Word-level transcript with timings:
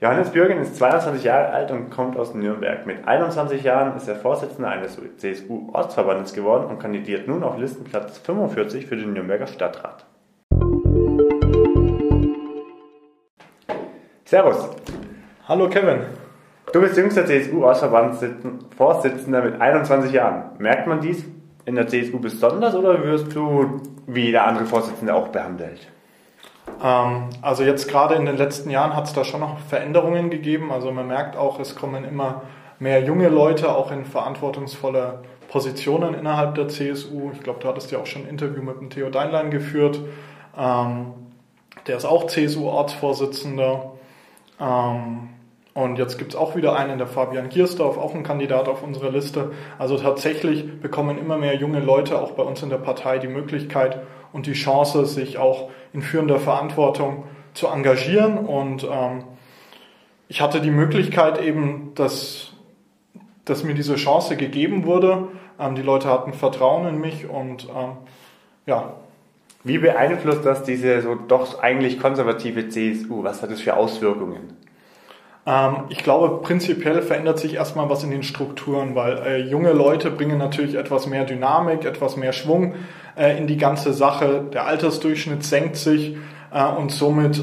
Johannes 0.00 0.30
Bürgen 0.30 0.60
ist 0.60 0.74
22 0.76 1.22
Jahre 1.22 1.50
alt 1.50 1.70
und 1.70 1.90
kommt 1.90 2.18
aus 2.18 2.34
Nürnberg. 2.34 2.84
Mit 2.84 3.06
21 3.06 3.62
Jahren 3.62 3.96
ist 3.96 4.08
er 4.08 4.16
Vorsitzender 4.16 4.70
eines 4.70 4.98
CSU-Ortsverbandes 5.18 6.34
geworden 6.34 6.66
und 6.66 6.80
kandidiert 6.80 7.28
nun 7.28 7.44
auf 7.44 7.56
Listenplatz 7.58 8.18
45 8.18 8.86
für 8.86 8.96
den 8.96 9.12
Nürnberger 9.12 9.46
Stadtrat. 9.46 10.04
Servus. 14.24 14.68
Hallo 15.46 15.68
Kevin. 15.68 16.00
Du 16.72 16.80
bist 16.80 16.96
jüngster 16.96 17.24
CSU-Ortsverbandsvorsitzender 17.24 19.42
mit 19.42 19.60
21 19.60 20.10
Jahren. 20.10 20.56
Merkt 20.58 20.88
man 20.88 21.02
dies 21.02 21.24
in 21.66 21.76
der 21.76 21.86
CSU 21.86 22.18
besonders 22.18 22.74
oder 22.74 23.00
wirst 23.04 23.32
du 23.36 23.80
wie 24.08 24.32
der 24.32 24.44
andere 24.44 24.66
Vorsitzende 24.66 25.14
auch 25.14 25.28
behandelt? 25.28 25.86
Ähm, 26.84 27.30
also 27.40 27.64
jetzt 27.64 27.88
gerade 27.88 28.14
in 28.14 28.26
den 28.26 28.36
letzten 28.36 28.70
Jahren 28.70 28.94
hat 28.94 29.06
es 29.06 29.14
da 29.14 29.24
schon 29.24 29.40
noch 29.40 29.58
Veränderungen 29.58 30.30
gegeben. 30.30 30.70
Also 30.70 30.92
man 30.92 31.08
merkt 31.08 31.36
auch, 31.36 31.58
es 31.58 31.74
kommen 31.74 32.04
immer 32.04 32.42
mehr 32.78 33.02
junge 33.02 33.28
Leute 33.28 33.74
auch 33.74 33.90
in 33.90 34.04
verantwortungsvolle 34.04 35.20
Positionen 35.48 36.14
innerhalb 36.14 36.54
der 36.56 36.68
CSU. 36.68 37.30
Ich 37.32 37.40
glaube, 37.40 37.60
du 37.60 37.68
hattest 37.68 37.90
ja 37.90 37.98
auch 37.98 38.06
schon 38.06 38.22
ein 38.22 38.28
Interview 38.28 38.62
mit 38.62 38.78
dem 38.80 38.90
Theo 38.90 39.08
Deinlein 39.08 39.50
geführt. 39.50 39.98
Ähm, 40.56 41.14
der 41.86 41.96
ist 41.96 42.04
auch 42.04 42.26
CSU-Ortsvorsitzender. 42.26 43.92
Ähm, 44.60 45.30
und 45.72 45.98
jetzt 45.98 46.18
gibt 46.18 46.34
es 46.34 46.36
auch 46.36 46.54
wieder 46.54 46.76
einen, 46.76 46.98
der 46.98 47.08
Fabian 47.08 47.48
Giersdorf, 47.48 47.98
auch 47.98 48.14
ein 48.14 48.22
Kandidat 48.22 48.68
auf 48.68 48.84
unserer 48.84 49.10
Liste. 49.10 49.52
Also 49.76 49.96
tatsächlich 49.96 50.80
bekommen 50.80 51.18
immer 51.18 51.36
mehr 51.36 51.56
junge 51.56 51.80
Leute 51.80 52.20
auch 52.20 52.32
bei 52.32 52.44
uns 52.44 52.62
in 52.62 52.70
der 52.70 52.76
Partei 52.76 53.18
die 53.18 53.26
Möglichkeit 53.26 54.00
und 54.32 54.46
die 54.46 54.52
Chance, 54.52 55.04
sich 55.06 55.38
auch 55.38 55.70
in 55.94 56.02
führender 56.02 56.38
Verantwortung 56.38 57.24
zu 57.54 57.68
engagieren. 57.68 58.36
Und 58.36 58.84
ähm, 58.84 59.24
ich 60.28 60.42
hatte 60.42 60.60
die 60.60 60.70
Möglichkeit 60.70 61.40
eben, 61.40 61.92
dass, 61.94 62.52
dass 63.46 63.64
mir 63.64 63.74
diese 63.74 63.94
Chance 63.94 64.36
gegeben 64.36 64.84
wurde. 64.84 65.28
Ähm, 65.58 65.76
die 65.76 65.82
Leute 65.82 66.08
hatten 66.08 66.34
Vertrauen 66.34 66.86
in 66.86 67.00
mich 67.00 67.28
und 67.28 67.68
ähm, 67.74 67.92
ja. 68.66 68.94
Wie 69.66 69.78
beeinflusst 69.78 70.44
das 70.44 70.62
diese 70.62 71.00
so 71.00 71.14
doch 71.14 71.62
eigentlich 71.62 71.98
konservative 71.98 72.68
CSU? 72.68 73.24
Was 73.24 73.40
hat 73.40 73.50
das 73.50 73.62
für 73.62 73.76
Auswirkungen? 73.76 74.58
Ähm, 75.46 75.84
ich 75.88 75.98
glaube, 75.98 76.42
prinzipiell 76.42 77.00
verändert 77.02 77.38
sich 77.38 77.54
erstmal 77.54 77.88
was 77.88 78.04
in 78.04 78.10
den 78.10 78.22
Strukturen, 78.22 78.94
weil 78.94 79.18
äh, 79.18 79.38
junge 79.38 79.72
Leute 79.72 80.10
bringen 80.10 80.38
natürlich 80.38 80.74
etwas 80.74 81.06
mehr 81.06 81.24
Dynamik, 81.24 81.84
etwas 81.84 82.16
mehr 82.16 82.32
Schwung 82.32 82.74
äh, 83.16 83.36
in 83.38 83.46
die 83.46 83.56
ganze 83.56 83.92
Sache. 83.92 84.44
Der 84.52 84.66
Altersdurchschnitt 84.66 85.44
senkt 85.44 85.76
sich 85.76 86.16
äh, 86.52 86.64
und 86.64 86.90
somit 86.92 87.42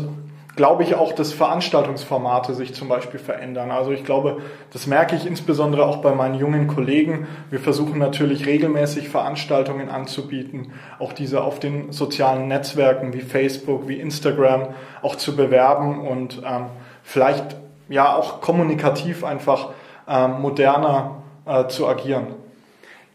glaube 0.55 0.83
ich 0.83 0.95
auch, 0.95 1.13
dass 1.13 1.31
Veranstaltungsformate 1.33 2.53
sich 2.53 2.73
zum 2.73 2.89
Beispiel 2.89 3.19
verändern. 3.19 3.71
Also 3.71 3.91
ich 3.91 4.03
glaube, 4.03 4.41
das 4.73 4.85
merke 4.85 5.15
ich 5.15 5.25
insbesondere 5.25 5.85
auch 5.85 5.97
bei 5.97 6.13
meinen 6.13 6.35
jungen 6.35 6.67
Kollegen. 6.67 7.27
Wir 7.49 7.59
versuchen 7.59 7.99
natürlich 7.99 8.45
regelmäßig 8.45 9.09
Veranstaltungen 9.09 9.89
anzubieten, 9.89 10.73
auch 10.99 11.13
diese 11.13 11.43
auf 11.43 11.59
den 11.59 11.91
sozialen 11.91 12.47
Netzwerken 12.47 13.13
wie 13.13 13.21
Facebook, 13.21 13.87
wie 13.87 13.99
Instagram 13.99 14.67
auch 15.01 15.15
zu 15.15 15.35
bewerben 15.35 16.05
und 16.07 16.41
ähm, 16.45 16.65
vielleicht 17.03 17.55
ja 17.89 18.15
auch 18.15 18.41
kommunikativ 18.41 19.23
einfach 19.23 19.69
ähm, 20.07 20.41
moderner 20.41 21.23
äh, 21.45 21.67
zu 21.67 21.87
agieren. 21.87 22.27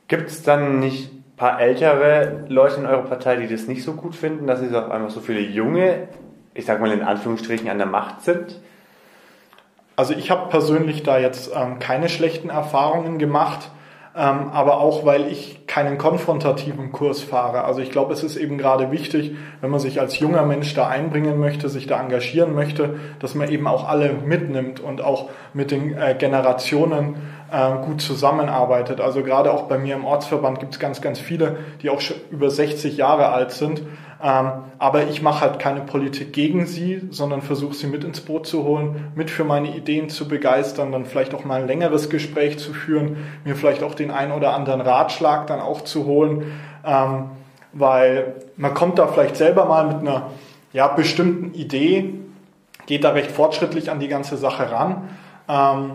Gibt 0.09 0.31
es 0.31 0.43
dann 0.43 0.81
nicht 0.81 1.11
paar 1.37 1.61
ältere 1.61 2.45
Leute 2.49 2.81
in 2.81 2.87
eurer 2.87 3.03
Partei, 3.03 3.37
die 3.37 3.47
das 3.47 3.67
nicht 3.67 3.85
so 3.85 3.93
gut 3.93 4.15
finden, 4.15 4.47
dass 4.47 4.61
es 4.61 4.73
auf 4.75 4.91
einmal 4.91 5.11
so 5.11 5.21
viele 5.21 5.41
junge, 5.41 6.09
ich 6.55 6.65
sag 6.65 6.81
mal 6.81 6.91
in 6.91 7.03
Anführungsstrichen, 7.03 7.69
an 7.69 7.79
der 7.79 7.87
Macht 7.87 8.23
sind? 8.23 8.61
Also 9.97 10.15
ich 10.15 10.31
habe 10.31 10.49
persönlich 10.49 11.03
da 11.03 11.19
jetzt 11.19 11.51
ähm, 11.55 11.79
keine 11.79 12.09
schlechten 12.09 12.51
Erfahrungen 12.51 13.19
gemacht 13.19 13.71
ähm, 14.19 14.49
aber 14.51 14.81
auch 14.81 15.05
weil 15.05 15.31
ich 15.31 15.67
keinen 15.67 15.99
konfrontativen 15.99 16.91
Kurs 16.91 17.23
fahre. 17.23 17.65
Also 17.65 17.83
ich 17.83 17.91
glaube, 17.91 18.15
es 18.15 18.23
ist 18.23 18.37
eben 18.37 18.57
gerade 18.57 18.91
wichtig, 18.91 19.37
wenn 19.61 19.69
man 19.69 19.79
sich 19.79 20.01
als 20.01 20.19
junger 20.19 20.47
Mensch 20.47 20.73
da 20.73 20.89
einbringen 20.89 21.39
möchte, 21.39 21.69
sich 21.69 21.87
da 21.87 22.01
engagieren 22.01 22.55
möchte, 22.55 22.99
dass 23.19 23.35
man 23.35 23.51
eben 23.51 23.67
auch 23.67 23.87
alle 23.87 24.15
mitnimmt 24.15 24.81
und 24.81 25.03
auch 25.03 25.29
mit 25.53 25.71
den 25.71 25.99
äh, 25.99 26.17
Generationen 26.19 27.17
äh, 27.53 27.85
gut 27.85 28.01
zusammenarbeitet. 28.01 29.01
Also 29.01 29.23
gerade 29.23 29.53
auch 29.53 29.63
bei 29.63 29.79
mir 29.79 29.95
im 29.95 30.05
Ortsverband 30.05 30.61
gibt 30.61 30.75
es 30.75 30.81
ganz, 30.81 31.01
ganz 31.01 31.19
viele, 31.19 31.57
die 31.83 31.91
auch 31.91 32.01
schon 32.01 32.17
über 32.31 32.51
60 32.51 32.97
Jahre 32.97 33.29
alt 33.29 33.53
sind 33.53 33.83
ähm, 34.23 34.51
aber 34.79 35.09
ich 35.09 35.21
mache 35.21 35.43
halt 35.43 35.59
keine 35.59 35.81
Politik 35.81 36.33
gegen 36.33 36.67
sie, 36.67 37.03
sondern 37.11 37.43
versuche 37.43 37.75
sie 37.75 37.87
mit 37.87 38.03
ins 38.03 38.21
Boot 38.21 38.47
zu 38.47 38.65
holen, 38.65 39.13
mit 39.15 39.31
für 39.31 39.45
meine 39.45 39.77
Ideen 39.77 40.09
zu 40.09 40.27
begeistern, 40.27 40.91
dann 40.91 41.05
vielleicht 41.05 41.35
auch 41.35 41.45
mal 41.45 41.61
ein 41.61 41.67
längeres 41.67 42.09
Gespräch 42.09 42.59
zu 42.59 42.73
führen, 42.73 43.19
mir 43.45 43.57
vielleicht 43.57 43.83
auch 43.83 43.95
den 43.95 44.11
einen 44.11 44.33
oder 44.33 44.55
anderen 44.55 44.81
Ratschlag 44.81 45.47
dann 45.47 45.61
auch 45.61 45.83
zu 45.83 46.07
holen, 46.07 46.45
ähm, 46.85 47.31
weil 47.73 48.35
man 48.57 48.73
kommt 48.73 48.99
da 48.99 49.07
vielleicht 49.07 49.37
selber 49.37 49.67
mal 49.67 49.87
mit 49.87 49.99
einer 49.99 50.31
ja, 50.73 50.89
bestimmten 50.89 51.55
Idee, 51.55 52.15
geht 52.87 53.05
da 53.05 53.11
recht 53.11 53.31
fortschrittlich 53.31 53.91
an 53.91 54.01
die 54.01 54.09
ganze 54.09 54.39
Sache 54.39 54.71
ran. 54.71 55.09
Ähm, 55.49 55.91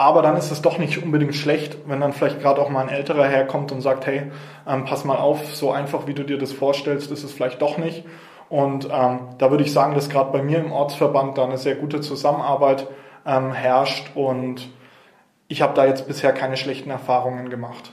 aber 0.00 0.22
dann 0.22 0.38
ist 0.38 0.50
es 0.50 0.62
doch 0.62 0.78
nicht 0.78 1.02
unbedingt 1.02 1.34
schlecht, 1.34 1.76
wenn 1.84 2.00
dann 2.00 2.14
vielleicht 2.14 2.40
gerade 2.40 2.62
auch 2.62 2.70
mal 2.70 2.80
ein 2.80 2.88
älterer 2.88 3.26
herkommt 3.26 3.70
und 3.70 3.82
sagt, 3.82 4.06
hey, 4.06 4.22
ähm, 4.66 4.86
pass 4.86 5.04
mal 5.04 5.18
auf, 5.18 5.54
so 5.54 5.72
einfach 5.72 6.06
wie 6.06 6.14
du 6.14 6.24
dir 6.24 6.38
das 6.38 6.52
vorstellst, 6.52 7.10
ist 7.10 7.22
es 7.22 7.34
vielleicht 7.34 7.60
doch 7.60 7.76
nicht. 7.76 8.06
Und 8.48 8.86
ähm, 8.90 9.18
da 9.36 9.50
würde 9.50 9.62
ich 9.62 9.74
sagen, 9.74 9.94
dass 9.94 10.08
gerade 10.08 10.32
bei 10.32 10.42
mir 10.42 10.58
im 10.58 10.72
Ortsverband 10.72 11.36
da 11.36 11.44
eine 11.44 11.58
sehr 11.58 11.74
gute 11.74 12.00
Zusammenarbeit 12.00 12.86
ähm, 13.26 13.52
herrscht 13.52 14.12
und 14.14 14.70
ich 15.48 15.60
habe 15.60 15.74
da 15.74 15.84
jetzt 15.84 16.08
bisher 16.08 16.32
keine 16.32 16.56
schlechten 16.56 16.88
Erfahrungen 16.88 17.50
gemacht. 17.50 17.92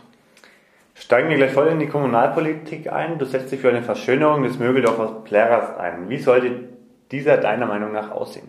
Steigen 0.95 1.27
wir 1.27 1.35
gleich 1.35 1.51
voll 1.51 1.67
in 1.67 1.79
die 1.79 1.87
Kommunalpolitik 1.87 2.89
ein. 2.89 3.19
Du 3.19 3.25
setzt 3.25 3.51
dich 3.51 3.59
für 3.59 3.69
eine 3.69 3.83
Verschönerung 3.83 4.43
des 4.43 4.59
Mögeldorfer 4.59 5.23
Plärers 5.25 5.77
ein. 5.77 6.07
Wie 6.07 6.19
sollte 6.19 6.69
dieser 7.11 7.35
deiner 7.35 7.65
Meinung 7.65 7.91
nach 7.91 8.11
aussehen? 8.11 8.47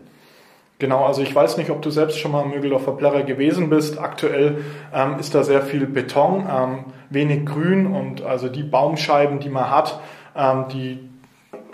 Genau, 0.79 1.05
also 1.07 1.23
ich 1.23 1.35
weiß 1.35 1.57
nicht, 1.57 1.71
ob 1.71 1.83
du 1.83 1.91
selbst 1.91 2.19
schon 2.19 2.31
mal 2.31 2.45
im 2.45 2.51
Mögeldorfer 2.51 2.93
Plärrer 2.93 3.25
gewesen 3.25 3.69
bist. 3.69 3.99
Aktuell 3.99 4.65
ähm, 4.95 5.19
ist 5.19 5.35
da 5.35 5.43
sehr 5.43 5.63
viel 5.63 5.87
Beton, 5.87 6.47
ähm, 6.49 6.85
wenig 7.11 7.47
Grün 7.47 7.93
und 7.93 8.23
also 8.23 8.49
die 8.49 8.63
Baumscheiben, 8.63 9.41
die 9.41 9.49
man 9.49 9.71
hat, 9.71 9.99
ähm, 10.37 10.67
die, 10.73 11.01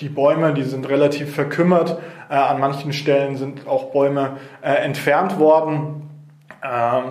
die 0.00 0.09
Bäume, 0.09 0.54
die 0.54 0.62
sind 0.62 0.88
relativ 0.88 1.34
verkümmert. 1.34 1.98
Äh, 2.31 2.34
an 2.34 2.59
manchen 2.59 2.94
Stellen 2.94 3.37
sind 3.37 3.69
auch 3.69 3.93
Bäume 3.93 4.38
äh, 4.62 4.72
entfernt 4.72 5.38
worden. 5.38 6.09
Ähm, 6.62 7.03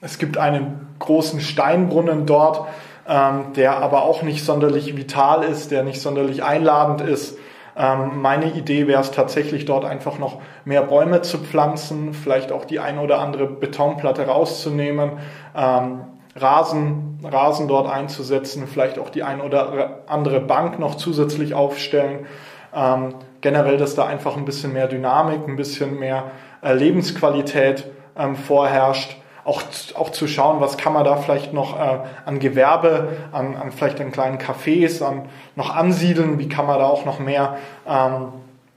es 0.00 0.18
gibt 0.18 0.38
einen 0.38 0.86
großen 1.00 1.40
Steinbrunnen 1.40 2.26
dort, 2.26 2.68
ähm, 3.08 3.54
der 3.56 3.78
aber 3.78 4.04
auch 4.04 4.22
nicht 4.22 4.44
sonderlich 4.44 4.96
vital 4.96 5.42
ist, 5.42 5.72
der 5.72 5.82
nicht 5.82 6.00
sonderlich 6.00 6.44
einladend 6.44 7.00
ist. 7.00 7.36
Ähm, 7.76 8.20
meine 8.20 8.52
Idee 8.52 8.86
wäre 8.86 9.00
es 9.00 9.10
tatsächlich 9.10 9.64
dort 9.64 9.84
einfach 9.84 10.18
noch 10.18 10.40
mehr 10.64 10.82
Bäume 10.82 11.22
zu 11.22 11.38
pflanzen, 11.38 12.14
vielleicht 12.14 12.52
auch 12.52 12.64
die 12.64 12.80
eine 12.80 13.00
oder 13.00 13.18
andere 13.18 13.46
Betonplatte 13.46 14.26
rauszunehmen, 14.26 15.12
ähm, 15.56 16.00
Rasen, 16.36 17.18
Rasen 17.24 17.68
dort 17.68 17.90
einzusetzen, 17.90 18.66
vielleicht 18.66 18.98
auch 18.98 19.10
die 19.10 19.22
eine 19.22 19.42
oder 19.42 20.02
andere 20.06 20.40
Bank 20.40 20.78
noch 20.78 20.94
zusätzlich 20.94 21.54
aufstellen. 21.54 22.26
Ähm, 22.74 23.14
generell, 23.40 23.78
dass 23.78 23.94
da 23.94 24.06
einfach 24.06 24.36
ein 24.36 24.44
bisschen 24.44 24.72
mehr 24.72 24.86
Dynamik, 24.86 25.46
ein 25.48 25.56
bisschen 25.56 25.98
mehr 25.98 26.30
äh, 26.62 26.72
Lebensqualität 26.72 27.86
ähm, 28.16 28.36
vorherrscht 28.36 29.19
auch, 29.44 29.62
auch 29.94 30.10
zu 30.10 30.26
schauen, 30.26 30.60
was 30.60 30.76
kann 30.76 30.92
man 30.92 31.04
da 31.04 31.16
vielleicht 31.16 31.52
noch 31.52 31.78
äh, 31.78 31.98
an 32.24 32.38
Gewerbe, 32.38 33.08
an, 33.32 33.56
an 33.56 33.72
vielleicht 33.72 34.00
an 34.00 34.12
kleinen 34.12 34.38
Cafés 34.38 35.02
an, 35.02 35.28
noch 35.56 35.74
ansiedeln, 35.74 36.38
wie 36.38 36.48
kann 36.48 36.66
man 36.66 36.78
da 36.78 36.86
auch 36.86 37.04
noch 37.04 37.18
mehr, 37.18 37.56
ähm, 37.86 38.28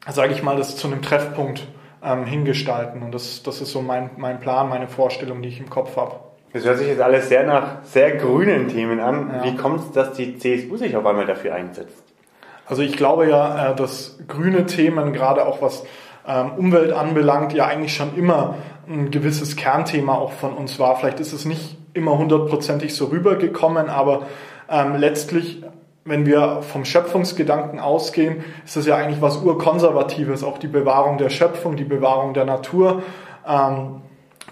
sage 0.09 0.33
ich 0.33 0.43
mal, 0.43 0.57
das 0.57 0.75
zu 0.77 0.87
einem 0.87 1.01
Treffpunkt 1.01 1.67
ähm, 2.03 2.25
hingestalten. 2.25 3.01
Und 3.01 3.13
das, 3.13 3.43
das 3.43 3.61
ist 3.61 3.71
so 3.71 3.81
mein, 3.81 4.11
mein 4.17 4.39
Plan, 4.39 4.69
meine 4.69 4.87
Vorstellung, 4.87 5.41
die 5.41 5.49
ich 5.49 5.59
im 5.59 5.69
Kopf 5.69 5.97
habe. 5.97 6.15
Das 6.53 6.65
hört 6.65 6.77
sich 6.77 6.87
jetzt 6.87 7.01
alles 7.01 7.29
sehr 7.29 7.45
nach 7.45 7.83
sehr 7.83 8.15
grünen 8.15 8.67
Themen 8.67 8.99
an. 8.99 9.31
Ja. 9.33 9.43
Wie 9.43 9.55
kommt 9.55 9.79
es, 9.79 9.91
dass 9.91 10.13
die 10.13 10.37
CSU 10.37 10.77
sich 10.77 10.95
auf 10.95 11.05
einmal 11.05 11.25
dafür 11.25 11.55
einsetzt? 11.55 12.03
Also 12.65 12.81
ich 12.81 12.95
glaube 12.95 13.27
ja, 13.27 13.71
äh, 13.71 13.75
dass 13.75 14.19
grüne 14.27 14.65
Themen, 14.65 15.13
gerade 15.13 15.45
auch 15.45 15.61
was 15.61 15.83
Umwelt 16.25 16.93
anbelangt, 16.93 17.53
ja 17.53 17.65
eigentlich 17.65 17.95
schon 17.95 18.15
immer 18.15 18.55
ein 18.87 19.11
gewisses 19.11 19.55
Kernthema 19.55 20.15
auch 20.15 20.31
von 20.31 20.53
uns 20.53 20.79
war. 20.79 20.95
Vielleicht 20.95 21.19
ist 21.19 21.33
es 21.33 21.45
nicht 21.45 21.77
immer 21.93 22.17
hundertprozentig 22.17 22.95
so 22.95 23.05
rübergekommen, 23.05 23.89
aber 23.89 24.27
ähm, 24.69 24.95
letztlich, 24.95 25.63
wenn 26.05 26.25
wir 26.25 26.61
vom 26.61 26.85
Schöpfungsgedanken 26.85 27.79
ausgehen, 27.79 28.43
ist 28.65 28.75
es 28.75 28.85
ja 28.85 28.95
eigentlich 28.95 29.21
was 29.21 29.37
Urkonservatives, 29.37 30.43
auch 30.43 30.57
die 30.57 30.67
Bewahrung 30.67 31.17
der 31.17 31.29
Schöpfung, 31.29 31.75
die 31.75 31.83
Bewahrung 31.83 32.33
der 32.33 32.45
Natur. 32.45 33.03
Ähm, 33.47 34.01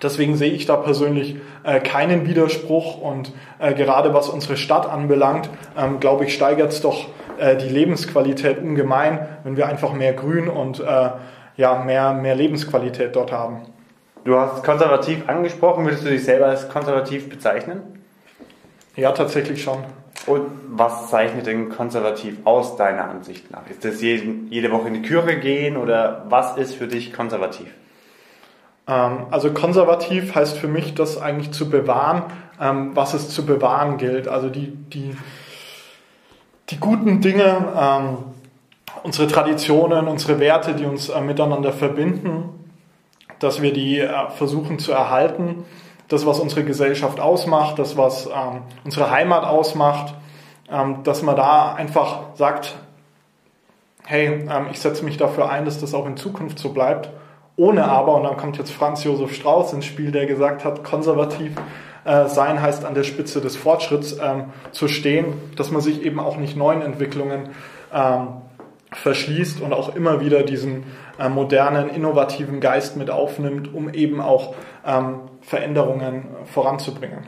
Deswegen 0.02 0.36
sehe 0.36 0.52
ich 0.52 0.66
da 0.66 0.78
persönlich 0.78 1.36
äh, 1.64 1.80
keinen 1.80 2.26
Widerspruch 2.26 3.00
und 3.00 3.34
äh, 3.60 3.74
gerade 3.74 4.14
was 4.14 4.30
unsere 4.30 4.58
Stadt 4.58 4.90
anbelangt, 4.90 5.50
ähm, 5.78 6.00
glaube 6.00 6.26
ich, 6.26 6.34
steigert 6.34 6.72
es 6.72 6.82
doch 6.82 7.06
äh, 7.38 7.56
die 7.56 7.70
Lebensqualität 7.70 8.58
ungemein, 8.60 9.20
wenn 9.44 9.58
wir 9.58 9.68
einfach 9.68 9.94
mehr 9.94 10.14
Grün 10.14 10.48
und 10.48 10.80
äh, 10.80 11.10
ja, 11.58 11.84
mehr, 11.84 12.14
mehr 12.14 12.36
Lebensqualität 12.36 13.16
dort 13.16 13.32
haben. 13.32 13.62
Du 14.24 14.38
hast 14.38 14.64
konservativ 14.64 15.28
angesprochen. 15.28 15.86
Würdest 15.86 16.06
du 16.06 16.10
dich 16.10 16.24
selber 16.24 16.48
als 16.48 16.70
konservativ 16.70 17.30
bezeichnen? 17.30 17.82
Ja, 18.96 19.12
tatsächlich 19.12 19.64
schon. 19.64 19.84
Und 20.28 20.44
was 20.68 21.10
zeichnet 21.10 21.48
denn 21.48 21.70
konservativ 21.70 22.38
aus 22.44 22.76
deiner 22.76 23.06
Ansicht 23.06 23.50
nach? 23.50 23.68
Ist 23.70 23.84
das 23.84 24.02
jede 24.02 24.72
Woche 24.72 24.90
in 24.90 24.96
die 24.96 25.02
Küche 25.02 25.40
gehen 25.40 25.78
oder 25.78 26.26
was 26.30 26.58
ist 26.58 26.76
für 26.76 26.88
dich 26.88 27.12
konservativ? 27.14 27.68
Ähm, 28.88 29.26
also 29.32 29.52
konservativ 29.52 30.36
heißt 30.36 30.58
für 30.58 30.68
mich, 30.68 30.94
das 30.94 31.20
eigentlich 31.20 31.52
zu 31.52 31.70
bewahren, 31.70 32.24
ähm, 32.60 32.92
was 32.94 33.16
es 33.16 33.30
zu 33.30 33.46
bewahren 33.46 33.98
gilt. 33.98 34.28
Also 34.28 34.50
die, 34.50 34.68
die, 34.68 35.16
die 36.70 36.80
guten 36.80 37.22
Dinge, 37.22 37.68
ähm, 37.80 38.18
unsere 39.04 39.28
Traditionen, 39.28 40.08
unsere 40.08 40.40
Werte, 40.40 40.74
die 40.74 40.86
uns 40.86 41.10
äh, 41.10 41.22
miteinander 41.22 41.74
verbinden, 41.74 42.50
dass 43.40 43.62
wir 43.62 43.74
die 43.74 44.00
äh, 44.00 44.30
versuchen 44.30 44.80
zu 44.80 44.92
erhalten. 44.92 45.66
Das, 46.08 46.26
was 46.26 46.40
unsere 46.40 46.64
Gesellschaft 46.64 47.20
ausmacht, 47.20 47.80
das, 47.80 47.98
was 47.98 48.28
ähm, 48.28 48.64
unsere 48.84 49.12
Heimat 49.12 49.46
ausmacht, 49.46 50.14
ähm, 50.70 51.04
dass 51.04 51.22
man 51.22 51.36
da 51.36 51.74
einfach 51.74 52.36
sagt, 52.36 52.76
hey, 54.06 54.46
ähm, 54.50 54.68
ich 54.72 54.80
setze 54.80 55.06
mich 55.06 55.18
dafür 55.18 55.50
ein, 55.50 55.66
dass 55.66 55.80
das 55.80 55.94
auch 55.94 56.06
in 56.06 56.18
Zukunft 56.18 56.60
so 56.60 56.70
bleibt. 56.70 57.10
Ohne 57.56 57.86
aber, 57.86 58.16
und 58.16 58.24
dann 58.24 58.38
kommt 58.38 58.58
jetzt 58.58 58.72
Franz 58.72 59.04
Josef 59.04 59.34
Strauß 59.34 59.74
ins 59.74 59.86
Spiel, 59.86 60.12
der 60.12 60.26
gesagt 60.26 60.66
hat, 60.66 60.84
konservativ 60.84 61.54
äh, 62.04 62.28
sein 62.28 62.62
heißt 62.62 62.84
an 62.84 62.94
der 62.94 63.04
Spitze 63.04 63.42
des 63.42 63.56
Fortschritts 63.56 64.18
zu 64.72 64.88
stehen, 64.88 65.34
dass 65.56 65.72
man 65.72 65.82
sich 65.82 66.04
eben 66.04 66.20
auch 66.20 66.38
nicht 66.38 66.58
neuen 66.58 66.82
Entwicklungen 66.82 67.50
ähm, 67.94 68.28
verschließt 68.94 69.62
und 69.62 69.74
auch 69.74 69.96
immer 69.96 70.20
wieder 70.20 70.44
diesen 70.44 70.84
äh, 71.20 71.30
modernen, 71.30 71.90
innovativen 71.90 72.60
Geist 72.60 72.98
mit 72.98 73.10
aufnimmt, 73.10 73.74
um 73.74 73.94
eben 73.94 74.22
auch 74.22 74.56
ähm, 74.86 75.22
Veränderungen 75.42 76.28
voranzubringen. 76.46 77.20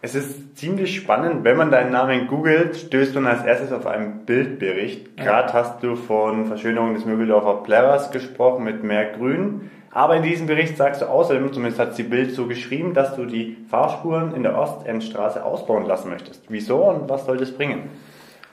Es 0.00 0.14
ist 0.14 0.56
ziemlich 0.56 0.94
spannend, 0.94 1.42
wenn 1.42 1.56
man 1.56 1.72
deinen 1.72 1.90
Namen 1.90 2.28
googelt, 2.28 2.76
stößt 2.76 3.16
man 3.16 3.26
als 3.26 3.44
erstes 3.44 3.72
auf 3.72 3.84
einen 3.86 4.24
Bildbericht. 4.26 5.16
Gerade 5.16 5.52
hast 5.52 5.82
du 5.82 5.96
von 5.96 6.46
Verschönerung 6.46 6.94
des 6.94 7.04
Mögeldorfer 7.04 7.64
Plärrers 7.64 8.12
gesprochen 8.12 8.62
mit 8.62 8.84
mehr 8.84 9.12
Grün. 9.12 9.70
Aber 9.90 10.16
in 10.16 10.22
diesem 10.22 10.46
Bericht 10.46 10.76
sagst 10.76 11.02
du 11.02 11.06
außerdem, 11.06 11.52
zumindest 11.52 11.80
hat 11.80 11.98
die 11.98 12.04
Bild 12.04 12.32
so 12.32 12.46
geschrieben, 12.46 12.94
dass 12.94 13.16
du 13.16 13.24
die 13.24 13.56
Fahrspuren 13.68 14.34
in 14.34 14.44
der 14.44 14.56
Ostendstraße 14.56 15.44
ausbauen 15.44 15.86
lassen 15.86 16.10
möchtest. 16.10 16.44
Wieso 16.48 16.84
und 16.84 17.08
was 17.08 17.26
soll 17.26 17.38
das 17.38 17.50
bringen? 17.50 17.90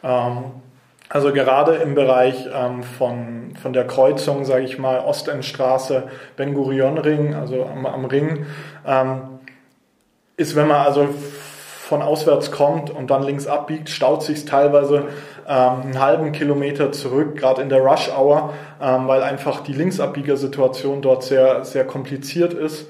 Ähm, 0.02 0.46
also 1.10 1.32
gerade 1.32 1.76
im 1.76 1.96
Bereich 1.96 2.48
ähm, 2.54 2.84
von, 2.84 3.54
von 3.62 3.74
der 3.74 3.86
Kreuzung, 3.86 4.46
sage 4.46 4.64
ich 4.64 4.80
mal, 4.80 5.00
Ostendstraße, 5.00 6.04
Ben-Gurion-Ring, 6.36 7.36
also 7.36 7.66
am, 7.66 7.86
am 7.86 8.06
Ring, 8.06 8.46
ähm, 8.86 9.22
ist, 10.38 10.56
wenn 10.56 10.68
man 10.68 10.86
also 10.86 11.08
von 11.88 12.02
auswärts 12.02 12.52
kommt 12.52 12.90
und 12.90 13.12
dann 13.12 13.22
links 13.22 13.46
abbiegt, 13.46 13.90
staut 13.90 14.24
sich 14.24 14.46
teilweise 14.46 15.04
ähm, 15.48 15.82
einen 15.82 16.00
halben 16.00 16.32
Kilometer 16.32 16.92
zurück, 16.92 17.38
gerade 17.38 17.62
in 17.62 17.70
der 17.70 17.80
Rush 17.80 18.10
Hour, 18.10 18.54
ähm, 18.82 19.08
weil 19.08 19.22
einfach 19.22 19.62
die 19.62 19.74
Linksabbiegersituation 19.74 21.04
dort 21.04 21.24
sehr, 21.24 21.64
sehr 21.64 21.86
kompliziert 21.86 22.54
ist. 22.54 22.88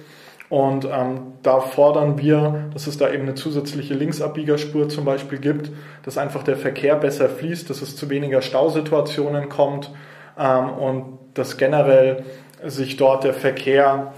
Und 0.50 0.86
ähm, 0.86 1.34
da 1.42 1.60
fordern 1.60 2.20
wir, 2.20 2.70
dass 2.74 2.88
es 2.88 2.98
da 2.98 3.10
eben 3.10 3.24
eine 3.24 3.36
zusätzliche 3.36 3.96
Linksabbiegerspur 3.96 4.90
zum 4.90 5.04
Beispiel 5.04 5.40
gibt, 5.40 5.72
dass 6.04 6.18
einfach 6.18 6.44
der 6.44 6.56
Verkehr 6.56 6.96
besser 6.96 7.30
fließt, 7.30 7.70
dass 7.70 7.82
es 7.82 7.96
zu 7.96 8.10
weniger 8.10 8.42
Stausituationen 8.42 9.50
kommt 9.50 9.92
ähm, 10.38 10.70
und 10.70 11.20
dass 11.34 11.58
generell 11.58 12.24
sich 12.64 12.96
dort 12.98 13.24
der 13.24 13.34
Verkehr 13.34 14.14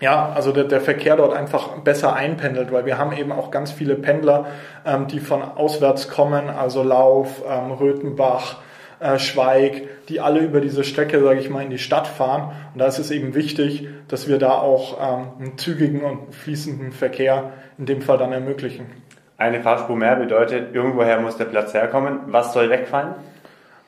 ja, 0.00 0.32
also 0.34 0.50
der, 0.50 0.64
der 0.64 0.80
Verkehr 0.80 1.16
dort 1.16 1.34
einfach 1.34 1.78
besser 1.80 2.14
einpendelt, 2.14 2.72
weil 2.72 2.86
wir 2.86 2.96
haben 2.96 3.12
eben 3.12 3.32
auch 3.32 3.50
ganz 3.50 3.70
viele 3.70 3.94
Pendler, 3.94 4.46
ähm, 4.86 5.06
die 5.06 5.20
von 5.20 5.42
auswärts 5.42 6.08
kommen, 6.08 6.48
also 6.48 6.82
Lauf, 6.82 7.42
ähm, 7.46 7.72
Röthenbach, 7.72 8.56
äh, 9.00 9.18
Schweig, 9.18 10.06
die 10.08 10.20
alle 10.20 10.40
über 10.40 10.60
diese 10.60 10.84
Strecke, 10.84 11.22
sage 11.22 11.40
ich 11.40 11.50
mal, 11.50 11.62
in 11.62 11.70
die 11.70 11.78
Stadt 11.78 12.06
fahren. 12.06 12.52
Und 12.72 12.80
da 12.80 12.86
ist 12.86 12.98
es 12.98 13.10
eben 13.10 13.34
wichtig, 13.34 13.88
dass 14.08 14.28
wir 14.28 14.38
da 14.38 14.52
auch 14.52 14.98
ähm, 15.00 15.26
einen 15.38 15.58
zügigen 15.58 16.02
und 16.02 16.34
fließenden 16.34 16.92
Verkehr 16.92 17.52
in 17.78 17.86
dem 17.86 18.02
Fall 18.02 18.18
dann 18.18 18.32
ermöglichen. 18.32 18.86
Eine 19.38 19.62
Fahrspur 19.62 19.96
mehr 19.96 20.16
bedeutet, 20.16 20.74
irgendwoher 20.74 21.18
muss 21.20 21.38
der 21.38 21.46
Platz 21.46 21.72
herkommen. 21.72 22.20
Was 22.26 22.52
soll 22.52 22.68
wegfallen? 22.68 23.14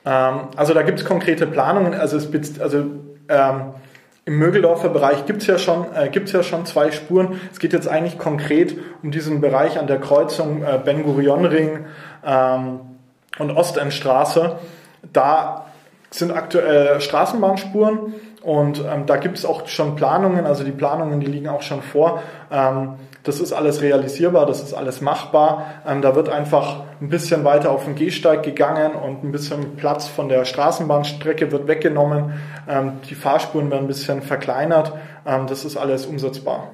Ähm, 0.07 0.49
also 0.57 0.73
da 0.73 0.83
gibt 0.83 1.01
es 1.01 1.05
konkrete 1.05 1.47
Planungen. 1.47 1.95
Also, 1.95 2.17
es, 2.17 2.61
also 2.61 2.85
ähm, 3.29 3.75
im 4.25 4.39
Mögeldorfer 4.39 4.89
Bereich 4.89 5.27
gibt's 5.27 5.47
ja, 5.47 5.59
schon, 5.59 5.87
äh, 5.95 6.09
gibt's 6.09 6.33
ja 6.33 6.43
schon 6.43 6.65
zwei 6.65 6.91
Spuren. 6.91 7.41
Es 7.53 7.59
geht 7.59 7.73
jetzt 7.73 7.89
eigentlich 7.89 8.19
konkret 8.19 8.77
um 9.03 9.11
diesen 9.11 9.41
Bereich 9.41 9.79
an 9.79 9.87
der 9.87 9.99
Kreuzung 9.99 10.63
äh, 10.63 10.81
Ben-Gurion-Ring 10.83 11.87
ähm, 12.25 12.81
und 13.39 13.51
Ostendstraße. 13.51 14.59
Da 15.13 15.67
sind 16.11 16.31
aktuell 16.31 17.01
Straßenbahnspuren 17.01 18.15
und 18.43 18.81
ähm, 18.81 19.07
da 19.07 19.17
gibt 19.17 19.39
es 19.39 19.45
auch 19.45 19.67
schon 19.69 19.97
Planungen, 19.97 20.47
also 20.47 20.65
die 20.65 20.73
Planungen, 20.73 21.21
die 21.21 21.27
liegen 21.27 21.49
auch 21.49 21.63
schon 21.63 21.83
vor. 21.83 22.23
Ähm, 22.51 22.95
das 23.23 23.39
ist 23.39 23.53
alles 23.53 23.83
realisierbar, 23.83 24.47
das 24.47 24.63
ist 24.63 24.75
alles 24.75 25.01
machbar. 25.01 25.67
Ähm, 25.87 26.03
da 26.03 26.17
wird 26.17 26.29
einfach 26.29 26.81
ein 27.01 27.09
bisschen 27.09 27.45
weiter 27.45 27.71
auf 27.71 27.85
den 27.85 27.95
Gehsteig 27.95 28.43
gegangen 28.43 28.93
und 28.95 29.23
ein 29.23 29.31
bisschen 29.31 29.77
Platz 29.77 30.09
von 30.09 30.29
der 30.29 30.45
Straßenbahnstrecke 30.45 31.53
wird 31.53 31.69
weggenommen. 31.69 32.41
Ähm, 32.69 32.95
die 33.09 33.15
Fahrspuren 33.15 33.71
werden 33.71 33.85
ein 33.85 33.89
bisschen 33.89 34.23
verkleinert. 34.23 34.93
Ähm, 35.25 35.47
das 35.47 35.65
ist 35.65 35.77
alles 35.77 36.07
umsetzbar. 36.07 36.71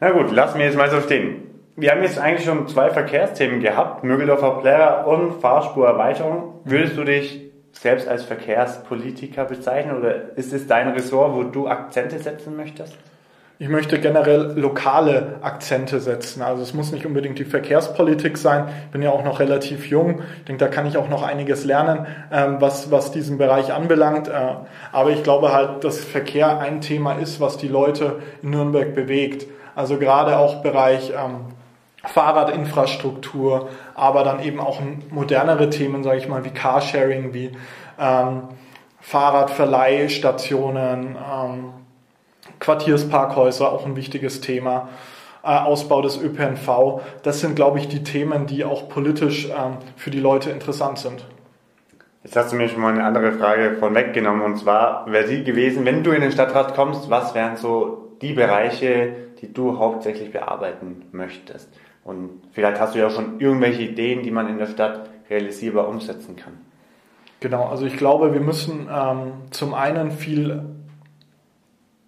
Na 0.00 0.10
gut, 0.10 0.30
lassen 0.32 0.58
wir 0.58 0.66
jetzt 0.66 0.76
mal 0.76 0.90
so 0.90 1.00
stehen. 1.00 1.51
Wir 1.74 1.90
haben 1.90 2.02
jetzt 2.02 2.18
eigentlich 2.18 2.44
schon 2.44 2.68
zwei 2.68 2.90
Verkehrsthemen 2.90 3.60
gehabt, 3.60 4.04
Mögeldorfer 4.04 4.60
Plärrer 4.60 5.06
und 5.06 5.40
Fahrspurerweiterung. 5.40 6.60
Würdest 6.64 6.98
du 6.98 7.04
dich 7.04 7.50
selbst 7.72 8.06
als 8.06 8.24
Verkehrspolitiker 8.24 9.46
bezeichnen 9.46 9.96
oder 9.96 10.36
ist 10.36 10.52
es 10.52 10.66
dein 10.66 10.88
Ressort, 10.88 11.34
wo 11.34 11.44
du 11.44 11.68
Akzente 11.68 12.18
setzen 12.18 12.56
möchtest? 12.56 12.94
Ich 13.58 13.68
möchte 13.68 13.98
generell 14.00 14.52
lokale 14.58 15.38
Akzente 15.40 16.00
setzen. 16.00 16.42
Also 16.42 16.62
es 16.62 16.74
muss 16.74 16.92
nicht 16.92 17.06
unbedingt 17.06 17.38
die 17.38 17.44
Verkehrspolitik 17.44 18.36
sein. 18.36 18.68
Ich 18.86 18.90
bin 18.90 19.00
ja 19.02 19.10
auch 19.10 19.24
noch 19.24 19.40
relativ 19.40 19.86
jung. 19.86 20.20
Ich 20.40 20.44
denke, 20.44 20.64
da 20.64 20.68
kann 20.68 20.84
ich 20.84 20.98
auch 20.98 21.08
noch 21.08 21.22
einiges 21.22 21.64
lernen, 21.64 22.06
ähm, 22.30 22.56
was, 22.58 22.90
was 22.90 23.12
diesen 23.12 23.38
Bereich 23.38 23.72
anbelangt. 23.72 24.28
Äh, 24.28 24.32
aber 24.90 25.10
ich 25.10 25.22
glaube 25.22 25.52
halt, 25.52 25.84
dass 25.84 26.04
Verkehr 26.04 26.58
ein 26.58 26.82
Thema 26.82 27.14
ist, 27.14 27.40
was 27.40 27.56
die 27.56 27.68
Leute 27.68 28.18
in 28.42 28.50
Nürnberg 28.50 28.94
bewegt. 28.94 29.46
Also 29.74 29.96
gerade 29.96 30.36
auch 30.36 30.60
Bereich 30.62 31.12
ähm, 31.16 31.46
Fahrradinfrastruktur, 32.04 33.70
aber 33.94 34.24
dann 34.24 34.42
eben 34.42 34.60
auch 34.60 34.80
modernere 35.10 35.70
Themen, 35.70 36.02
sage 36.02 36.18
ich 36.18 36.28
mal, 36.28 36.44
wie 36.44 36.50
Carsharing, 36.50 37.32
wie 37.32 37.52
ähm, 37.98 38.42
Fahrradverleihstationen, 39.00 41.16
ähm, 41.16 41.72
Quartiersparkhäuser, 42.58 43.72
auch 43.72 43.86
ein 43.86 43.96
wichtiges 43.96 44.40
Thema. 44.40 44.88
Äh, 45.44 45.48
Ausbau 45.48 46.02
des 46.02 46.22
ÖPNV. 46.22 47.00
Das 47.24 47.40
sind, 47.40 47.56
glaube 47.56 47.80
ich, 47.80 47.88
die 47.88 48.04
Themen, 48.04 48.46
die 48.46 48.64
auch 48.64 48.88
politisch 48.88 49.46
ähm, 49.46 49.78
für 49.96 50.12
die 50.12 50.20
Leute 50.20 50.50
interessant 50.50 50.98
sind. 50.98 51.26
Jetzt 52.22 52.36
hast 52.36 52.52
du 52.52 52.56
mir 52.56 52.68
schon 52.68 52.80
mal 52.80 52.92
eine 52.92 53.02
andere 53.02 53.32
Frage 53.32 53.74
von 53.80 53.92
weggenommen 53.96 54.42
und 54.42 54.56
zwar 54.56 55.10
wäre 55.10 55.26
die 55.26 55.42
gewesen, 55.42 55.84
wenn 55.84 56.04
du 56.04 56.12
in 56.12 56.20
den 56.20 56.30
Stadtrat 56.30 56.76
kommst, 56.76 57.10
was 57.10 57.34
wären 57.34 57.56
so 57.56 58.12
die 58.22 58.32
Bereiche, 58.32 59.16
die 59.40 59.52
du 59.52 59.78
hauptsächlich 59.78 60.30
bearbeiten 60.30 61.06
möchtest? 61.10 61.68
Und 62.04 62.42
vielleicht 62.52 62.80
hast 62.80 62.94
du 62.94 62.98
ja 62.98 63.10
schon 63.10 63.40
irgendwelche 63.40 63.82
Ideen, 63.82 64.22
die 64.22 64.30
man 64.30 64.48
in 64.48 64.58
der 64.58 64.66
Stadt 64.66 65.08
realisierbar 65.30 65.88
umsetzen 65.88 66.36
kann. 66.36 66.54
Genau, 67.40 67.66
also 67.66 67.86
ich 67.86 67.96
glaube, 67.96 68.32
wir 68.32 68.40
müssen 68.40 68.88
ähm, 68.92 69.32
zum 69.50 69.74
einen 69.74 70.10
viel 70.12 70.64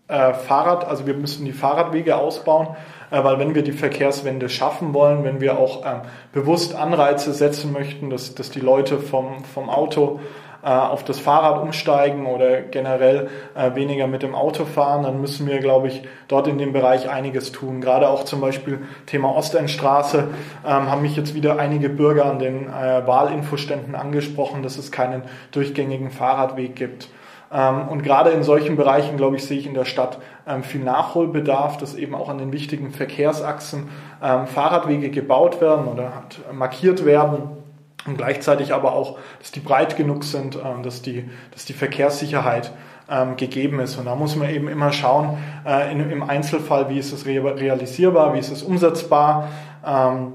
äh, 0.07 0.35
Fahrrad, 0.35 0.87
also 0.87 1.07
wir 1.07 1.15
müssen 1.15 1.45
die 1.45 1.53
Fahrradwege 1.53 2.17
ausbauen, 2.17 2.69
äh, 3.11 3.25
weil 3.25 3.39
wenn 3.39 3.55
wir 3.55 3.63
die 3.63 3.73
Verkehrswende 3.73 4.49
schaffen 4.49 4.95
wollen, 4.95 5.25
wenn 5.25 5.41
wir 5.41 5.59
auch 5.59 5.85
ähm, 5.85 6.03
bewusst 6.33 6.75
Anreize 6.75 7.33
setzen 7.33 7.73
möchten, 7.73 8.11
dass, 8.11 8.35
dass 8.35 8.51
die 8.51 8.61
Leute 8.61 8.99
vom, 8.99 9.45
vom 9.45 9.69
Auto 9.71 10.21
auf 10.69 11.05
das 11.05 11.19
Fahrrad 11.19 11.61
umsteigen 11.61 12.27
oder 12.27 12.63
generell 12.63 13.29
äh, 13.55 13.75
weniger 13.75 14.07
mit 14.07 14.23
dem 14.23 14.35
Auto 14.35 14.65
fahren, 14.65 15.03
dann 15.03 15.21
müssen 15.21 15.47
wir, 15.47 15.59
glaube 15.59 15.89
ich, 15.89 16.03
dort 16.29 16.47
in 16.47 16.59
dem 16.59 16.73
Bereich 16.73 17.11
einiges 17.11 17.53
tun. 17.53 17.81
Gerade 17.81 18.09
auch 18.09 18.25
zum 18.25 18.41
Beispiel 18.41 18.81
Thema 19.07 19.35
Ostendstraße 19.37 20.29
ähm, 20.65 20.91
haben 20.91 21.03
mich 21.03 21.17
jetzt 21.17 21.35
wieder 21.35 21.59
einige 21.59 21.89
Bürger 21.89 22.25
an 22.27 22.39
den 22.39 22.69
äh, 22.69 23.07
Wahlinfoständen 23.07 23.95
angesprochen, 23.95 24.63
dass 24.63 24.79
es 24.79 24.91
keinen 24.91 25.23
durchgängigen 25.53 26.11
Fahrradweg 26.11 26.75
gibt. 26.77 27.09
Ähm, 27.53 27.89
und 27.89 28.03
gerade 28.03 28.31
in 28.31 28.43
solchen 28.43 28.77
Bereichen, 28.77 29.17
glaube 29.17 29.37
ich, 29.37 29.45
sehe 29.45 29.59
ich 29.59 29.67
in 29.67 29.75
der 29.75 29.85
Stadt 29.85 30.19
ähm, 30.47 30.63
viel 30.63 30.83
Nachholbedarf, 30.83 31.77
dass 31.77 31.95
eben 31.95 32.15
auch 32.15 32.29
an 32.29 32.39
den 32.39 32.53
wichtigen 32.53 32.91
Verkehrsachsen 32.91 33.89
ähm, 34.23 34.47
Fahrradwege 34.47 35.11
gebaut 35.11 35.61
werden 35.61 35.87
oder 35.87 36.25
markiert 36.53 37.05
werden. 37.05 37.64
Und 38.07 38.19
gleichzeitig 38.19 38.75
aber 38.75 38.93
auch, 38.93 39.19
dass 39.39 39.51
die 39.51 39.61
breit 39.61 39.97
genug 39.97 40.25
sind, 40.25 40.59
dass 40.83 41.01
die, 41.01 41.29
dass 41.53 41.65
die 41.65 41.73
Verkehrssicherheit 41.73 42.73
ähm, 43.09 43.37
gegeben 43.37 43.81
ist. 43.81 43.97
Und 43.97 44.07
da 44.07 44.15
muss 44.15 44.37
man 44.37 44.51
eben 44.51 44.69
immer 44.69 44.93
schauen, 44.93 45.39
äh, 45.67 45.93
im 45.93 46.23
Einzelfall, 46.23 46.89
wie 46.89 46.99
ist 46.99 47.13
es 47.13 47.27
realisierbar, 47.27 48.35
wie 48.35 48.39
ist 48.39 48.51
es 48.51 48.63
umsetzbar. 48.63 49.49
Ähm, 49.87 50.33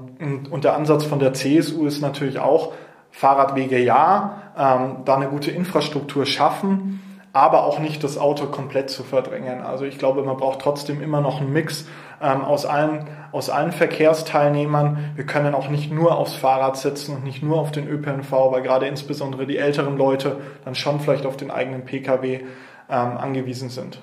und, 0.50 0.64
der 0.64 0.76
Ansatz 0.76 1.04
von 1.04 1.18
der 1.18 1.32
CSU 1.34 1.86
ist 1.86 2.00
natürlich 2.00 2.38
auch, 2.38 2.72
Fahrradwege 3.10 3.78
ja, 3.78 4.42
ähm, 4.56 4.98
da 5.04 5.16
eine 5.16 5.26
gute 5.26 5.50
Infrastruktur 5.50 6.26
schaffen, 6.26 7.02
aber 7.32 7.64
auch 7.64 7.80
nicht 7.80 8.04
das 8.04 8.18
Auto 8.18 8.46
komplett 8.46 8.90
zu 8.90 9.02
verdrängen. 9.02 9.62
Also 9.62 9.84
ich 9.84 9.98
glaube, 9.98 10.22
man 10.22 10.36
braucht 10.36 10.60
trotzdem 10.60 11.02
immer 11.02 11.20
noch 11.20 11.40
einen 11.40 11.52
Mix 11.52 11.86
ähm, 12.22 12.42
aus, 12.42 12.66
allen, 12.66 13.06
aus 13.32 13.50
allen 13.50 13.72
Verkehrsteilnehmern. 13.72 15.12
Wir 15.14 15.24
können 15.24 15.54
auch 15.54 15.68
nicht 15.68 15.92
nur 15.92 16.16
aufs 16.16 16.34
Fahrrad 16.34 16.76
setzen 16.76 17.16
und 17.16 17.24
nicht 17.24 17.42
nur 17.42 17.58
auf 17.58 17.72
den 17.72 17.88
ÖPNV, 17.88 18.32
weil 18.32 18.62
gerade 18.62 18.86
insbesondere 18.86 19.46
die 19.46 19.56
älteren 19.56 19.96
Leute 19.96 20.38
dann 20.64 20.74
schon 20.74 21.00
vielleicht 21.00 21.26
auf 21.26 21.36
den 21.36 21.50
eigenen 21.50 21.84
Pkw 21.84 22.40
ähm, 22.88 23.16
angewiesen 23.16 23.68
sind. 23.68 24.00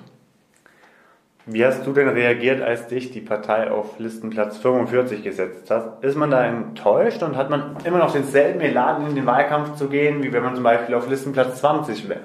Wie 1.50 1.64
hast 1.64 1.86
du 1.86 1.94
denn 1.94 2.08
reagiert, 2.08 2.60
als 2.60 2.88
dich 2.88 3.10
die 3.10 3.22
Partei 3.22 3.70
auf 3.70 3.98
Listenplatz 3.98 4.58
45 4.58 5.24
gesetzt 5.24 5.70
hat? 5.70 6.04
Ist 6.04 6.14
man 6.14 6.30
da 6.30 6.44
enttäuscht 6.44 7.22
und 7.22 7.36
hat 7.36 7.48
man 7.48 7.76
immer 7.84 7.98
noch 7.98 8.12
denselben 8.12 8.60
Elan 8.60 9.06
in 9.06 9.14
den 9.14 9.24
Wahlkampf 9.24 9.76
zu 9.76 9.88
gehen, 9.88 10.22
wie 10.22 10.30
wenn 10.30 10.42
man 10.42 10.54
zum 10.54 10.64
Beispiel 10.64 10.94
auf 10.94 11.08
Listenplatz 11.08 11.60
20 11.60 12.06
wäre? 12.10 12.20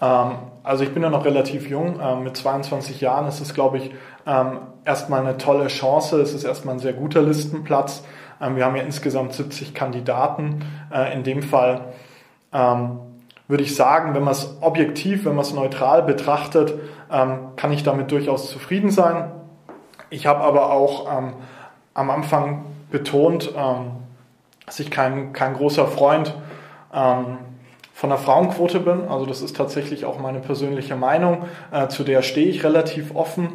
Ähm, 0.00 0.32
also 0.64 0.84
ich 0.84 0.92
bin 0.92 1.02
ja 1.02 1.10
noch 1.10 1.24
relativ 1.24 1.68
jung. 1.68 1.98
Ähm, 2.00 2.24
mit 2.24 2.36
22 2.36 3.00
Jahren 3.00 3.26
ist 3.26 3.40
es, 3.40 3.54
glaube 3.54 3.78
ich, 3.78 3.90
ähm, 4.26 4.58
erstmal 4.84 5.20
eine 5.20 5.38
tolle 5.38 5.66
Chance. 5.66 6.20
Es 6.20 6.34
ist 6.34 6.44
erstmal 6.44 6.76
ein 6.76 6.80
sehr 6.80 6.92
guter 6.92 7.22
Listenplatz. 7.22 8.04
wir 8.40 8.64
haben 8.64 8.74
ja 8.74 8.82
insgesamt 8.82 9.34
70 9.34 9.74
Kandidaten. 9.74 10.64
Äh, 10.92 11.14
in 11.14 11.22
dem 11.22 11.42
Fall 11.42 11.92
würde 13.48 13.64
ich 13.64 13.74
sagen, 13.74 14.14
wenn 14.14 14.24
man 14.24 14.32
es 14.32 14.58
objektiv, 14.60 15.24
wenn 15.24 15.34
man 15.34 15.40
es 15.40 15.54
neutral 15.54 16.02
betrachtet, 16.02 16.74
kann 17.08 17.72
ich 17.72 17.82
damit 17.82 18.10
durchaus 18.10 18.50
zufrieden 18.50 18.90
sein. 18.90 19.30
Ich 20.10 20.26
habe 20.26 20.40
aber 20.40 20.70
auch 20.70 21.08
am 21.08 22.10
Anfang 22.10 22.66
betont, 22.90 23.54
dass 24.66 24.80
ich 24.80 24.90
kein, 24.90 25.32
kein 25.32 25.54
großer 25.54 25.86
Freund 25.86 26.34
von 28.02 28.10
der 28.10 28.18
Frauenquote 28.18 28.80
bin. 28.80 29.06
Also 29.06 29.26
das 29.26 29.42
ist 29.42 29.56
tatsächlich 29.56 30.04
auch 30.06 30.18
meine 30.18 30.40
persönliche 30.40 30.96
Meinung. 30.96 31.44
Äh, 31.70 31.86
zu 31.86 32.02
der 32.02 32.22
stehe 32.22 32.48
ich 32.48 32.64
relativ 32.64 33.14
offen. 33.14 33.50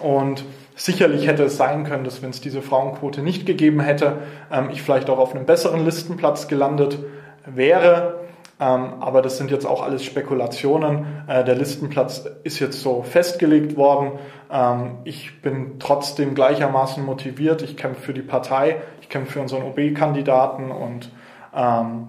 Und 0.00 0.44
sicherlich 0.74 1.26
hätte 1.26 1.44
es 1.44 1.56
sein 1.56 1.84
können, 1.84 2.04
dass 2.04 2.20
wenn 2.20 2.28
es 2.28 2.42
diese 2.42 2.60
Frauenquote 2.60 3.22
nicht 3.22 3.46
gegeben 3.46 3.80
hätte, 3.80 4.18
ähm, 4.52 4.68
ich 4.70 4.82
vielleicht 4.82 5.08
auch 5.08 5.16
auf 5.16 5.34
einem 5.34 5.46
besseren 5.46 5.82
Listenplatz 5.86 6.46
gelandet 6.46 6.98
wäre. 7.46 8.26
Ähm, 8.60 9.00
aber 9.00 9.22
das 9.22 9.38
sind 9.38 9.50
jetzt 9.50 9.64
auch 9.64 9.82
alles 9.82 10.04
Spekulationen. 10.04 11.06
Äh, 11.26 11.44
der 11.44 11.54
Listenplatz 11.54 12.26
ist 12.44 12.58
jetzt 12.58 12.82
so 12.82 13.02
festgelegt 13.02 13.78
worden. 13.78 14.18
Ähm, 14.52 14.98
ich 15.04 15.40
bin 15.40 15.78
trotzdem 15.78 16.34
gleichermaßen 16.34 17.02
motiviert. 17.02 17.62
Ich 17.62 17.78
kämpfe 17.78 18.02
für 18.02 18.12
die 18.12 18.20
Partei, 18.20 18.76
ich 19.00 19.08
kämpfe 19.08 19.32
für 19.32 19.40
unseren 19.40 19.62
OB-Kandidaten 19.62 20.70
und 20.70 21.10
ähm, 21.54 22.08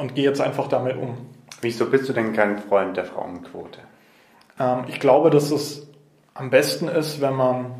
und 0.00 0.14
gehe 0.14 0.24
jetzt 0.24 0.40
einfach 0.40 0.66
damit 0.68 0.96
um. 0.96 1.16
Wieso 1.60 1.86
bist 1.86 2.08
du 2.08 2.12
denn 2.12 2.32
kein 2.32 2.58
Freund 2.58 2.96
der 2.96 3.04
Frauenquote? 3.04 3.80
Ähm, 4.58 4.84
ich 4.88 4.98
glaube, 4.98 5.30
dass 5.30 5.50
es 5.50 5.86
am 6.34 6.50
besten 6.50 6.88
ist, 6.88 7.20
wenn 7.20 7.34
man. 7.34 7.74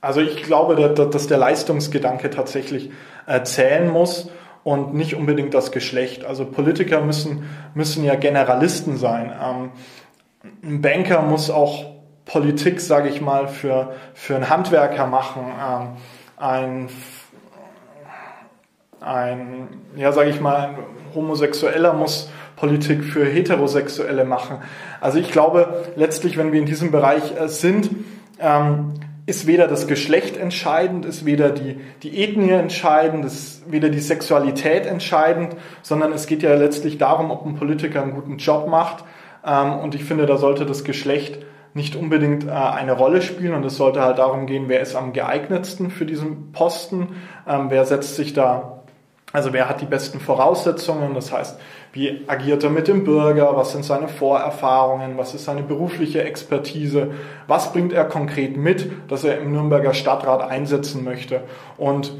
Also 0.00 0.20
ich 0.20 0.44
glaube, 0.44 0.76
dass 0.76 1.26
der 1.26 1.38
Leistungsgedanke 1.38 2.30
tatsächlich 2.30 2.92
äh, 3.26 3.42
zählen 3.42 3.90
muss 3.90 4.30
und 4.62 4.94
nicht 4.94 5.16
unbedingt 5.16 5.54
das 5.54 5.72
Geschlecht. 5.72 6.24
Also 6.24 6.44
Politiker 6.44 7.00
müssen, 7.00 7.50
müssen 7.74 8.04
ja 8.04 8.14
Generalisten 8.14 8.96
sein. 8.96 9.32
Ähm, 9.32 9.70
ein 10.62 10.80
Banker 10.80 11.22
muss 11.22 11.50
auch 11.50 11.86
Politik, 12.24 12.80
sage 12.80 13.08
ich 13.08 13.20
mal, 13.20 13.48
für, 13.48 13.92
für 14.14 14.36
einen 14.36 14.48
Handwerker 14.48 15.08
machen. 15.08 15.42
Ähm, 15.60 15.88
ein 16.36 16.88
ein, 19.08 19.68
ja, 19.96 20.12
sage 20.12 20.30
ich 20.30 20.40
mal, 20.40 20.56
ein 20.56 20.78
Homosexueller 21.14 21.92
muss 21.92 22.30
Politik 22.56 23.04
für 23.04 23.24
Heterosexuelle 23.24 24.24
machen. 24.24 24.58
Also 25.00 25.18
ich 25.18 25.30
glaube, 25.30 25.84
letztlich, 25.96 26.36
wenn 26.36 26.52
wir 26.52 26.60
in 26.60 26.66
diesem 26.66 26.90
Bereich 26.90 27.38
äh, 27.40 27.48
sind, 27.48 27.90
ähm, 28.40 28.94
ist 29.26 29.46
weder 29.46 29.68
das 29.68 29.86
Geschlecht 29.86 30.36
entscheidend, 30.36 31.04
ist 31.04 31.26
weder 31.26 31.50
die, 31.50 31.78
die 32.02 32.22
Ethnie 32.22 32.50
entscheidend, 32.50 33.24
ist 33.24 33.70
weder 33.70 33.90
die 33.90 34.00
Sexualität 34.00 34.86
entscheidend, 34.86 35.54
sondern 35.82 36.12
es 36.12 36.26
geht 36.26 36.42
ja 36.42 36.54
letztlich 36.54 36.96
darum, 36.98 37.30
ob 37.30 37.44
ein 37.44 37.54
Politiker 37.54 38.02
einen 38.02 38.14
guten 38.14 38.38
Job 38.38 38.68
macht. 38.68 39.04
Ähm, 39.44 39.74
und 39.78 39.94
ich 39.94 40.04
finde, 40.04 40.26
da 40.26 40.36
sollte 40.36 40.66
das 40.66 40.82
Geschlecht 40.82 41.38
nicht 41.74 41.94
unbedingt 41.94 42.46
äh, 42.46 42.50
eine 42.50 42.92
Rolle 42.92 43.22
spielen 43.22 43.54
und 43.54 43.64
es 43.64 43.76
sollte 43.76 44.00
halt 44.00 44.18
darum 44.18 44.46
gehen, 44.46 44.64
wer 44.68 44.80
ist 44.80 44.96
am 44.96 45.12
geeignetsten 45.12 45.90
für 45.90 46.06
diesen 46.06 46.52
Posten, 46.52 47.08
ähm, 47.46 47.66
wer 47.68 47.84
setzt 47.84 48.16
sich 48.16 48.32
da 48.32 48.77
also 49.32 49.52
wer 49.52 49.68
hat 49.68 49.80
die 49.80 49.86
besten 49.86 50.20
Voraussetzungen? 50.20 51.14
Das 51.14 51.32
heißt, 51.32 51.60
wie 51.92 52.24
agiert 52.26 52.64
er 52.64 52.70
mit 52.70 52.88
dem 52.88 53.04
Bürger? 53.04 53.56
Was 53.56 53.72
sind 53.72 53.84
seine 53.84 54.08
Vorerfahrungen? 54.08 55.18
Was 55.18 55.34
ist 55.34 55.44
seine 55.44 55.62
berufliche 55.62 56.22
Expertise? 56.22 57.12
Was 57.46 57.72
bringt 57.72 57.92
er 57.92 58.04
konkret 58.04 58.56
mit, 58.56 58.90
dass 59.08 59.24
er 59.24 59.38
im 59.38 59.52
Nürnberger 59.52 59.92
Stadtrat 59.92 60.40
einsetzen 60.40 61.04
möchte? 61.04 61.42
Und 61.76 62.12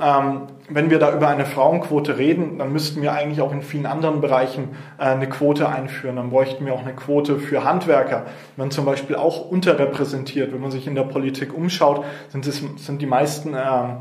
ähm, 0.00 0.48
wenn 0.68 0.90
wir 0.90 0.98
da 0.98 1.14
über 1.14 1.28
eine 1.28 1.44
Frauenquote 1.44 2.18
reden, 2.18 2.58
dann 2.58 2.72
müssten 2.72 3.00
wir 3.00 3.12
eigentlich 3.12 3.40
auch 3.40 3.52
in 3.52 3.62
vielen 3.62 3.86
anderen 3.86 4.20
Bereichen 4.20 4.70
äh, 4.98 5.04
eine 5.04 5.28
Quote 5.28 5.68
einführen. 5.68 6.16
Dann 6.16 6.30
bräuchten 6.30 6.66
wir 6.66 6.72
auch 6.72 6.82
eine 6.82 6.94
Quote 6.94 7.38
für 7.38 7.64
Handwerker. 7.64 8.24
Wenn 8.56 8.70
zum 8.70 8.86
Beispiel 8.86 9.16
auch 9.16 9.48
unterrepräsentiert, 9.48 10.52
wenn 10.52 10.60
man 10.60 10.70
sich 10.70 10.86
in 10.86 10.94
der 10.94 11.04
Politik 11.04 11.54
umschaut, 11.54 12.04
sind, 12.28 12.46
es, 12.46 12.62
sind 12.76 13.02
die 13.02 13.06
meisten 13.06 13.54
ähm, 13.54 13.98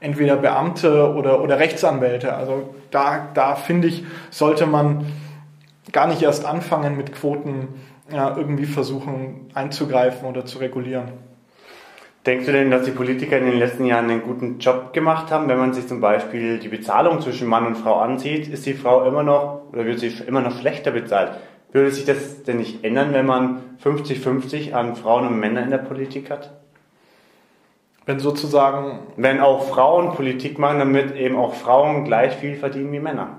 entweder 0.00 0.36
Beamte 0.36 1.14
oder, 1.14 1.42
oder 1.42 1.58
Rechtsanwälte. 1.58 2.34
Also 2.34 2.74
da, 2.90 3.28
da 3.34 3.54
finde 3.54 3.88
ich, 3.88 4.04
sollte 4.30 4.66
man 4.66 5.06
gar 5.92 6.06
nicht 6.06 6.22
erst 6.22 6.44
anfangen 6.44 6.96
mit 6.96 7.14
Quoten 7.14 7.68
ja, 8.12 8.36
irgendwie 8.36 8.66
versuchen 8.66 9.50
einzugreifen 9.54 10.28
oder 10.28 10.44
zu 10.44 10.58
regulieren. 10.58 11.08
Denkst 12.24 12.46
du 12.46 12.52
denn, 12.52 12.72
dass 12.72 12.84
die 12.84 12.90
Politiker 12.90 13.38
in 13.38 13.46
den 13.46 13.58
letzten 13.58 13.84
Jahren 13.84 14.10
einen 14.10 14.22
guten 14.22 14.58
Job 14.58 14.92
gemacht 14.92 15.30
haben? 15.30 15.48
Wenn 15.48 15.58
man 15.58 15.72
sich 15.72 15.86
zum 15.86 16.00
Beispiel 16.00 16.58
die 16.58 16.68
Bezahlung 16.68 17.20
zwischen 17.20 17.46
Mann 17.46 17.66
und 17.66 17.76
Frau 17.76 18.00
ansieht, 18.00 18.48
ist 18.48 18.66
die 18.66 18.74
Frau 18.74 19.06
immer 19.06 19.22
noch 19.22 19.62
oder 19.72 19.84
wird 19.84 20.00
sie 20.00 20.12
immer 20.26 20.40
noch 20.40 20.58
schlechter 20.58 20.90
bezahlt? 20.90 21.32
Würde 21.70 21.92
sich 21.92 22.04
das 22.04 22.42
denn 22.42 22.56
nicht 22.56 22.84
ändern, 22.84 23.12
wenn 23.12 23.26
man 23.26 23.60
50-50 23.84 24.72
an 24.72 24.96
Frauen 24.96 25.28
und 25.28 25.38
Männer 25.38 25.62
in 25.62 25.70
der 25.70 25.78
Politik 25.78 26.30
hat? 26.30 26.52
Wenn 28.06 28.20
sozusagen. 28.20 29.00
Wenn 29.16 29.40
auch 29.40 29.68
Frauen 29.68 30.14
Politik 30.14 30.58
machen, 30.58 30.78
damit 30.78 31.16
eben 31.16 31.36
auch 31.36 31.54
Frauen 31.54 32.04
gleich 32.04 32.36
viel 32.36 32.56
verdienen 32.56 32.92
wie 32.92 33.00
Männer. 33.00 33.38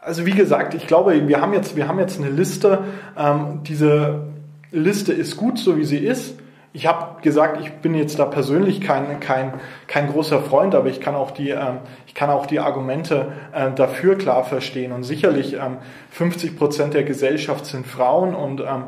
Also 0.00 0.24
wie 0.24 0.32
gesagt, 0.32 0.74
ich 0.74 0.86
glaube, 0.86 1.26
wir 1.26 1.40
haben 1.40 1.52
jetzt, 1.52 1.74
wir 1.74 1.88
haben 1.88 1.98
jetzt 1.98 2.20
eine 2.20 2.30
Liste. 2.30 2.84
Ähm, 3.18 3.62
diese 3.64 4.28
Liste 4.70 5.12
ist 5.12 5.36
gut, 5.36 5.58
so 5.58 5.76
wie 5.76 5.84
sie 5.84 5.98
ist. 5.98 6.38
Ich 6.72 6.86
habe 6.86 7.22
gesagt, 7.22 7.60
ich 7.60 7.72
bin 7.72 7.94
jetzt 7.94 8.18
da 8.18 8.26
persönlich 8.26 8.80
kein, 8.80 9.18
kein, 9.18 9.54
kein 9.88 10.12
großer 10.12 10.42
Freund, 10.42 10.74
aber 10.74 10.88
ich 10.88 11.00
kann 11.00 11.16
auch 11.16 11.32
die, 11.32 11.48
ähm, 11.48 11.78
ich 12.06 12.14
kann 12.14 12.30
auch 12.30 12.46
die 12.46 12.60
Argumente 12.60 13.32
äh, 13.52 13.72
dafür 13.72 14.16
klar 14.16 14.44
verstehen. 14.44 14.92
Und 14.92 15.02
sicherlich 15.02 15.54
ähm, 15.54 15.78
50 16.10 16.56
Prozent 16.56 16.94
der 16.94 17.02
Gesellschaft 17.02 17.66
sind 17.66 17.84
Frauen 17.84 18.34
und 18.34 18.60
ähm, 18.60 18.84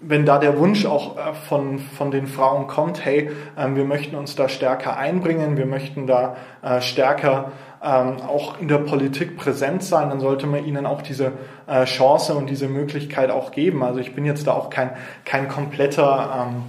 wenn 0.00 0.24
da 0.24 0.38
der 0.38 0.58
Wunsch 0.58 0.86
auch 0.86 1.16
äh, 1.16 1.34
von, 1.34 1.78
von 1.78 2.10
den 2.10 2.26
Frauen 2.26 2.66
kommt, 2.66 3.04
hey, 3.04 3.30
ähm, 3.56 3.76
wir 3.76 3.84
möchten 3.84 4.14
uns 4.14 4.36
da 4.36 4.48
stärker 4.48 4.96
einbringen, 4.96 5.56
wir 5.56 5.66
möchten 5.66 6.06
da 6.06 6.36
äh, 6.62 6.80
stärker 6.80 7.52
ähm, 7.82 8.16
auch 8.26 8.60
in 8.60 8.68
der 8.68 8.78
Politik 8.78 9.36
präsent 9.36 9.82
sein, 9.82 10.10
dann 10.10 10.20
sollte 10.20 10.46
man 10.46 10.64
ihnen 10.64 10.86
auch 10.86 11.02
diese 11.02 11.32
äh, 11.66 11.84
Chance 11.84 12.34
und 12.34 12.48
diese 12.48 12.68
Möglichkeit 12.68 13.30
auch 13.30 13.50
geben. 13.50 13.82
Also 13.82 14.00
ich 14.00 14.14
bin 14.14 14.24
jetzt 14.24 14.46
da 14.46 14.52
auch 14.52 14.70
kein, 14.70 14.90
kein 15.24 15.48
kompletter, 15.48 16.48
ähm, 16.48 16.62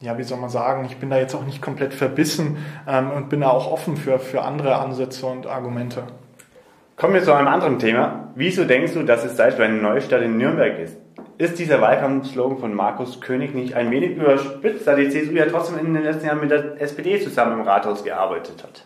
ja, 0.00 0.16
wie 0.16 0.22
soll 0.22 0.38
man 0.38 0.48
sagen, 0.48 0.86
ich 0.86 0.96
bin 0.96 1.10
da 1.10 1.18
jetzt 1.18 1.34
auch 1.34 1.44
nicht 1.44 1.60
komplett 1.60 1.92
verbissen 1.92 2.56
und 3.14 3.28
bin 3.28 3.42
da 3.42 3.50
auch 3.50 3.70
offen 3.70 3.98
für, 3.98 4.18
für 4.18 4.40
andere 4.40 4.76
Ansätze 4.76 5.26
und 5.26 5.46
Argumente. 5.46 6.04
Kommen 6.96 7.12
wir 7.12 7.22
zu 7.22 7.34
einem 7.34 7.48
anderen 7.48 7.78
Thema. 7.78 8.28
Wieso 8.34 8.64
denkst 8.64 8.94
du, 8.94 9.02
dass 9.02 9.26
es 9.26 9.36
Zeit 9.36 9.52
für 9.52 9.64
eine 9.64 9.76
neue 9.76 10.00
Stadt 10.00 10.22
in 10.22 10.38
Nürnberg 10.38 10.78
ist? 10.78 10.96
Ist 11.38 11.58
dieser 11.58 11.80
Wahlkampfslogan 11.80 12.58
von 12.58 12.74
Markus 12.74 13.20
König 13.20 13.54
nicht 13.54 13.74
ein 13.74 13.90
wenig 13.90 14.16
überspitzt, 14.16 14.86
da 14.86 14.94
die 14.94 15.08
CSU 15.08 15.32
ja 15.32 15.46
trotzdem 15.46 15.78
in 15.78 15.94
den 15.94 16.02
letzten 16.02 16.26
Jahren 16.26 16.40
mit 16.40 16.50
der 16.50 16.80
SPD 16.80 17.20
zusammen 17.20 17.60
im 17.60 17.62
Rathaus 17.62 18.04
gearbeitet 18.04 18.62
hat? 18.62 18.84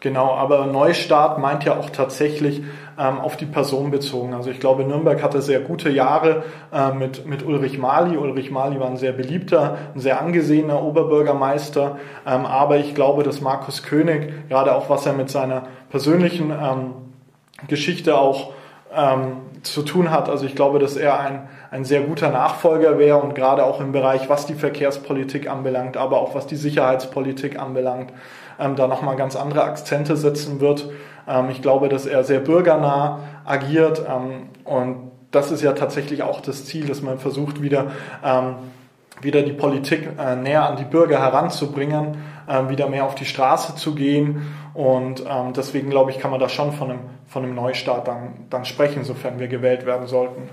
Genau, 0.00 0.32
aber 0.32 0.66
Neustart 0.66 1.38
meint 1.40 1.64
ja 1.64 1.76
auch 1.76 1.90
tatsächlich 1.90 2.62
ähm, 2.96 3.18
auf 3.18 3.36
die 3.36 3.46
Person 3.46 3.90
bezogen. 3.90 4.32
Also 4.32 4.48
ich 4.50 4.60
glaube, 4.60 4.84
Nürnberg 4.84 5.20
hatte 5.22 5.42
sehr 5.42 5.58
gute 5.58 5.90
Jahre 5.90 6.44
äh, 6.72 6.92
mit, 6.92 7.26
mit 7.26 7.44
Ulrich 7.44 7.78
Mali. 7.78 8.16
Ulrich 8.16 8.52
Mali 8.52 8.78
war 8.78 8.86
ein 8.86 8.96
sehr 8.96 9.10
beliebter, 9.10 9.76
ein 9.94 10.00
sehr 10.00 10.20
angesehener 10.20 10.84
Oberbürgermeister. 10.84 11.98
Ähm, 12.24 12.46
aber 12.46 12.76
ich 12.78 12.94
glaube, 12.94 13.24
dass 13.24 13.40
Markus 13.40 13.82
König, 13.82 14.48
gerade 14.48 14.72
auch 14.76 14.88
was 14.88 15.04
er 15.04 15.14
mit 15.14 15.30
seiner 15.30 15.64
persönlichen 15.90 16.52
ähm, 16.52 16.92
Geschichte 17.66 18.16
auch 18.16 18.52
ähm, 18.94 19.38
zu 19.62 19.82
tun 19.82 20.10
hat. 20.10 20.28
Also 20.28 20.46
ich 20.46 20.54
glaube, 20.54 20.78
dass 20.78 20.96
er 20.96 21.20
ein, 21.20 21.48
ein 21.70 21.84
sehr 21.84 22.02
guter 22.02 22.30
Nachfolger 22.30 22.98
wäre 22.98 23.18
und 23.18 23.34
gerade 23.34 23.64
auch 23.64 23.80
im 23.80 23.92
Bereich, 23.92 24.28
was 24.28 24.46
die 24.46 24.54
Verkehrspolitik 24.54 25.48
anbelangt, 25.48 25.96
aber 25.96 26.20
auch 26.20 26.34
was 26.34 26.46
die 26.46 26.56
Sicherheitspolitik 26.56 27.58
anbelangt, 27.58 28.12
ähm, 28.58 28.76
da 28.76 28.86
nochmal 28.86 29.16
ganz 29.16 29.36
andere 29.36 29.64
Akzente 29.64 30.16
setzen 30.16 30.60
wird. 30.60 30.88
Ähm, 31.26 31.50
ich 31.50 31.62
glaube, 31.62 31.88
dass 31.88 32.06
er 32.06 32.24
sehr 32.24 32.40
bürgernah 32.40 33.20
agiert 33.44 34.02
ähm, 34.08 34.48
und 34.64 35.10
das 35.30 35.50
ist 35.50 35.62
ja 35.62 35.72
tatsächlich 35.72 36.22
auch 36.22 36.40
das 36.40 36.64
Ziel, 36.64 36.86
dass 36.86 37.02
man 37.02 37.18
versucht, 37.18 37.60
wieder, 37.60 37.90
ähm, 38.24 38.54
wieder 39.20 39.42
die 39.42 39.52
Politik 39.52 40.08
äh, 40.18 40.36
näher 40.36 40.66
an 40.66 40.76
die 40.76 40.84
Bürger 40.84 41.18
heranzubringen, 41.18 42.16
äh, 42.48 42.68
wieder 42.68 42.88
mehr 42.88 43.04
auf 43.04 43.14
die 43.14 43.24
Straße 43.24 43.76
zu 43.76 43.94
gehen 43.94 44.54
und 44.74 45.24
ähm, 45.28 45.52
deswegen 45.54 45.90
glaube 45.90 46.10
ich, 46.10 46.18
kann 46.18 46.30
man 46.30 46.40
da 46.40 46.48
schon 46.48 46.72
von 46.72 46.90
einem, 46.90 47.00
von 47.26 47.44
einem 47.44 47.54
Neustart 47.54 48.08
dann, 48.08 48.46
dann 48.50 48.64
sprechen, 48.64 49.04
sofern 49.04 49.38
wir 49.38 49.48
gewählt 49.48 49.86
werden 49.86 50.06
sollten. 50.06 50.48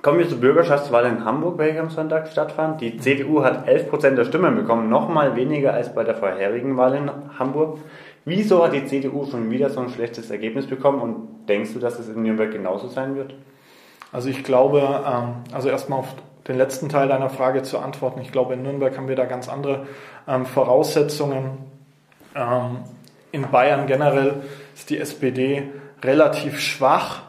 Kommen 0.00 0.20
wir 0.20 0.28
zur 0.28 0.38
Bürgerschaftswahl 0.38 1.06
in 1.06 1.24
Hamburg, 1.24 1.58
welche 1.58 1.80
am 1.80 1.90
Sonntag 1.90 2.28
stattfand. 2.28 2.80
Die 2.80 2.98
CDU 2.98 3.42
hat 3.42 3.68
11% 3.68 4.10
der 4.14 4.24
Stimmen 4.24 4.54
bekommen, 4.54 4.88
nochmal 4.88 5.34
weniger 5.34 5.74
als 5.74 5.92
bei 5.92 6.04
der 6.04 6.14
vorherigen 6.14 6.76
Wahl 6.76 6.94
in 6.94 7.10
Hamburg. 7.36 7.78
Wieso 8.24 8.62
hat 8.62 8.74
die 8.74 8.84
CDU 8.84 9.26
schon 9.26 9.50
wieder 9.50 9.70
so 9.70 9.80
ein 9.80 9.88
schlechtes 9.88 10.30
Ergebnis 10.30 10.66
bekommen 10.66 11.00
und 11.00 11.48
denkst 11.48 11.72
du, 11.72 11.80
dass 11.80 11.98
es 11.98 12.08
in 12.08 12.22
Nürnberg 12.22 12.52
genauso 12.52 12.86
sein 12.86 13.16
wird? 13.16 13.34
Also 14.12 14.28
ich 14.28 14.44
glaube, 14.44 15.02
ähm, 15.06 15.34
also 15.52 15.68
erstmal 15.68 16.00
auf 16.00 16.14
den 16.48 16.56
letzten 16.56 16.88
Teil 16.88 17.08
deiner 17.08 17.30
Frage 17.30 17.62
zu 17.62 17.78
antworten. 17.78 18.20
Ich 18.20 18.32
glaube, 18.32 18.54
in 18.54 18.62
Nürnberg 18.62 18.96
haben 18.96 19.08
wir 19.08 19.16
da 19.16 19.26
ganz 19.26 19.48
andere 19.48 19.86
ähm, 20.26 20.46
Voraussetzungen. 20.46 21.58
Ähm, 22.34 22.78
in 23.32 23.50
Bayern 23.50 23.86
generell 23.86 24.42
ist 24.74 24.90
die 24.90 24.98
SPD 24.98 25.70
relativ 26.02 26.60
schwach 26.60 27.22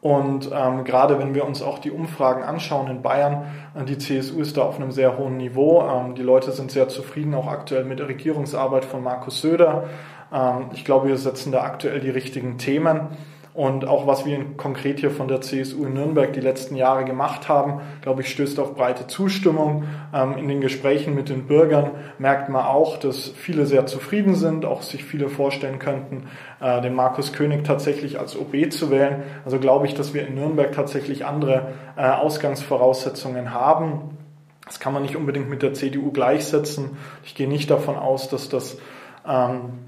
und 0.00 0.50
ähm, 0.52 0.84
gerade 0.84 1.18
wenn 1.18 1.34
wir 1.34 1.44
uns 1.44 1.60
auch 1.60 1.78
die 1.78 1.90
Umfragen 1.90 2.42
anschauen 2.42 2.88
in 2.88 3.02
Bayern, 3.02 3.44
äh, 3.74 3.84
die 3.84 3.98
CSU 3.98 4.40
ist 4.40 4.56
da 4.56 4.62
auf 4.62 4.76
einem 4.76 4.92
sehr 4.92 5.18
hohen 5.18 5.36
Niveau. 5.36 5.82
Ähm, 5.82 6.14
die 6.14 6.22
Leute 6.22 6.52
sind 6.52 6.70
sehr 6.70 6.88
zufrieden, 6.88 7.34
auch 7.34 7.46
aktuell 7.46 7.84
mit 7.84 7.98
der 7.98 8.08
Regierungsarbeit 8.08 8.86
von 8.86 9.02
Markus 9.02 9.42
Söder. 9.42 9.84
Ähm, 10.32 10.70
ich 10.72 10.86
glaube, 10.86 11.08
wir 11.08 11.18
setzen 11.18 11.52
da 11.52 11.62
aktuell 11.62 12.00
die 12.00 12.10
richtigen 12.10 12.56
Themen. 12.56 13.08
Und 13.52 13.84
auch 13.84 14.06
was 14.06 14.24
wir 14.24 14.38
konkret 14.56 15.00
hier 15.00 15.10
von 15.10 15.26
der 15.26 15.40
CSU 15.40 15.84
in 15.84 15.94
Nürnberg 15.94 16.32
die 16.32 16.40
letzten 16.40 16.76
Jahre 16.76 17.04
gemacht 17.04 17.48
haben, 17.48 17.80
glaube 18.00 18.22
ich, 18.22 18.30
stößt 18.30 18.60
auf 18.60 18.76
breite 18.76 19.08
Zustimmung. 19.08 19.84
Ähm, 20.14 20.38
in 20.38 20.46
den 20.46 20.60
Gesprächen 20.60 21.16
mit 21.16 21.28
den 21.28 21.46
Bürgern 21.46 21.90
merkt 22.18 22.48
man 22.48 22.64
auch, 22.64 22.96
dass 22.96 23.28
viele 23.28 23.66
sehr 23.66 23.86
zufrieden 23.86 24.36
sind, 24.36 24.64
auch 24.64 24.82
sich 24.82 25.04
viele 25.04 25.28
vorstellen 25.28 25.80
könnten, 25.80 26.28
äh, 26.60 26.80
den 26.80 26.94
Markus 26.94 27.32
König 27.32 27.64
tatsächlich 27.64 28.20
als 28.20 28.36
OB 28.36 28.70
zu 28.70 28.90
wählen. 28.90 29.24
Also 29.44 29.58
glaube 29.58 29.86
ich, 29.86 29.94
dass 29.94 30.14
wir 30.14 30.26
in 30.28 30.36
Nürnberg 30.36 30.70
tatsächlich 30.70 31.26
andere 31.26 31.72
äh, 31.96 32.02
Ausgangsvoraussetzungen 32.02 33.52
haben. 33.52 34.16
Das 34.64 34.78
kann 34.78 34.92
man 34.92 35.02
nicht 35.02 35.16
unbedingt 35.16 35.50
mit 35.50 35.62
der 35.62 35.74
CDU 35.74 36.12
gleichsetzen. 36.12 36.98
Ich 37.24 37.34
gehe 37.34 37.48
nicht 37.48 37.68
davon 37.68 37.96
aus, 37.96 38.28
dass 38.28 38.48
das 38.48 38.78
ähm, 39.26 39.80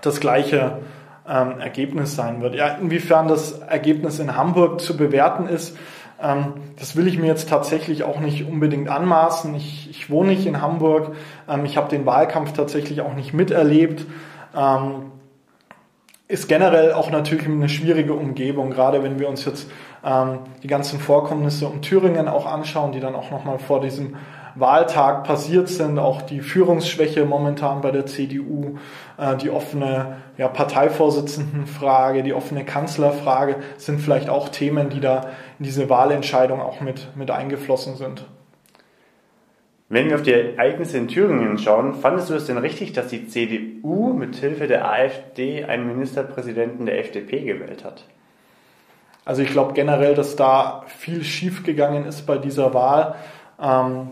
das 0.00 0.20
gleiche 0.20 0.78
ähm, 1.28 1.60
Ergebnis 1.60 2.16
sein 2.16 2.42
wird. 2.42 2.54
Ja, 2.54 2.68
inwiefern 2.68 3.28
das 3.28 3.60
Ergebnis 3.60 4.18
in 4.18 4.36
Hamburg 4.36 4.80
zu 4.80 4.96
bewerten 4.96 5.46
ist, 5.46 5.76
ähm, 6.22 6.54
das 6.78 6.96
will 6.96 7.08
ich 7.08 7.18
mir 7.18 7.26
jetzt 7.26 7.48
tatsächlich 7.48 8.04
auch 8.04 8.20
nicht 8.20 8.46
unbedingt 8.46 8.88
anmaßen. 8.88 9.54
Ich, 9.54 9.90
ich 9.90 10.08
wohne 10.10 10.30
nicht 10.30 10.46
in 10.46 10.60
Hamburg. 10.60 11.14
Ähm, 11.48 11.64
ich 11.64 11.76
habe 11.76 11.88
den 11.88 12.06
Wahlkampf 12.06 12.52
tatsächlich 12.52 13.00
auch 13.00 13.14
nicht 13.14 13.34
miterlebt. 13.34 14.06
Ähm, 14.56 15.12
ist 16.28 16.48
generell 16.48 16.92
auch 16.92 17.10
natürlich 17.10 17.46
eine 17.46 17.68
schwierige 17.68 18.14
Umgebung, 18.14 18.70
gerade 18.70 19.02
wenn 19.02 19.18
wir 19.18 19.28
uns 19.28 19.44
jetzt 19.44 19.70
ähm, 20.02 20.38
die 20.62 20.66
ganzen 20.66 20.98
Vorkommnisse 20.98 21.66
um 21.66 21.82
Thüringen 21.82 22.26
auch 22.28 22.46
anschauen, 22.46 22.92
die 22.92 23.00
dann 23.00 23.14
auch 23.14 23.30
nochmal 23.30 23.58
vor 23.58 23.80
diesem 23.80 24.16
Wahltag 24.54 25.24
passiert 25.24 25.68
sind, 25.68 25.98
auch 25.98 26.22
die 26.22 26.40
Führungsschwäche 26.40 27.24
momentan 27.24 27.80
bei 27.80 27.90
der 27.90 28.06
CDU, 28.06 28.78
äh, 29.18 29.36
die 29.36 29.50
offene 29.50 30.18
ja, 30.36 30.48
Parteivorsitzendenfrage, 30.48 32.22
die 32.22 32.34
offene 32.34 32.64
Kanzlerfrage 32.64 33.56
sind 33.76 34.00
vielleicht 34.00 34.28
auch 34.28 34.48
Themen, 34.48 34.90
die 34.90 35.00
da 35.00 35.30
in 35.58 35.64
diese 35.64 35.88
Wahlentscheidung 35.88 36.60
auch 36.60 36.80
mit, 36.80 37.16
mit 37.16 37.30
eingeflossen 37.30 37.96
sind. 37.96 38.26
Wenn 39.88 40.08
wir 40.08 40.14
auf 40.14 40.22
die 40.22 40.32
Ereignisse 40.32 40.96
in 40.96 41.08
Thüringen 41.08 41.58
schauen, 41.58 41.92
fandest 41.92 42.30
du 42.30 42.34
es 42.34 42.46
denn 42.46 42.56
richtig, 42.56 42.94
dass 42.94 43.08
die 43.08 43.26
CDU 43.26 44.14
mit 44.14 44.36
Hilfe 44.36 44.66
der 44.66 44.90
AfD 44.90 45.64
einen 45.64 45.86
Ministerpräsidenten 45.86 46.86
der 46.86 46.98
FDP 46.98 47.42
gewählt 47.42 47.84
hat? 47.84 48.04
Also 49.26 49.42
ich 49.42 49.50
glaube 49.50 49.74
generell, 49.74 50.14
dass 50.14 50.34
da 50.34 50.84
viel 50.86 51.22
schiefgegangen 51.22 52.06
ist 52.06 52.22
bei 52.22 52.38
dieser 52.38 52.72
Wahl. 52.72 53.16
Ähm, 53.60 54.08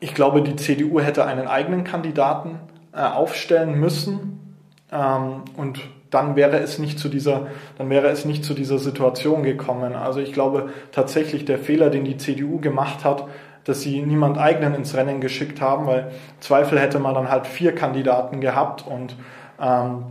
ich 0.00 0.14
glaube, 0.14 0.42
die 0.42 0.56
CDU 0.56 1.00
hätte 1.00 1.26
einen 1.26 1.46
eigenen 1.46 1.84
Kandidaten 1.84 2.58
äh, 2.92 3.02
aufstellen 3.02 3.78
müssen 3.78 4.56
ähm, 4.90 5.42
und 5.56 5.80
dann 6.10 6.34
wäre 6.34 6.58
es 6.58 6.78
nicht 6.78 6.98
zu 6.98 7.08
dieser, 7.08 7.46
dann 7.78 7.88
wäre 7.88 8.08
es 8.08 8.24
nicht 8.24 8.44
zu 8.44 8.54
dieser 8.54 8.78
Situation 8.78 9.44
gekommen. 9.44 9.94
Also 9.94 10.18
ich 10.20 10.32
glaube 10.32 10.70
tatsächlich 10.90 11.44
der 11.44 11.58
Fehler, 11.58 11.90
den 11.90 12.04
die 12.04 12.16
CDU 12.16 12.58
gemacht 12.58 13.04
hat, 13.04 13.28
dass 13.64 13.82
sie 13.82 14.02
niemand 14.02 14.38
eigenen 14.38 14.74
ins 14.74 14.96
Rennen 14.96 15.20
geschickt 15.20 15.60
haben, 15.60 15.86
weil 15.86 16.10
Zweifel 16.40 16.80
hätte 16.80 16.98
man 16.98 17.14
dann 17.14 17.30
halt 17.30 17.46
vier 17.46 17.74
Kandidaten 17.74 18.40
gehabt 18.40 18.84
und 18.86 19.14
ähm, 19.60 20.06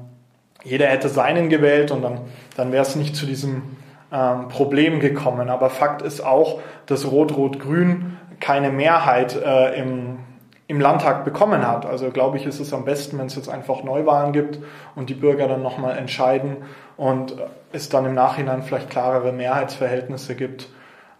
jeder 0.63 0.87
hätte 0.87 1.09
seinen 1.09 1.49
gewählt 1.49 1.91
und 1.91 2.01
dann, 2.01 2.21
dann 2.55 2.71
wäre 2.71 2.83
es 2.83 2.95
nicht 2.95 3.15
zu 3.15 3.25
diesem 3.25 3.63
ähm, 4.11 4.47
Problem 4.49 4.99
gekommen. 4.99 5.49
Aber 5.49 5.69
Fakt 5.69 6.01
ist 6.01 6.21
auch, 6.21 6.61
dass 6.85 7.11
Rot-Rot-Grün 7.11 8.17
keine 8.39 8.71
Mehrheit 8.71 9.35
äh, 9.35 9.79
im, 9.79 10.19
im 10.67 10.79
Landtag 10.79 11.25
bekommen 11.25 11.67
hat. 11.67 11.85
Also 11.85 12.09
glaube 12.09 12.37
ich, 12.37 12.45
ist 12.45 12.59
es 12.59 12.73
am 12.73 12.85
besten, 12.85 13.17
wenn 13.17 13.27
es 13.27 13.35
jetzt 13.35 13.49
einfach 13.49 13.83
Neuwahlen 13.83 14.33
gibt 14.33 14.59
und 14.95 15.09
die 15.09 15.15
Bürger 15.15 15.47
dann 15.47 15.63
nochmal 15.63 15.97
entscheiden 15.97 16.57
und 16.97 17.35
es 17.71 17.89
dann 17.89 18.05
im 18.05 18.13
Nachhinein 18.13 18.63
vielleicht 18.63 18.89
klarere 18.89 19.31
Mehrheitsverhältnisse 19.31 20.35
gibt, 20.35 20.69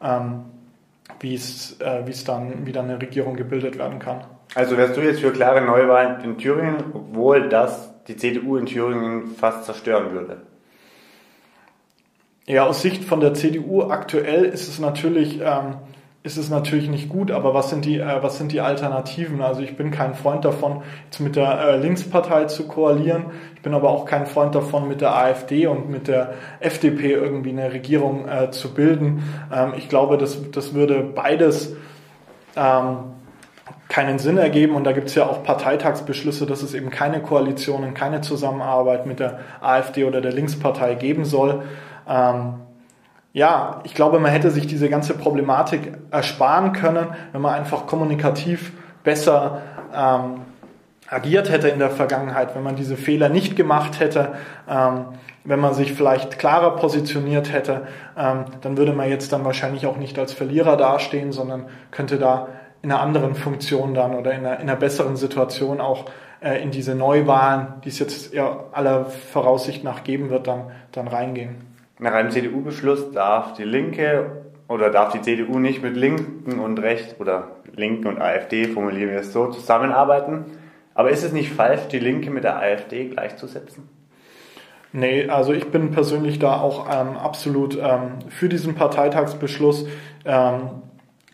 ähm, 0.02 0.46
wie 1.20 1.36
es, 1.36 1.80
äh, 1.82 2.02
wie 2.06 2.12
es 2.12 2.24
dann 2.24 2.66
wieder 2.66 2.82
eine 2.82 3.02
Regierung 3.02 3.36
gebildet 3.36 3.78
werden 3.78 4.00
kann. 4.00 4.24
Also 4.56 4.78
wärst 4.78 4.98
du 4.98 5.02
jetzt 5.02 5.20
für 5.20 5.32
klare 5.32 5.62
Neuwahlen 5.62 6.24
in 6.24 6.38
Thüringen, 6.38 6.78
obwohl 6.94 7.50
das 7.50 7.94
die 8.08 8.18
CDU 8.18 8.58
in 8.58 8.66
Thüringen 8.66 9.36
fast 9.36 9.66
zerstören 9.66 10.12
würde? 10.12 10.42
Ja, 12.48 12.66
aus 12.66 12.82
Sicht 12.82 13.04
von 13.04 13.20
der 13.20 13.36
CDU 13.36 13.84
aktuell 13.84 14.46
ist 14.46 14.68
es 14.68 14.80
natürlich 14.80 15.40
ähm, 15.40 15.76
ist 16.22 16.38
es 16.38 16.50
natürlich 16.50 16.90
nicht 16.90 17.08
gut, 17.08 17.32
aber 17.32 17.54
was 17.54 17.70
sind 17.70 17.86
die, 17.86 18.00
äh, 18.00 18.22
was 18.22 18.38
sind 18.38 18.52
die 18.52 18.60
Alternativen? 18.60 19.42
Also 19.42 19.62
ich 19.62 19.78
bin 19.78 19.90
kein 19.90 20.16
Freund 20.16 20.44
davon, 20.44 20.82
jetzt 21.06 21.20
mit 21.20 21.38
der 21.38 21.60
äh, 21.60 21.78
Linkspartei 21.78 22.46
zu 22.46 22.68
koalieren. 22.68 23.28
Ich 23.56 23.62
bin 23.62 23.74
aber 23.74 23.90
auch 23.90 24.06
kein 24.06 24.26
Freund 24.26 24.54
davon, 24.54 24.90
mit 24.90 25.00
der 25.00 25.16
AfD 25.16 25.68
und 25.68 25.90
mit 25.90 26.10
der 26.10 26.34
FDP 26.60 27.14
irgendwie 27.14 27.52
eine 27.52 27.72
Regierung 27.72 28.28
äh, 28.28 28.52
zu 28.52 28.74
bilden. 28.74 29.24
Ähm, 29.54 29.74
ich 29.78 29.88
glaube, 29.88 30.18
das, 30.18 30.52
das 30.52 30.74
würde 30.74 31.04
beides 31.04 31.76
ähm, 32.58 32.98
keinen 33.88 34.20
Sinn 34.20 34.38
ergeben 34.38 34.76
und 34.76 34.84
da 34.84 34.92
gibt 34.92 35.08
es 35.08 35.16
ja 35.16 35.26
auch 35.26 35.42
Parteitagsbeschlüsse, 35.44 36.46
dass 36.46 36.64
es 36.64 36.74
eben 36.74 36.90
keine 36.90 37.22
Koalitionen, 37.22 37.94
keine 37.94 38.20
Zusammenarbeit 38.20 39.06
mit 39.06 39.22
der 39.22 39.40
AfD 39.62 40.04
oder 40.04 40.20
der 40.20 40.34
Linkspartei 40.34 40.96
geben 40.96 41.24
soll. 41.24 41.64
Ähm, 42.08 42.56
ja, 43.40 43.80
ich 43.86 43.94
glaube, 43.94 44.20
man 44.20 44.32
hätte 44.32 44.52
sich 44.52 44.68
diese 44.68 44.90
ganze 44.90 45.14
Problematik 45.14 45.94
ersparen 46.12 46.74
können, 46.74 47.08
wenn 47.32 47.40
man 47.40 47.54
einfach 47.54 47.88
kommunikativ 47.88 48.74
besser 49.06 49.62
ähm, 49.96 50.42
agiert 51.08 51.50
hätte 51.50 51.70
in 51.70 51.80
der 51.80 51.90
Vergangenheit, 51.90 52.54
wenn 52.54 52.64
man 52.64 52.76
diese 52.76 52.98
Fehler 52.98 53.30
nicht 53.30 53.56
gemacht 53.56 54.02
hätte, 54.02 54.34
ähm, 54.70 55.06
wenn 55.46 55.62
man 55.62 55.74
sich 55.74 55.94
vielleicht 55.94 56.38
klarer 56.38 56.76
positioniert 56.76 57.54
hätte, 57.54 57.88
ähm, 58.18 58.44
dann 58.60 58.76
würde 58.76 58.92
man 58.92 59.08
jetzt 59.08 59.32
dann 59.32 59.46
wahrscheinlich 59.46 59.88
auch 59.88 59.96
nicht 59.96 60.20
als 60.20 60.34
Verlierer 60.34 60.76
dastehen, 60.76 61.32
sondern 61.32 61.68
könnte 61.92 62.18
da 62.18 62.50
in 62.82 62.92
einer 62.92 63.02
anderen 63.02 63.36
Funktion 63.36 63.94
dann 63.94 64.16
oder 64.16 64.34
in 64.34 64.46
einer, 64.46 64.56
in 64.60 64.64
einer 64.64 64.76
besseren 64.76 65.16
Situation 65.16 65.80
auch 65.80 66.08
äh, 66.42 66.62
in 66.62 66.72
diese 66.72 66.94
Neuwahlen, 66.94 67.68
die 67.86 67.90
es 67.90 68.00
jetzt 68.00 68.34
ja 68.34 68.66
aller 68.74 69.06
Voraussicht 69.06 69.86
nach 69.86 70.04
geben 70.04 70.30
wird, 70.30 70.48
dann, 70.48 70.72
dann 70.92 71.08
reingehen. 71.08 71.69
Nach 72.02 72.14
einem 72.14 72.32
CDU-Beschluss 72.32 73.12
darf 73.12 73.52
die 73.54 73.66
Linke 73.66 74.44
oder 74.70 74.90
darf 74.90 75.12
die 75.12 75.22
CDU 75.22 75.60
nicht 75.60 75.84
mit 75.84 75.98
Linken 75.98 76.60
und 76.60 76.80
Recht 76.80 77.18
oder 77.20 77.58
Linken 77.76 78.08
und 78.08 78.22
AfD, 78.22 78.70
formulieren 78.70 79.12
wir 79.12 79.20
es 79.20 79.34
so, 79.34 79.48
zusammenarbeiten. 79.48 80.46
Aber 80.94 81.10
ist 81.10 81.24
es 81.24 81.34
nicht 81.34 81.52
falsch, 81.52 81.90
die 81.92 82.00
Linke 82.00 82.32
mit 82.32 82.46
der 82.46 82.58
AfD 82.58 83.10
gleichzusetzen? 83.10 83.90
Nee, 84.94 85.28
also 85.28 85.52
ich 85.52 85.72
bin 85.72 85.92
persönlich 85.92 86.40
da 86.40 86.62
auch 86.62 86.88
ähm, 86.90 87.18
absolut 87.18 87.78
ähm, 87.78 88.20
für 88.30 88.48
diesen 88.48 88.76
Parteitagsbeschluss. 88.76 89.86
Ähm, 90.24 90.70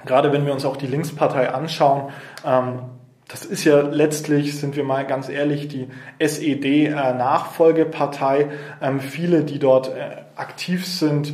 gerade 0.03 0.33
wenn 0.33 0.47
wir 0.47 0.53
uns 0.53 0.65
auch 0.65 0.77
die 0.77 0.87
Linkspartei 0.87 1.53
anschauen, 1.53 2.09
ähm, 2.43 2.79
das 3.27 3.45
ist 3.45 3.63
ja 3.63 3.81
letztlich, 3.81 4.59
sind 4.59 4.75
wir 4.75 4.83
mal 4.83 5.05
ganz 5.05 5.29
ehrlich, 5.29 5.67
die 5.67 5.89
SED-Nachfolgepartei. 6.19 8.41
Äh, 8.41 8.47
ähm, 8.81 8.99
viele, 8.99 9.43
die 9.43 9.59
dort 9.59 9.89
äh, 9.89 10.24
aktiv 10.35 10.85
sind, 10.85 11.33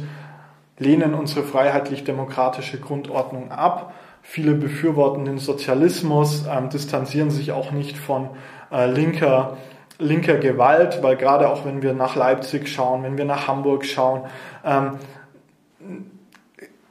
lehnen 0.77 1.13
unsere 1.13 1.43
freiheitlich-demokratische 1.43 2.79
Grundordnung 2.79 3.51
ab. 3.51 3.93
Viele 4.23 4.53
befürworten 4.53 5.25
den 5.25 5.37
Sozialismus, 5.37 6.45
ähm, 6.51 6.69
distanzieren 6.69 7.31
sich 7.31 7.51
auch 7.51 7.71
nicht 7.71 7.97
von 7.97 8.29
äh, 8.71 8.89
linker, 8.89 9.57
linker 9.99 10.35
Gewalt, 10.37 11.01
weil 11.03 11.15
gerade 11.17 11.49
auch 11.49 11.65
wenn 11.65 11.81
wir 11.81 11.93
nach 11.93 12.15
Leipzig 12.15 12.67
schauen, 12.67 13.03
wenn 13.03 13.17
wir 13.17 13.25
nach 13.25 13.47
Hamburg 13.47 13.85
schauen, 13.85 14.21
ähm, 14.65 14.93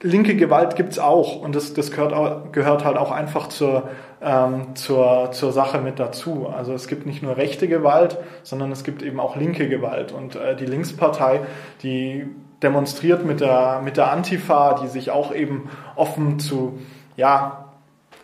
linke 0.02 0.34
Gewalt 0.34 0.76
gibt's 0.76 0.98
auch 0.98 1.36
und 1.36 1.54
das, 1.54 1.74
das 1.74 1.90
gehört, 1.90 2.52
gehört 2.52 2.84
halt 2.84 2.96
auch 2.96 3.10
einfach 3.10 3.48
zur, 3.48 3.88
ähm, 4.22 4.74
zur, 4.74 5.30
zur 5.32 5.52
Sache 5.52 5.80
mit 5.80 5.98
dazu. 5.98 6.48
Also 6.48 6.72
es 6.72 6.88
gibt 6.88 7.06
nicht 7.06 7.22
nur 7.22 7.36
rechte 7.36 7.68
Gewalt, 7.68 8.18
sondern 8.42 8.72
es 8.72 8.84
gibt 8.84 9.02
eben 9.02 9.20
auch 9.20 9.36
linke 9.36 9.68
Gewalt. 9.68 10.12
Und 10.12 10.36
äh, 10.36 10.56
die 10.56 10.66
Linkspartei, 10.66 11.40
die 11.82 12.26
demonstriert 12.62 13.24
mit 13.24 13.40
der, 13.40 13.80
mit 13.82 13.96
der 13.96 14.10
Antifa, 14.10 14.74
die 14.82 14.88
sich 14.88 15.10
auch 15.10 15.34
eben 15.34 15.70
offen 15.96 16.38
zu 16.38 16.78
ja, 17.16 17.66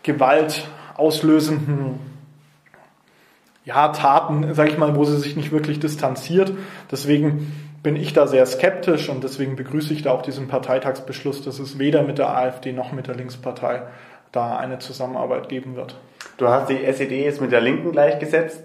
Gewalt 0.02 0.66
auslösenden 0.96 2.00
ja, 3.64 3.88
Taten, 3.88 4.54
sag 4.54 4.68
ich 4.68 4.78
mal, 4.78 4.94
wo 4.94 5.04
sie 5.04 5.18
sich 5.18 5.36
nicht 5.36 5.52
wirklich 5.52 5.80
distanziert. 5.80 6.52
Deswegen 6.90 7.65
bin 7.86 7.94
ich 7.94 8.12
da 8.12 8.26
sehr 8.26 8.44
skeptisch 8.46 9.08
und 9.08 9.22
deswegen 9.22 9.54
begrüße 9.54 9.92
ich 9.92 10.02
da 10.02 10.10
auch 10.10 10.22
diesen 10.22 10.48
Parteitagsbeschluss, 10.48 11.42
dass 11.42 11.60
es 11.60 11.78
weder 11.78 12.02
mit 12.02 12.18
der 12.18 12.36
AfD 12.36 12.72
noch 12.72 12.90
mit 12.90 13.06
der 13.06 13.14
Linkspartei 13.14 13.82
da 14.32 14.56
eine 14.56 14.80
Zusammenarbeit 14.80 15.48
geben 15.48 15.76
wird. 15.76 15.94
Du 16.36 16.48
hast 16.48 16.68
die 16.68 16.84
SED 16.84 17.22
jetzt 17.22 17.40
mit 17.40 17.52
der 17.52 17.60
Linken 17.60 17.92
gleichgesetzt. 17.92 18.60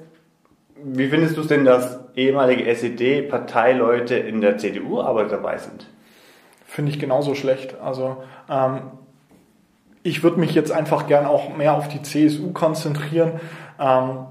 Wie 0.84 1.08
findest 1.08 1.38
du 1.38 1.42
es 1.42 1.48
denn, 1.50 1.66
dass 1.66 2.00
ehemalige 2.16 2.66
SED-Parteileute 2.66 4.16
in 4.16 4.42
der 4.42 4.58
CDU 4.58 5.02
aber 5.02 5.26
dabei 5.26 5.60
sind? 5.60 5.86
Finde 6.66 6.92
ich 6.92 6.98
genauso 6.98 7.36
schlecht. 7.36 7.76
Also 7.80 8.24
ähm, 8.50 8.80
ich 10.02 10.24
würde 10.24 10.40
mich 10.40 10.56
jetzt 10.56 10.72
einfach 10.72 11.06
gern 11.06 11.28
auch 11.28 11.56
mehr 11.56 11.76
auf 11.76 11.88
die 11.90 12.02
CSU 12.02 12.54
konzentrieren. 12.54 13.34
Ähm, 13.80 14.26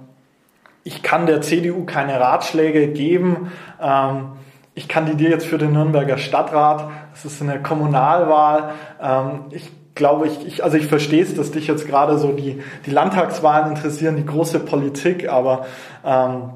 ich 0.82 1.04
kann 1.04 1.26
der 1.26 1.42
CDU 1.42 1.84
keine 1.84 2.18
Ratschläge 2.18 2.88
geben. 2.88 3.52
Ähm, 3.80 4.32
ich 4.74 4.88
kandidiere 4.88 5.32
jetzt 5.32 5.46
für 5.46 5.58
den 5.58 5.72
Nürnberger 5.72 6.18
Stadtrat. 6.18 6.90
Das 7.12 7.24
ist 7.24 7.42
eine 7.42 7.60
Kommunalwahl. 7.62 8.72
Ähm, 9.02 9.44
ich 9.50 9.70
glaube, 9.94 10.26
ich, 10.26 10.46
ich, 10.46 10.64
also 10.64 10.76
ich 10.76 10.86
verstehe 10.86 11.22
es, 11.22 11.34
dass 11.34 11.50
dich 11.50 11.66
jetzt 11.66 11.86
gerade 11.86 12.18
so 12.18 12.32
die, 12.32 12.62
die 12.86 12.90
Landtagswahlen 12.90 13.70
interessieren, 13.74 14.16
die 14.16 14.24
große 14.24 14.60
Politik, 14.60 15.28
aber 15.28 15.66
ähm, 16.04 16.50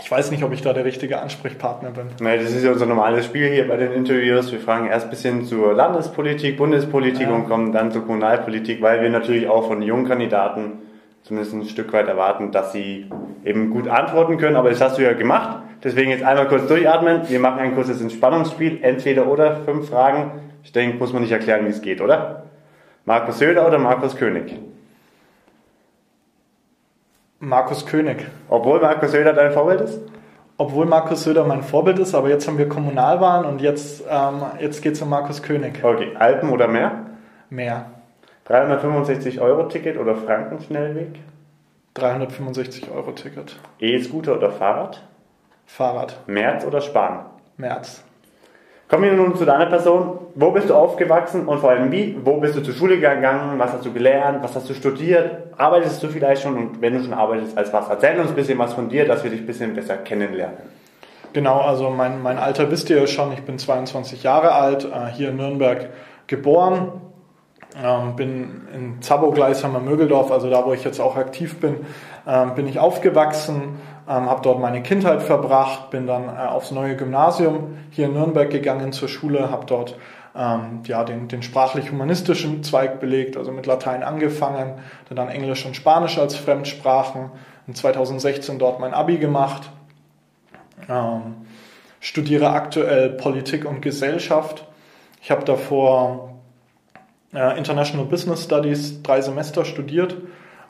ich 0.00 0.10
weiß 0.10 0.32
nicht, 0.32 0.42
ob 0.42 0.52
ich 0.52 0.60
da 0.60 0.72
der 0.72 0.84
richtige 0.84 1.20
Ansprechpartner 1.20 1.90
bin. 1.90 2.06
Nein, 2.20 2.40
das 2.42 2.52
ist 2.52 2.64
ja 2.64 2.72
unser 2.72 2.86
normales 2.86 3.26
Spiel 3.26 3.48
hier 3.48 3.68
bei 3.68 3.76
den 3.76 3.92
Interviews. 3.92 4.50
Wir 4.50 4.58
fragen 4.58 4.86
erst 4.86 5.06
ein 5.06 5.10
bisschen 5.10 5.44
zur 5.44 5.72
Landespolitik, 5.72 6.56
Bundespolitik 6.56 7.28
ja. 7.28 7.32
und 7.32 7.48
kommen 7.48 7.72
dann 7.72 7.92
zur 7.92 8.04
Kommunalpolitik, 8.04 8.82
weil 8.82 9.02
wir 9.02 9.10
natürlich 9.10 9.48
auch 9.48 9.68
von 9.68 9.82
jungen 9.82 10.06
Kandidaten 10.06 10.82
zumindest 11.22 11.54
ein 11.54 11.64
Stück 11.64 11.92
weit 11.92 12.08
erwarten, 12.08 12.50
dass 12.50 12.72
sie 12.72 13.06
eben 13.44 13.70
gut 13.70 13.88
antworten 13.88 14.36
können. 14.36 14.56
Aber 14.56 14.68
das 14.68 14.80
hast 14.80 14.98
du 14.98 15.02
ja 15.02 15.12
gemacht. 15.12 15.63
Deswegen 15.84 16.10
jetzt 16.10 16.24
einmal 16.24 16.48
kurz 16.48 16.66
durchatmen. 16.66 17.28
Wir 17.28 17.38
machen 17.38 17.60
ein 17.60 17.74
kurzes 17.74 18.00
Entspannungsspiel. 18.00 18.82
Entweder 18.82 19.26
oder 19.26 19.56
fünf 19.56 19.90
Fragen. 19.90 20.40
Ich 20.64 20.72
denke, 20.72 20.96
muss 20.96 21.12
man 21.12 21.22
nicht 21.22 21.32
erklären, 21.32 21.66
wie 21.66 21.70
es 21.70 21.82
geht, 21.82 22.00
oder? 22.00 22.44
Markus 23.04 23.38
Söder 23.38 23.66
oder 23.66 23.78
Markus 23.78 24.16
König? 24.16 24.58
Markus 27.38 27.84
König. 27.84 28.26
Obwohl 28.48 28.80
Markus 28.80 29.10
Söder 29.10 29.34
dein 29.34 29.52
Vorbild 29.52 29.82
ist? 29.82 30.00
Obwohl 30.56 30.86
Markus 30.86 31.24
Söder 31.24 31.44
mein 31.44 31.62
Vorbild 31.62 31.98
ist, 31.98 32.14
aber 32.14 32.30
jetzt 32.30 32.48
haben 32.48 32.56
wir 32.56 32.68
Kommunalwahlen 32.68 33.44
und 33.44 33.60
jetzt, 33.60 34.04
ähm, 34.08 34.42
jetzt 34.60 34.82
geht 34.82 34.94
es 34.94 35.02
um 35.02 35.10
Markus 35.10 35.42
König. 35.42 35.84
Okay, 35.84 36.14
Alpen 36.18 36.48
oder 36.48 36.66
Meer? 36.68 37.06
Meer. 37.50 37.86
365 38.46 39.40
Euro 39.40 39.64
Ticket 39.64 39.98
oder 39.98 40.14
Frankenschnellweg? 40.14 41.18
365 41.94 42.90
Euro 42.90 43.12
Ticket. 43.12 43.56
E-Scooter 43.80 44.36
oder 44.36 44.50
Fahrrad? 44.50 45.02
Fahrrad. 45.66 46.20
März 46.26 46.64
oder 46.64 46.80
Spahn? 46.80 47.26
März. 47.56 48.04
Kommen 48.88 49.04
wir 49.04 49.12
nun 49.14 49.34
zu 49.34 49.44
deiner 49.44 49.66
Person. 49.66 50.18
Wo 50.34 50.50
bist 50.50 50.68
du 50.68 50.74
aufgewachsen 50.74 51.46
und 51.46 51.58
vor 51.58 51.70
allem 51.70 51.90
wie? 51.90 52.16
Wo 52.22 52.36
bist 52.36 52.54
du 52.54 52.62
zur 52.62 52.74
Schule 52.74 52.96
gegangen? 52.96 53.58
Was 53.58 53.72
hast 53.72 53.84
du 53.84 53.92
gelernt? 53.92 54.42
Was 54.42 54.54
hast 54.54 54.68
du 54.68 54.74
studiert? 54.74 55.54
Arbeitest 55.56 56.02
du 56.02 56.08
vielleicht 56.08 56.42
schon? 56.42 56.56
Und 56.56 56.80
wenn 56.82 56.94
du 56.94 57.02
schon 57.02 57.14
arbeitest, 57.14 57.56
als 57.56 57.72
was? 57.72 57.88
Erzähl 57.88 58.20
uns 58.20 58.30
ein 58.30 58.36
bisschen 58.36 58.58
was 58.58 58.74
von 58.74 58.88
dir, 58.88 59.06
dass 59.06 59.24
wir 59.24 59.30
dich 59.30 59.40
ein 59.40 59.46
bisschen 59.46 59.74
besser 59.74 59.96
kennenlernen. 59.96 60.58
Genau, 61.32 61.60
also 61.62 61.90
mein, 61.90 62.22
mein 62.22 62.38
Alter 62.38 62.70
wisst 62.70 62.90
ihr 62.90 63.00
ja 63.00 63.06
schon. 63.06 63.32
Ich 63.32 63.42
bin 63.42 63.58
22 63.58 64.22
Jahre 64.22 64.52
alt, 64.52 64.84
äh, 64.84 65.10
hier 65.12 65.30
in 65.30 65.36
Nürnberg 65.38 65.88
geboren. 66.26 66.92
Ähm, 67.82 68.14
bin 68.14 68.68
in 68.72 69.02
Zabbo-Gleisheimer 69.02 69.80
Mögeldorf, 69.80 70.30
also 70.30 70.48
da, 70.48 70.64
wo 70.64 70.72
ich 70.72 70.84
jetzt 70.84 71.00
auch 71.00 71.16
aktiv 71.16 71.58
bin, 71.58 71.78
ähm, 72.24 72.54
bin 72.54 72.68
ich 72.68 72.78
aufgewachsen 72.78 73.80
ähm, 74.08 74.28
habe 74.28 74.42
dort 74.42 74.60
meine 74.60 74.82
Kindheit 74.82 75.22
verbracht, 75.22 75.90
bin 75.90 76.06
dann 76.06 76.28
äh, 76.28 76.48
aufs 76.48 76.70
neue 76.70 76.96
Gymnasium 76.96 77.78
hier 77.90 78.06
in 78.06 78.12
Nürnberg 78.12 78.50
gegangen 78.50 78.92
zur 78.92 79.08
Schule, 79.08 79.50
habe 79.50 79.66
dort 79.66 79.96
ähm, 80.36 80.82
ja, 80.86 81.04
den, 81.04 81.28
den 81.28 81.42
sprachlich-humanistischen 81.42 82.62
Zweig 82.62 83.00
belegt, 83.00 83.36
also 83.36 83.52
mit 83.52 83.66
Latein 83.66 84.02
angefangen, 84.02 84.74
dann 85.08 85.28
Englisch 85.28 85.64
und 85.64 85.76
Spanisch 85.76 86.18
als 86.18 86.36
Fremdsprachen, 86.36 87.30
in 87.66 87.74
2016 87.74 88.58
dort 88.58 88.80
mein 88.80 88.92
Abi 88.92 89.18
gemacht, 89.18 89.70
ähm, 90.88 91.46
studiere 92.00 92.50
aktuell 92.50 93.10
Politik 93.10 93.64
und 93.64 93.80
Gesellschaft. 93.80 94.66
Ich 95.22 95.30
habe 95.30 95.44
davor 95.44 96.34
äh, 97.32 97.56
International 97.56 98.04
Business 98.04 98.44
Studies 98.44 99.02
drei 99.02 99.22
Semester 99.22 99.64
studiert 99.64 100.16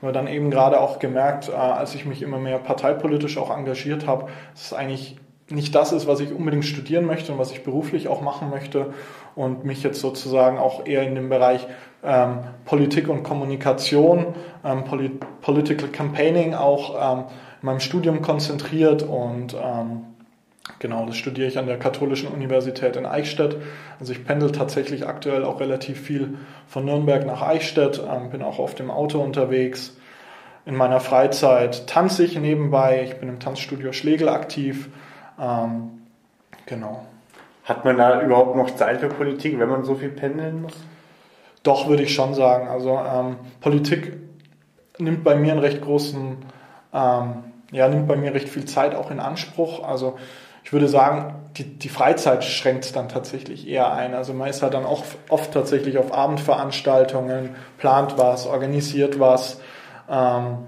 aber 0.04 0.12
dann 0.12 0.26
eben 0.26 0.50
gerade 0.50 0.80
auch 0.80 0.98
gemerkt, 0.98 1.48
äh, 1.48 1.52
als 1.52 1.94
ich 1.94 2.04
mich 2.04 2.20
immer 2.20 2.38
mehr 2.38 2.58
parteipolitisch 2.58 3.38
auch 3.38 3.50
engagiert 3.50 4.06
habe, 4.06 4.26
dass 4.52 4.66
es 4.66 4.72
eigentlich 4.74 5.16
nicht 5.48 5.74
das 5.74 5.92
ist, 5.92 6.06
was 6.06 6.20
ich 6.20 6.32
unbedingt 6.32 6.66
studieren 6.66 7.06
möchte 7.06 7.32
und 7.32 7.38
was 7.38 7.52
ich 7.52 7.64
beruflich 7.64 8.08
auch 8.08 8.20
machen 8.20 8.50
möchte 8.50 8.92
und 9.34 9.64
mich 9.64 9.82
jetzt 9.82 10.00
sozusagen 10.00 10.58
auch 10.58 10.86
eher 10.86 11.04
in 11.04 11.14
dem 11.14 11.30
Bereich 11.30 11.66
ähm, 12.02 12.40
Politik 12.66 13.08
und 13.08 13.22
Kommunikation, 13.22 14.34
ähm, 14.62 14.84
Polit 14.84 15.40
Political 15.40 15.88
Campaigning 15.88 16.54
auch 16.54 17.18
ähm, 17.18 17.24
in 17.62 17.66
meinem 17.66 17.80
Studium 17.80 18.20
konzentriert 18.20 19.02
und 19.02 19.54
ähm, 19.54 20.02
Genau, 20.78 21.04
das 21.04 21.16
studiere 21.16 21.46
ich 21.46 21.58
an 21.58 21.66
der 21.66 21.78
Katholischen 21.78 22.28
Universität 22.28 22.96
in 22.96 23.04
Eichstätt. 23.04 23.56
Also 24.00 24.12
ich 24.12 24.24
pendel 24.24 24.50
tatsächlich 24.50 25.06
aktuell 25.06 25.44
auch 25.44 25.60
relativ 25.60 26.00
viel 26.00 26.38
von 26.66 26.86
Nürnberg 26.86 27.26
nach 27.26 27.42
Eichstätt, 27.42 28.02
ähm, 28.10 28.30
bin 28.30 28.42
auch 28.42 28.58
oft 28.58 28.80
im 28.80 28.90
Auto 28.90 29.20
unterwegs. 29.20 29.96
In 30.64 30.74
meiner 30.74 31.00
Freizeit 31.00 31.86
tanze 31.86 32.24
ich 32.24 32.38
nebenbei, 32.38 33.02
ich 33.04 33.16
bin 33.16 33.28
im 33.28 33.40
Tanzstudio 33.40 33.92
Schlegel 33.92 34.30
aktiv. 34.30 34.88
Ähm, 35.38 36.02
genau. 36.64 37.04
Hat 37.64 37.84
man 37.84 37.98
da 37.98 38.22
überhaupt 38.22 38.56
noch 38.56 38.70
Zeit 38.70 39.00
für 39.00 39.08
Politik, 39.08 39.58
wenn 39.58 39.68
man 39.68 39.84
so 39.84 39.94
viel 39.94 40.10
pendeln 40.10 40.62
muss? 40.62 40.74
Doch, 41.62 41.88
würde 41.88 42.02
ich 42.02 42.14
schon 42.14 42.34
sagen. 42.34 42.68
Also 42.68 42.98
ähm, 42.98 43.36
Politik 43.60 44.14
nimmt 44.98 45.24
bei 45.24 45.34
mir 45.34 45.52
einen 45.52 45.60
recht 45.60 45.82
großen, 45.82 46.36
ähm, 46.94 47.34
ja, 47.70 47.88
nimmt 47.88 48.08
bei 48.08 48.16
mir 48.16 48.32
recht 48.32 48.48
viel 48.48 48.64
Zeit 48.64 48.94
auch 48.94 49.10
in 49.10 49.20
Anspruch. 49.20 49.82
Also 49.82 50.16
ich 50.64 50.72
würde 50.72 50.88
sagen, 50.88 51.34
die, 51.56 51.64
die 51.64 51.88
Freizeit 51.88 52.42
schränkt 52.42 52.86
es 52.86 52.92
dann 52.92 53.08
tatsächlich 53.08 53.68
eher 53.68 53.92
ein. 53.92 54.14
Also 54.14 54.32
man 54.32 54.48
ist 54.48 54.62
halt 54.62 54.74
dann 54.74 54.86
auch 54.86 55.04
oft 55.28 55.52
tatsächlich 55.52 55.98
auf 55.98 56.12
Abendveranstaltungen, 56.12 57.50
plant 57.78 58.18
was, 58.18 58.46
organisiert 58.46 59.20
was, 59.20 59.60
ähm, 60.10 60.58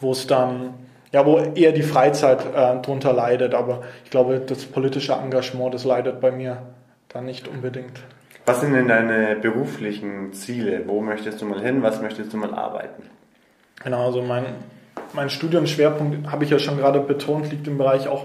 wo 0.00 0.12
es 0.12 0.26
dann, 0.26 0.74
ja, 1.12 1.24
wo 1.24 1.38
eher 1.38 1.72
die 1.72 1.82
Freizeit 1.82 2.40
äh, 2.54 2.80
drunter 2.80 3.12
leidet. 3.12 3.54
Aber 3.54 3.82
ich 4.04 4.10
glaube, 4.10 4.40
das 4.40 4.64
politische 4.64 5.12
Engagement, 5.12 5.74
das 5.74 5.84
leidet 5.84 6.20
bei 6.20 6.32
mir 6.32 6.62
dann 7.08 7.26
nicht 7.26 7.46
unbedingt. 7.46 8.00
Was 8.46 8.62
sind 8.62 8.72
denn 8.72 8.88
deine 8.88 9.36
beruflichen 9.36 10.32
Ziele? 10.32 10.84
Wo 10.86 11.02
möchtest 11.02 11.42
du 11.42 11.44
mal 11.44 11.60
hin? 11.60 11.82
Was 11.82 12.00
möchtest 12.00 12.32
du 12.32 12.38
mal 12.38 12.54
arbeiten? 12.54 13.02
Genau, 13.84 14.06
also 14.06 14.22
mein, 14.22 14.46
mein 15.12 15.28
Studienschwerpunkt, 15.28 16.32
habe 16.32 16.44
ich 16.44 16.50
ja 16.50 16.58
schon 16.58 16.78
gerade 16.78 17.00
betont, 17.00 17.50
liegt 17.50 17.68
im 17.68 17.76
Bereich 17.76 18.08
auch 18.08 18.24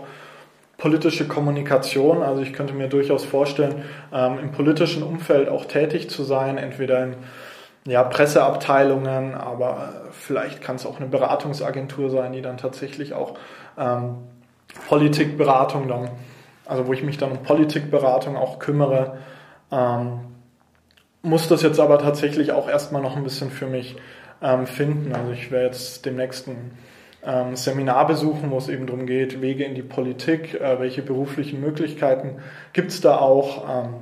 politische 0.77 1.27
Kommunikation. 1.27 2.23
Also 2.23 2.41
ich 2.41 2.53
könnte 2.53 2.73
mir 2.73 2.87
durchaus 2.87 3.25
vorstellen, 3.25 3.83
ähm, 4.11 4.39
im 4.39 4.51
politischen 4.51 5.03
Umfeld 5.03 5.49
auch 5.49 5.65
tätig 5.65 6.09
zu 6.09 6.23
sein, 6.23 6.57
entweder 6.57 7.03
in 7.03 7.15
ja, 7.85 8.03
Presseabteilungen, 8.03 9.35
aber 9.35 10.11
vielleicht 10.11 10.61
kann 10.61 10.77
es 10.77 10.85
auch 10.85 10.97
eine 10.97 11.07
Beratungsagentur 11.07 12.09
sein, 12.09 12.31
die 12.31 12.41
dann 12.41 12.57
tatsächlich 12.57 13.13
auch 13.13 13.37
ähm, 13.77 14.15
Politikberatung 14.87 15.87
dann 15.87 16.09
also 16.65 16.87
wo 16.87 16.93
ich 16.93 17.03
mich 17.03 17.17
dann 17.17 17.31
um 17.31 17.43
Politikberatung 17.43 18.37
auch 18.37 18.59
kümmere. 18.59 19.17
Ähm, 19.71 20.19
muss 21.21 21.47
das 21.47 21.61
jetzt 21.61 21.79
aber 21.79 21.99
tatsächlich 21.99 22.51
auch 22.51 22.69
erstmal 22.69 23.01
noch 23.01 23.15
ein 23.15 23.23
bisschen 23.23 23.49
für 23.49 23.67
mich 23.67 23.95
ähm, 24.41 24.67
finden. 24.67 25.13
Also 25.13 25.31
ich 25.31 25.51
werde 25.51 25.67
jetzt 25.67 26.05
demnächst 26.05 26.47
ein 26.47 26.77
ähm, 27.25 27.55
Seminar 27.55 28.07
besuchen, 28.07 28.51
wo 28.51 28.57
es 28.57 28.69
eben 28.69 28.85
darum 28.85 29.05
geht, 29.05 29.41
Wege 29.41 29.63
in 29.63 29.75
die 29.75 29.81
Politik, 29.81 30.59
äh, 30.59 30.79
welche 30.79 31.01
beruflichen 31.01 31.61
Möglichkeiten 31.61 32.41
gibt 32.73 32.91
es 32.91 33.01
da 33.01 33.17
auch. 33.17 33.63
Ähm, 33.69 33.93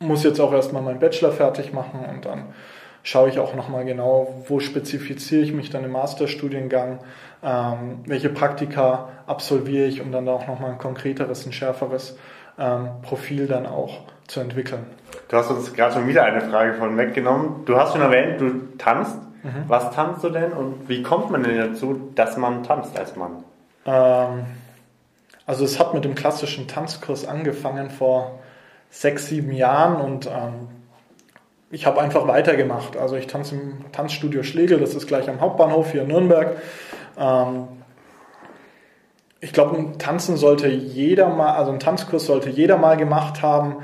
muss 0.00 0.22
jetzt 0.24 0.40
auch 0.40 0.52
erstmal 0.52 0.82
meinen 0.82 1.00
Bachelor 1.00 1.32
fertig 1.32 1.72
machen 1.72 2.04
und 2.08 2.24
dann 2.24 2.46
schaue 3.02 3.28
ich 3.28 3.38
auch 3.38 3.54
nochmal 3.54 3.84
genau, 3.84 4.44
wo 4.48 4.60
spezifiziere 4.60 5.42
ich 5.42 5.52
mich 5.52 5.70
dann 5.70 5.84
im 5.84 5.92
Masterstudiengang, 5.92 7.00
ähm, 7.42 8.00
welche 8.06 8.28
Praktika 8.28 9.08
absolviere 9.26 9.86
ich, 9.86 10.00
um 10.00 10.12
dann 10.12 10.28
auch 10.28 10.46
nochmal 10.46 10.72
ein 10.72 10.78
konkreteres, 10.78 11.46
ein 11.46 11.52
schärferes 11.52 12.18
ähm, 12.58 12.88
Profil 13.02 13.46
dann 13.46 13.66
auch 13.66 14.02
zu 14.26 14.40
entwickeln. 14.40 14.86
Du 15.28 15.36
hast 15.36 15.50
uns 15.50 15.72
gerade 15.72 15.94
schon 15.94 16.08
wieder 16.08 16.24
eine 16.24 16.40
Frage 16.42 16.74
von 16.74 16.96
weggenommen. 16.96 17.64
Du 17.64 17.76
hast 17.76 17.92
schon 17.92 18.02
erwähnt, 18.02 18.40
du 18.40 18.76
tanzt. 18.76 19.18
Mhm. 19.42 19.64
Was 19.68 19.90
tanzt 19.92 20.24
du 20.24 20.30
denn 20.30 20.52
und 20.52 20.88
wie 20.88 21.02
kommt 21.02 21.30
man 21.30 21.42
denn 21.42 21.56
dazu, 21.56 22.10
dass 22.14 22.36
man 22.36 22.62
tanzt 22.62 22.98
als 22.98 23.16
Mann? 23.16 23.44
Ähm, 23.86 24.46
also 25.46 25.64
es 25.64 25.78
hat 25.78 25.94
mit 25.94 26.04
dem 26.04 26.14
klassischen 26.14 26.68
Tanzkurs 26.68 27.26
angefangen 27.26 27.90
vor 27.90 28.38
sechs, 28.90 29.26
sieben 29.26 29.52
Jahren 29.52 30.00
und 30.00 30.26
ähm, 30.26 30.68
ich 31.70 31.86
habe 31.86 32.00
einfach 32.00 32.26
weitergemacht. 32.26 32.96
Also 32.96 33.16
ich 33.16 33.26
tanze 33.26 33.54
im 33.54 33.92
Tanzstudio 33.92 34.42
Schlegel, 34.42 34.78
das 34.78 34.94
ist 34.94 35.06
gleich 35.06 35.28
am 35.28 35.40
Hauptbahnhof 35.40 35.92
hier 35.92 36.02
in 36.02 36.08
Nürnberg. 36.08 36.56
Ähm, 37.18 37.68
ich 39.40 39.52
glaube, 39.52 39.98
Tanzen 39.98 40.36
sollte 40.36 40.68
jeder 40.68 41.28
mal, 41.28 41.52
also 41.52 41.70
ein 41.70 41.78
Tanzkurs 41.78 42.26
sollte 42.26 42.50
jeder 42.50 42.76
mal 42.76 42.96
gemacht 42.96 43.42
haben, 43.42 43.76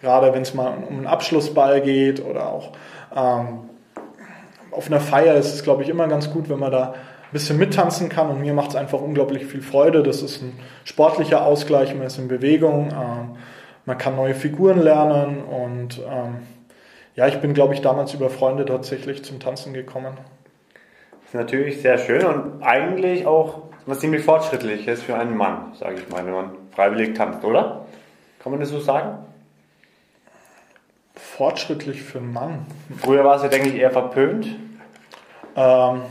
gerade 0.00 0.32
wenn 0.32 0.42
es 0.42 0.54
mal 0.54 0.72
um 0.88 0.98
einen 0.98 1.06
Abschlussball 1.06 1.82
geht 1.82 2.24
oder 2.24 2.48
auch 2.48 2.72
ähm, 3.14 3.68
auf 4.72 4.86
einer 4.88 5.00
Feier 5.00 5.34
ist 5.36 5.54
es, 5.54 5.62
glaube 5.62 5.82
ich, 5.82 5.88
immer 5.88 6.08
ganz 6.08 6.30
gut, 6.30 6.48
wenn 6.48 6.58
man 6.58 6.72
da 6.72 6.92
ein 6.92 7.32
bisschen 7.32 7.58
mittanzen 7.58 8.08
kann 8.08 8.28
und 8.28 8.40
mir 8.40 8.54
macht 8.54 8.70
es 8.70 8.76
einfach 8.76 9.00
unglaublich 9.00 9.46
viel 9.46 9.62
Freude. 9.62 10.02
Das 10.02 10.22
ist 10.22 10.42
ein 10.42 10.58
sportlicher 10.84 11.46
Ausgleich, 11.46 11.94
man 11.94 12.06
ist 12.06 12.18
in 12.18 12.28
Bewegung, 12.28 12.88
ähm, 12.90 13.36
man 13.84 13.98
kann 13.98 14.16
neue 14.16 14.34
Figuren 14.34 14.80
lernen 14.80 15.42
und 15.42 15.98
ähm, 15.98 16.38
ja, 17.14 17.26
ich 17.28 17.40
bin, 17.40 17.52
glaube 17.54 17.74
ich, 17.74 17.80
damals 17.80 18.14
über 18.14 18.30
Freunde 18.30 18.64
tatsächlich 18.64 19.24
zum 19.24 19.40
Tanzen 19.40 19.74
gekommen. 19.74 20.16
Das 21.20 21.28
ist 21.28 21.34
natürlich 21.34 21.82
sehr 21.82 21.98
schön 21.98 22.24
und 22.24 22.62
eigentlich 22.62 23.26
auch 23.26 23.62
was 23.86 24.00
ziemlich 24.00 24.24
fortschrittliches 24.24 25.02
für 25.02 25.16
einen 25.16 25.36
Mann, 25.36 25.72
sage 25.78 25.96
ich 25.96 26.08
mal, 26.08 26.24
wenn 26.24 26.32
man 26.32 26.50
freiwillig 26.70 27.14
tanzt, 27.14 27.44
oder? 27.44 27.86
Kann 28.42 28.52
man 28.52 28.60
das 28.60 28.70
so 28.70 28.78
sagen? 28.78 29.21
Fortschrittlich 31.36 32.02
für 32.02 32.18
einen 32.18 32.30
Mann. 32.30 32.66
Früher 32.98 33.24
war 33.24 33.36
es 33.36 33.42
ja, 33.42 33.48
denke 33.48 33.70
ich, 33.70 33.76
eher 33.76 33.90
verpönt. 33.90 34.46
Ähm, 35.56 36.02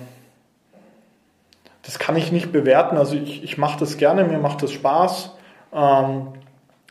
das 1.84 2.00
kann 2.00 2.16
ich 2.16 2.32
nicht 2.32 2.52
bewerten. 2.52 2.98
Also 2.98 3.16
ich, 3.16 3.44
ich 3.44 3.60
mache 3.60 3.80
das 3.80 3.98
gerne, 3.98 4.24
mir 4.24 4.40
macht 4.40 4.64
das 4.64 4.72
Spaß. 4.72 5.36
Ähm, 5.74 6.30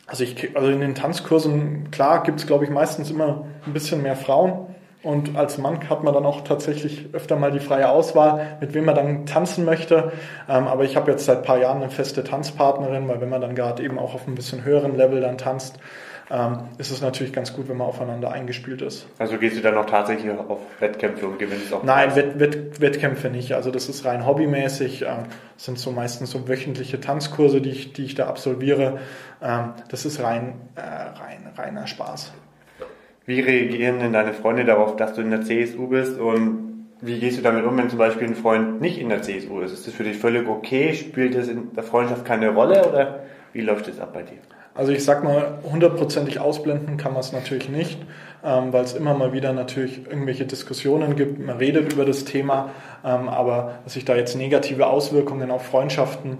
also, 0.07 0.23
ich, 0.23 0.55
also 0.55 0.69
in 0.69 0.79
den 0.79 0.95
Tanzkursen, 0.95 1.91
klar, 1.91 2.23
gibt 2.23 2.39
es, 2.39 2.47
glaube 2.47 2.63
ich, 2.63 2.69
meistens 2.69 3.11
immer 3.11 3.47
ein 3.65 3.73
bisschen 3.73 4.01
mehr 4.01 4.15
Frauen. 4.15 4.73
Und 5.03 5.35
als 5.35 5.57
Mann 5.57 5.89
hat 5.89 6.03
man 6.03 6.13
dann 6.13 6.25
auch 6.25 6.41
tatsächlich 6.41 7.09
öfter 7.11 7.35
mal 7.35 7.51
die 7.51 7.59
freie 7.59 7.89
Auswahl, 7.89 8.57
mit 8.61 8.73
wem 8.73 8.85
man 8.85 8.95
dann 8.95 9.25
tanzen 9.25 9.65
möchte. 9.65 10.13
Ähm, 10.47 10.67
aber 10.67 10.85
ich 10.85 10.95
habe 10.95 11.11
jetzt 11.11 11.25
seit 11.25 11.39
ein 11.39 11.43
paar 11.43 11.57
Jahren 11.57 11.81
eine 11.81 11.91
feste 11.91 12.23
Tanzpartnerin, 12.23 13.09
weil 13.09 13.19
wenn 13.19 13.29
man 13.29 13.41
dann 13.41 13.55
gerade 13.55 13.83
eben 13.83 13.99
auch 13.99 14.13
auf 14.15 14.25
ein 14.25 14.35
bisschen 14.35 14.63
höheren 14.63 14.95
Level 14.95 15.19
dann 15.19 15.37
tanzt, 15.37 15.79
ähm, 16.31 16.59
ist 16.77 16.91
es 16.91 17.01
natürlich 17.01 17.33
ganz 17.33 17.53
gut, 17.53 17.67
wenn 17.67 17.75
man 17.75 17.87
aufeinander 17.87 18.31
eingespielt 18.31 18.81
ist. 18.81 19.05
Also 19.19 19.37
gehst 19.37 19.57
du 19.57 19.61
dann 19.61 19.75
noch 19.75 19.85
tatsächlich 19.85 20.31
auf 20.31 20.59
Wettkämpfe 20.79 21.27
und 21.27 21.37
gewinnst 21.39 21.73
auch? 21.73 21.83
Nein, 21.83 22.15
Wett, 22.15 22.39
Wett, 22.39 22.79
Wettkämpfe 22.79 23.29
nicht. 23.29 23.53
Also 23.53 23.69
das 23.69 23.89
ist 23.89 24.05
rein 24.05 24.25
hobbymäßig. 24.25 25.01
Ähm, 25.01 25.25
das 25.55 25.65
sind 25.65 25.77
so 25.77 25.91
meistens 25.91 26.31
so 26.31 26.47
wöchentliche 26.47 27.01
Tanzkurse, 27.01 27.59
die 27.59 27.71
ich, 27.71 27.93
die 27.93 28.05
ich 28.05 28.15
da 28.15 28.27
absolviere. 28.27 28.99
Ähm, 29.41 29.73
das 29.89 30.05
ist 30.05 30.23
rein, 30.23 30.53
äh, 30.75 30.81
rein, 30.81 31.49
reiner 31.57 31.85
Spaß. 31.85 32.31
Wie 33.25 33.41
reagieren 33.41 33.99
denn 33.99 34.13
deine 34.13 34.33
Freunde 34.33 34.63
darauf, 34.63 34.95
dass 34.95 35.13
du 35.13 35.21
in 35.21 35.31
der 35.31 35.41
CSU 35.41 35.87
bist 35.87 36.17
und 36.17 36.87
wie 37.01 37.19
gehst 37.19 37.39
du 37.39 37.41
damit 37.41 37.65
um, 37.65 37.77
wenn 37.77 37.89
zum 37.89 37.99
Beispiel 37.99 38.27
ein 38.27 38.35
Freund 38.35 38.79
nicht 38.79 38.99
in 38.99 39.09
der 39.09 39.21
CSU 39.21 39.59
ist? 39.61 39.73
Ist 39.73 39.87
das 39.87 39.93
für 39.93 40.03
dich 40.03 40.17
völlig 40.17 40.47
okay? 40.47 40.93
Spielt 40.93 41.35
das 41.35 41.47
in 41.47 41.73
der 41.73 41.83
Freundschaft 41.83 42.25
keine 42.25 42.49
Rolle 42.49 42.87
oder 42.87 43.19
wie 43.53 43.61
läuft 43.61 43.87
das 43.87 43.99
ab 43.99 44.13
bei 44.13 44.23
dir? 44.23 44.37
Also 44.73 44.93
ich 44.93 45.03
sag 45.03 45.23
mal, 45.23 45.59
hundertprozentig 45.69 46.39
ausblenden 46.39 46.95
kann 46.95 47.11
man 47.11 47.19
es 47.19 47.33
natürlich 47.33 47.67
nicht, 47.67 47.99
ähm, 48.43 48.71
weil 48.71 48.85
es 48.85 48.93
immer 48.93 49.13
mal 49.13 49.33
wieder 49.33 49.51
natürlich 49.51 50.05
irgendwelche 50.07 50.45
Diskussionen 50.45 51.17
gibt. 51.17 51.39
Man 51.39 51.57
redet 51.57 51.91
über 51.91 52.05
das 52.05 52.23
Thema, 52.23 52.69
ähm, 53.03 53.27
aber 53.27 53.79
dass 53.83 53.93
sich 53.93 54.05
da 54.05 54.15
jetzt 54.15 54.37
negative 54.37 54.87
Auswirkungen 54.87 55.51
auf 55.51 55.65
Freundschaften 55.65 56.37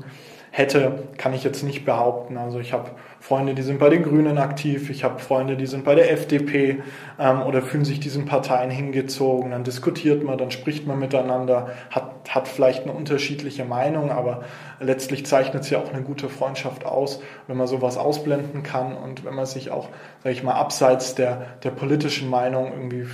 hätte, 0.54 1.04
kann 1.18 1.34
ich 1.34 1.46
jetzt 1.46 1.64
nicht 1.64 1.86
behaupten. 1.86 2.38
Also 2.38 2.60
ich 2.60 2.74
habe 2.74 2.92
Freunde, 3.22 3.56
die 3.56 3.62
sind 3.62 3.80
bei 3.80 3.90
den 3.90 4.04
Grünen 4.04 4.38
aktiv, 4.38 4.90
ich 4.90 5.06
habe 5.06 5.20
Freunde, 5.20 5.56
die 5.56 5.66
sind 5.66 5.86
bei 5.86 5.96
der 5.96 6.12
FDP 6.12 6.84
ähm, 7.18 7.42
oder 7.44 7.62
fühlen 7.62 7.86
sich 7.86 8.02
diesen 8.02 8.26
Parteien 8.26 8.70
hingezogen. 8.70 9.52
Dann 9.52 9.64
diskutiert 9.64 10.24
man, 10.24 10.38
dann 10.38 10.52
spricht 10.52 10.86
man 10.86 11.00
miteinander, 11.00 11.70
hat, 11.90 12.12
hat 12.30 12.50
vielleicht 12.50 12.84
eine 12.84 12.92
unterschiedliche 12.92 13.64
Meinung, 13.64 14.12
aber 14.12 14.44
letztlich 14.82 15.26
zeichnet 15.26 15.64
sich 15.64 15.78
auch 15.78 15.94
eine 15.94 16.04
gute 16.04 16.28
Freundschaft 16.28 16.86
aus, 16.86 17.22
wenn 17.48 17.56
man 17.56 17.68
sowas 17.68 17.98
ausblenden 17.98 18.62
kann 18.62 18.94
und 18.98 19.24
wenn 19.24 19.34
man 19.34 19.46
sich 19.46 19.72
auch, 19.72 19.88
sage 20.22 20.36
ich 20.36 20.44
mal, 20.44 20.56
abseits 20.56 21.16
der, 21.16 21.46
der 21.64 21.72
politischen 21.72 22.30
Meinung 22.30 22.74
irgendwie 22.74 23.08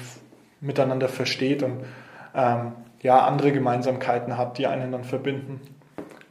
miteinander 0.60 1.08
versteht 1.08 1.62
und 1.62 1.82
ähm, 2.34 2.72
ja, 3.04 3.20
andere 3.28 3.52
Gemeinsamkeiten 3.52 4.38
hat, 4.38 4.58
die 4.58 4.66
einen 4.66 4.92
dann 4.92 5.04
verbinden. 5.04 5.62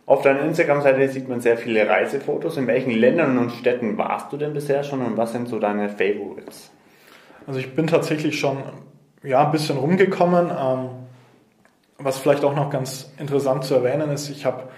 Auf 0.07 0.23
deiner 0.23 0.43
Instagram-Seite 0.43 1.09
sieht 1.09 1.29
man 1.29 1.41
sehr 1.41 1.59
viele 1.59 1.89
Reisefotos. 1.89 2.57
In 2.57 2.69
welchen 2.69 2.93
Ländern 2.93 3.39
und 3.39 3.51
Städten 3.51 3.99
warst 3.99 4.33
du 4.33 4.37
denn 4.37 4.53
bisher 4.53 4.85
schon 4.85 5.03
und 5.03 5.17
was 5.17 5.33
sind 5.33 5.49
so 5.49 5.59
deine 5.59 5.89
Favorites? 5.89 6.71
Also 7.47 7.59
ich 7.59 7.75
bin 7.75 7.89
tatsächlich 7.89 8.39
schon 8.39 8.59
ja, 9.25 9.45
ein 9.45 9.51
bisschen 9.51 9.77
rumgekommen. 9.79 10.51
Ähm, 10.51 10.91
was 11.99 12.19
vielleicht 12.19 12.45
auch 12.45 12.55
noch 12.55 12.71
ganz 12.71 13.13
interessant 13.19 13.65
zu 13.65 13.75
erwähnen 13.75 14.11
ist, 14.11 14.29
ich 14.29 14.47
habe 14.47 14.69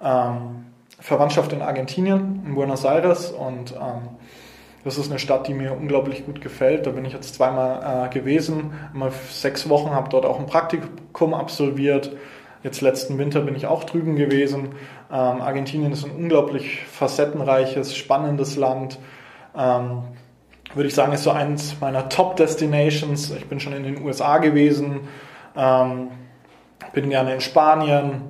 ähm, 0.00 0.66
Verwandtschaft 1.00 1.52
in 1.52 1.62
Argentinien, 1.62 2.42
in 2.46 2.54
Buenos 2.54 2.84
Aires 2.84 3.32
und 3.32 3.72
ähm, 3.72 4.10
das 4.84 4.98
ist 4.98 5.10
eine 5.10 5.18
Stadt, 5.18 5.48
die 5.48 5.54
mir 5.54 5.72
unglaublich 5.72 6.24
gut 6.24 6.40
gefällt. 6.40 6.86
Da 6.86 6.90
bin 6.90 7.04
ich 7.04 7.12
jetzt 7.12 7.34
zweimal 7.34 8.06
äh, 8.06 8.14
gewesen, 8.14 8.72
mal 8.92 9.10
sechs 9.30 9.68
Wochen, 9.68 9.90
habe 9.90 10.10
dort 10.10 10.24
auch 10.24 10.38
ein 10.38 10.46
Praktikum 10.46 11.34
absolviert 11.34 12.12
Jetzt 12.66 12.80
letzten 12.80 13.16
Winter 13.16 13.42
bin 13.42 13.54
ich 13.54 13.68
auch 13.68 13.84
drüben 13.84 14.16
gewesen. 14.16 14.70
Ähm, 15.08 15.40
Argentinien 15.40 15.92
ist 15.92 16.04
ein 16.04 16.10
unglaublich 16.10 16.80
facettenreiches, 16.84 17.96
spannendes 17.96 18.56
Land. 18.56 18.98
Ähm, 19.56 20.02
würde 20.74 20.88
ich 20.88 20.94
sagen, 20.96 21.12
ist 21.12 21.22
so 21.22 21.30
eins 21.30 21.76
meiner 21.80 22.08
Top-Destinations. 22.08 23.30
Ich 23.30 23.46
bin 23.46 23.60
schon 23.60 23.72
in 23.72 23.84
den 23.84 24.02
USA 24.02 24.38
gewesen, 24.38 25.02
ähm, 25.56 26.08
bin 26.92 27.08
gerne 27.08 27.34
in 27.34 27.40
Spanien. 27.40 28.22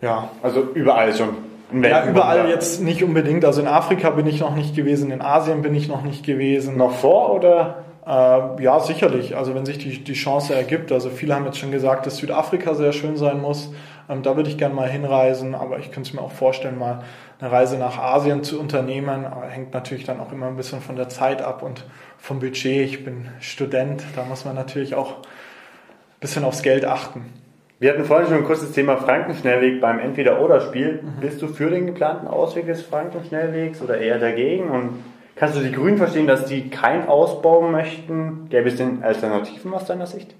Ja. 0.00 0.30
Also 0.42 0.62
überall 0.72 1.14
schon. 1.14 1.36
Ja, 1.82 2.06
überall 2.06 2.48
jetzt 2.48 2.80
nicht 2.80 3.04
unbedingt. 3.04 3.44
Also 3.44 3.60
in 3.60 3.66
Afrika 3.66 4.08
bin 4.08 4.26
ich 4.26 4.40
noch 4.40 4.54
nicht 4.54 4.74
gewesen, 4.74 5.10
in 5.10 5.20
Asien 5.20 5.60
bin 5.60 5.74
ich 5.74 5.88
noch 5.88 6.04
nicht 6.04 6.24
gewesen. 6.24 6.78
Noch 6.78 6.92
vor 6.92 7.34
oder? 7.34 7.84
Äh, 8.06 8.62
ja, 8.62 8.78
sicherlich. 8.80 9.36
Also 9.36 9.54
wenn 9.54 9.66
sich 9.66 9.78
die, 9.78 10.04
die 10.04 10.12
Chance 10.12 10.54
ergibt. 10.54 10.92
Also 10.92 11.10
viele 11.10 11.34
haben 11.34 11.44
jetzt 11.44 11.58
schon 11.58 11.72
gesagt, 11.72 12.06
dass 12.06 12.18
Südafrika 12.18 12.74
sehr 12.74 12.92
schön 12.92 13.16
sein 13.16 13.40
muss. 13.40 13.72
Ähm, 14.08 14.22
da 14.22 14.36
würde 14.36 14.48
ich 14.48 14.58
gerne 14.58 14.74
mal 14.74 14.88
hinreisen, 14.88 15.54
aber 15.56 15.80
ich 15.80 15.90
könnte 15.90 16.08
es 16.08 16.14
mir 16.14 16.22
auch 16.22 16.30
vorstellen, 16.30 16.78
mal 16.78 17.02
eine 17.40 17.50
Reise 17.50 17.76
nach 17.78 17.98
Asien 17.98 18.44
zu 18.44 18.60
unternehmen. 18.60 19.24
Aber 19.24 19.46
hängt 19.46 19.74
natürlich 19.74 20.04
dann 20.04 20.20
auch 20.20 20.32
immer 20.32 20.46
ein 20.46 20.56
bisschen 20.56 20.80
von 20.80 20.94
der 20.94 21.08
Zeit 21.08 21.42
ab 21.42 21.62
und 21.62 21.84
vom 22.16 22.38
Budget. 22.38 22.86
Ich 22.86 23.04
bin 23.04 23.28
Student, 23.40 24.04
da 24.14 24.24
muss 24.24 24.44
man 24.44 24.54
natürlich 24.54 24.94
auch 24.94 25.18
ein 25.18 26.20
bisschen 26.20 26.44
aufs 26.44 26.62
Geld 26.62 26.84
achten. 26.84 27.32
Wir 27.78 27.92
hatten 27.92 28.04
vorhin 28.04 28.28
schon 28.28 28.38
ein 28.38 28.44
kurzes 28.44 28.72
Thema 28.72 28.96
Frankenschnellweg 28.96 29.82
beim 29.82 29.98
Entweder-Oder-Spiel. 29.98 31.02
Mhm. 31.02 31.20
Bist 31.20 31.42
du 31.42 31.48
für 31.48 31.68
den 31.70 31.86
geplanten 31.86 32.26
Ausweg 32.28 32.66
des 32.66 32.82
Frankenschnellwegs 32.82 33.82
oder 33.82 33.98
eher 33.98 34.18
dagegen? 34.18 34.70
Und 34.70 35.04
Kannst 35.36 35.54
du 35.54 35.60
die 35.60 35.70
Grünen 35.70 35.98
verstehen, 35.98 36.26
dass 36.26 36.46
die 36.46 36.70
keinen 36.70 37.08
Ausbau 37.08 37.60
möchten? 37.60 38.48
Gäbe 38.48 38.68
es 38.68 38.76
denn 38.76 39.02
Alternativen 39.02 39.72
aus 39.74 39.84
deiner 39.84 40.06
Sicht? 40.06 40.34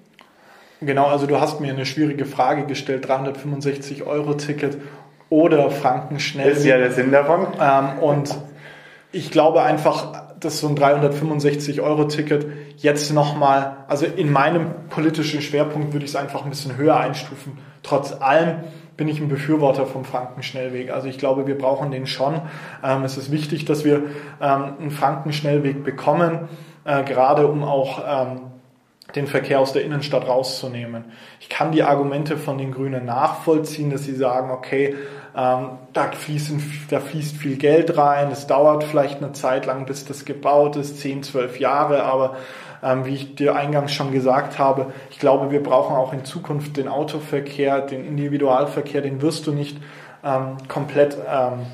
Genau, 0.81 1.07
also 1.07 1.27
du 1.27 1.39
hast 1.39 1.61
mir 1.61 1.73
eine 1.73 1.85
schwierige 1.85 2.25
Frage 2.25 2.65
gestellt, 2.65 3.07
365 3.07 4.05
Euro 4.05 4.35
Ticket 4.35 4.79
oder 5.29 5.71
Franken 5.71 6.19
schnell. 6.19 6.51
Ist 6.51 6.65
ja 6.65 6.79
der 6.79 6.93
Sinn 6.93 7.13
davon. 7.13 7.47
Ähm, 7.61 7.99
und 8.01 8.35
ich 9.13 9.31
glaube 9.31 9.63
einfach, 9.63 10.33
dass 10.41 10.61
so 10.61 10.69
ein 10.69 10.77
365 10.77 11.83
Euro 11.83 12.05
Ticket 12.05 12.47
jetzt 12.79 13.13
nochmal, 13.13 13.85
also 13.89 14.07
in 14.07 14.33
meinem 14.33 14.89
politischen 14.89 15.43
Schwerpunkt 15.43 15.93
würde 15.93 16.05
ich 16.05 16.13
es 16.13 16.17
einfach 16.17 16.45
ein 16.45 16.51
bisschen 16.51 16.77
höher 16.79 16.97
einstufen. 16.99 17.59
Trotz 17.83 18.13
allem 18.13 18.61
bin 18.97 19.09
ich 19.09 19.21
ein 19.21 19.29
Befürworter 19.29 19.87
vom 19.87 20.05
Frankenschnellweg. 20.05 20.91
Also 20.91 21.09
ich 21.09 21.19
glaube, 21.19 21.47
wir 21.47 21.59
brauchen 21.59 21.91
den 21.91 22.07
schon. 22.07 22.41
Ähm, 22.83 23.05
es 23.05 23.17
ist 23.17 23.31
wichtig, 23.31 23.65
dass 23.65 23.85
wir 23.85 24.05
ähm, 24.41 24.75
einen 24.81 24.91
Frankenschnellweg 24.91 25.85
bekommen, 25.85 26.49
äh, 26.85 27.05
gerade 27.05 27.47
um 27.47 27.63
auch 27.63 28.03
ähm, 28.07 28.41
den 29.15 29.27
Verkehr 29.27 29.61
aus 29.61 29.73
der 29.73 29.85
Innenstadt 29.85 30.27
rauszunehmen. 30.27 31.05
Ich 31.41 31.49
kann 31.49 31.73
die 31.73 31.83
Argumente 31.83 32.37
von 32.37 32.59
den 32.59 32.73
Grünen 32.73 33.05
nachvollziehen, 33.05 33.91
dass 33.91 34.05
sie 34.05 34.15
sagen, 34.15 34.51
okay, 34.51 34.97
ähm, 35.37 35.79
da, 35.93 36.11
fließen, 36.11 36.87
da 36.89 36.99
fließt 36.99 37.37
viel 37.37 37.57
Geld 37.57 37.97
rein, 37.99 38.31
es 38.31 38.47
dauert 38.47 38.85
vielleicht 38.85 39.23
eine 39.23 39.33
Zeit 39.33 39.67
lang, 39.67 39.85
bis 39.85 40.07
das 40.07 40.25
gebaut 40.25 40.77
ist, 40.77 40.99
10, 41.01 41.23
12 41.23 41.61
Jahre, 41.61 42.05
aber 42.05 42.37
wie 42.83 43.15
ich 43.15 43.35
dir 43.35 43.57
eingangs 43.57 43.93
schon 43.93 44.13
gesagt 44.13 44.59
habe, 44.59 44.93
ich 45.11 45.19
glaube, 45.19 45.51
wir 45.51 45.63
brauchen 45.63 45.97
auch 45.97 46.13
in 46.13 46.25
Zukunft 46.25 46.77
den 46.77 46.89
Autoverkehr, 46.89 47.81
den 47.81 48.05
Individualverkehr, 48.05 49.01
den 49.01 49.23
wirst 49.23 49.47
du 49.47 49.53
nicht 49.53 49.79
ähm, 50.25 50.57
komplett 50.69 51.17
ähm, 51.17 51.67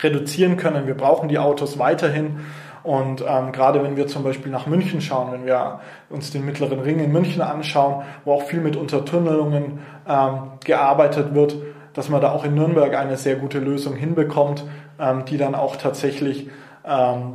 reduzieren 0.00 0.56
können. 0.56 0.86
Wir 0.86 0.96
brauchen 0.96 1.28
die 1.28 1.38
Autos 1.38 1.78
weiterhin. 1.78 2.40
Und 2.82 3.24
ähm, 3.26 3.52
gerade 3.52 3.82
wenn 3.82 3.96
wir 3.96 4.08
zum 4.08 4.24
Beispiel 4.24 4.50
nach 4.50 4.66
München 4.66 5.00
schauen, 5.00 5.30
wenn 5.32 5.46
wir 5.46 5.80
uns 6.10 6.32
den 6.32 6.44
mittleren 6.44 6.80
Ring 6.80 6.98
in 6.98 7.12
München 7.12 7.40
anschauen, 7.40 8.02
wo 8.24 8.32
auch 8.32 8.42
viel 8.42 8.60
mit 8.60 8.76
Untertunnelungen 8.76 9.80
ähm, 10.08 10.38
gearbeitet 10.64 11.34
wird, 11.34 11.56
dass 11.92 12.08
man 12.08 12.20
da 12.20 12.32
auch 12.32 12.44
in 12.44 12.54
Nürnberg 12.54 12.96
eine 12.96 13.16
sehr 13.16 13.36
gute 13.36 13.60
Lösung 13.60 13.94
hinbekommt, 13.94 14.64
ähm, 14.98 15.24
die 15.26 15.36
dann 15.36 15.54
auch 15.54 15.76
tatsächlich 15.76 16.48
ähm, 16.84 17.34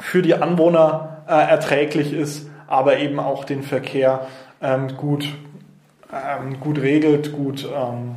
für 0.00 0.22
die 0.22 0.34
Anwohner 0.34 1.22
äh, 1.28 1.32
erträglich 1.32 2.12
ist, 2.12 2.48
aber 2.66 2.98
eben 2.98 3.18
auch 3.18 3.44
den 3.44 3.62
Verkehr 3.62 4.26
ähm, 4.60 4.96
gut, 4.96 5.26
ähm, 6.12 6.60
gut 6.60 6.80
regelt, 6.80 7.32
gut 7.32 7.68
ähm, 7.74 8.16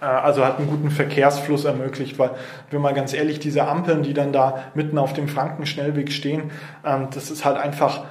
äh, 0.00 0.04
also 0.04 0.44
hat 0.44 0.58
einen 0.58 0.68
guten 0.68 0.90
Verkehrsfluss 0.90 1.64
ermöglicht, 1.64 2.18
weil, 2.18 2.30
wenn 2.70 2.80
mal 2.80 2.94
ganz 2.94 3.12
ehrlich, 3.12 3.38
diese 3.38 3.66
Ampeln, 3.66 4.02
die 4.02 4.14
dann 4.14 4.32
da 4.32 4.64
mitten 4.74 4.98
auf 4.98 5.12
dem 5.12 5.28
Frankenschnellweg 5.28 6.12
stehen, 6.12 6.50
ähm, 6.84 7.08
das 7.12 7.30
ist 7.30 7.44
halt 7.44 7.56
einfach, 7.56 8.04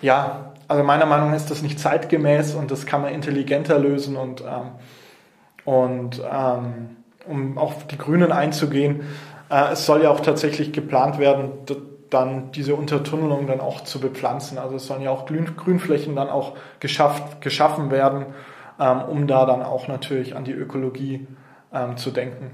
ja, 0.00 0.52
also 0.68 0.82
meiner 0.82 1.06
Meinung 1.06 1.30
nach 1.30 1.36
ist 1.36 1.50
das 1.50 1.62
nicht 1.62 1.80
zeitgemäß 1.80 2.54
und 2.54 2.70
das 2.70 2.86
kann 2.86 3.02
man 3.02 3.12
intelligenter 3.12 3.78
lösen 3.78 4.16
und, 4.16 4.42
ähm, 4.42 4.70
und 5.64 6.22
ähm, 6.32 6.96
um 7.26 7.58
auf 7.58 7.86
die 7.86 7.98
Grünen 7.98 8.32
einzugehen, 8.32 9.02
äh, 9.50 9.72
es 9.72 9.86
soll 9.86 10.02
ja 10.02 10.10
auch 10.10 10.20
tatsächlich 10.20 10.72
geplant 10.72 11.18
werden, 11.18 11.50
dann 12.10 12.50
diese 12.52 12.74
Untertunnelung 12.74 13.46
dann 13.46 13.60
auch 13.60 13.82
zu 13.82 14.00
bepflanzen. 14.00 14.58
Also 14.58 14.76
es 14.76 14.86
sollen 14.86 15.02
ja 15.02 15.10
auch 15.10 15.26
Grünflächen 15.26 16.16
dann 16.16 16.28
auch 16.28 16.56
geschafft, 16.80 17.40
geschaffen 17.40 17.90
werden 17.90 18.26
ähm, 18.80 19.02
um 19.08 19.26
da 19.26 19.44
dann 19.44 19.62
auch 19.62 19.86
natürlich 19.86 20.34
an 20.34 20.44
die 20.44 20.52
Ökologie 20.52 21.26
ähm, 21.72 21.96
zu 21.96 22.10
denken. 22.10 22.50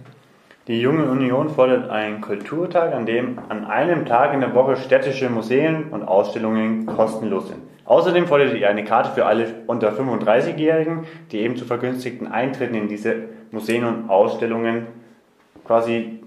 Die 0.66 0.80
Junge 0.80 1.04
Union 1.04 1.48
fordert 1.50 1.88
einen 1.88 2.20
Kulturtag, 2.20 2.92
an 2.92 3.06
dem 3.06 3.38
an 3.48 3.64
einem 3.64 4.04
Tag 4.04 4.34
in 4.34 4.40
der 4.40 4.52
Woche 4.52 4.76
städtische 4.76 5.30
Museen 5.30 5.84
und 5.90 6.02
Ausstellungen 6.02 6.86
kostenlos 6.86 7.46
sind. 7.46 7.60
Außerdem 7.84 8.26
fordert 8.26 8.54
ihr 8.54 8.68
eine 8.68 8.82
Karte 8.82 9.10
für 9.10 9.26
alle 9.26 9.46
unter 9.68 9.92
35-Jährigen, 9.92 11.04
die 11.30 11.38
eben 11.38 11.56
zu 11.56 11.64
vergünstigten 11.64 12.26
Eintritten 12.26 12.74
in 12.74 12.88
diese 12.88 13.14
Museen 13.52 13.84
und 13.84 14.10
Ausstellungen 14.10 14.88
quasi 15.64 16.20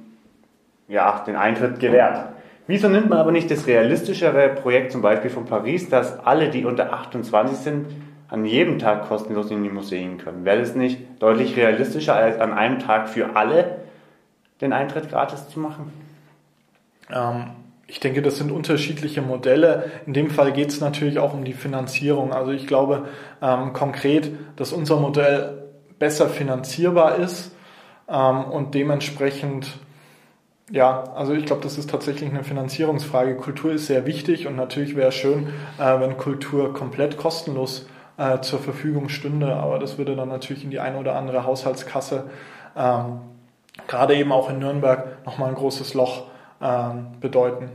ja, 0.90 1.24
den 1.26 1.36
Eintritt 1.36 1.80
gewährt. 1.80 2.30
Wieso 2.68 2.90
nimmt 2.90 3.10
man 3.10 3.20
aber 3.20 3.32
nicht 3.32 3.50
das 3.50 3.66
realistischere 3.66 4.50
Projekt 4.50 4.92
zum 4.92 5.02
Beispiel 5.02 5.32
von 5.32 5.46
Paris, 5.46 5.90
dass 5.90 6.20
alle, 6.20 6.50
die 6.50 6.66
unter 6.66 6.94
28 6.94 7.58
sind, 7.58 7.88
an 8.28 8.46
jedem 8.46 8.78
Tag 8.78 9.08
kostenlos 9.08 9.50
in 9.50 9.64
die 9.64 9.70
Museen 9.70 10.20
können. 10.20 10.46
Wäre 10.46 10.60
es 10.60 10.76
nicht 10.76 11.00
deutlich 11.20 11.58
realistischer, 11.58 12.16
als 12.16 12.40
an 12.40 12.54
einem 12.54 12.78
Tag 12.78 13.10
für 13.10 13.36
alle 13.36 13.78
den 14.62 14.72
Eintritt 14.72 15.10
gratis 15.10 15.48
zu 15.50 15.60
machen? 15.60 15.92
Ähm, 17.12 17.46
ich 17.88 18.00
denke, 18.00 18.22
das 18.22 18.38
sind 18.38 18.52
unterschiedliche 18.52 19.24
Modelle. 19.24 19.92
In 20.06 20.14
dem 20.14 20.30
Fall 20.30 20.52
geht 20.52 20.70
es 20.70 20.80
natürlich 20.80 21.18
auch 21.18 21.34
um 21.34 21.44
die 21.44 21.54
Finanzierung. 21.54 22.32
Also 22.32 22.52
ich 22.52 22.68
glaube 22.68 23.08
ähm, 23.42 23.74
konkret, 23.74 24.30
dass 24.58 24.74
unser 24.74 25.00
Modell 25.00 25.64
besser 25.98 26.30
finanzierbar 26.30 27.16
ist 27.16 27.52
ähm, 28.08 28.44
und 28.44 28.76
dementsprechend 28.76 29.80
ja, 30.72 31.04
also 31.16 31.34
ich 31.34 31.46
glaube, 31.46 31.64
das 31.64 31.78
ist 31.78 31.90
tatsächlich 31.90 32.30
eine 32.30 32.44
Finanzierungsfrage. 32.44 33.36
Kultur 33.36 33.72
ist 33.72 33.88
sehr 33.88 34.06
wichtig 34.06 34.48
und 34.48 34.56
natürlich 34.56 34.96
wäre 34.96 35.10
es 35.10 35.16
schön, 35.16 35.48
äh, 35.80 36.00
wenn 36.00 36.18
Kultur 36.18 36.74
komplett 36.74 37.18
kostenlos 37.18 37.88
äh, 38.18 38.40
zur 38.42 38.60
Verfügung 38.60 39.10
stünde. 39.10 39.56
Aber 39.56 39.80
das 39.80 39.98
würde 39.98 40.16
dann 40.16 40.30
natürlich 40.30 40.64
in 40.64 40.70
die 40.70 40.80
eine 40.80 40.98
oder 40.98 41.16
andere 41.16 41.46
Haushaltskasse, 41.46 42.26
ähm, 42.78 43.22
gerade 43.88 44.16
eben 44.16 44.32
auch 44.32 44.50
in 44.50 44.60
Nürnberg, 44.60 45.26
nochmal 45.26 45.50
ein 45.50 45.56
großes 45.56 45.96
Loch 45.96 46.26
ähm, 46.62 47.08
bedeuten. 47.20 47.72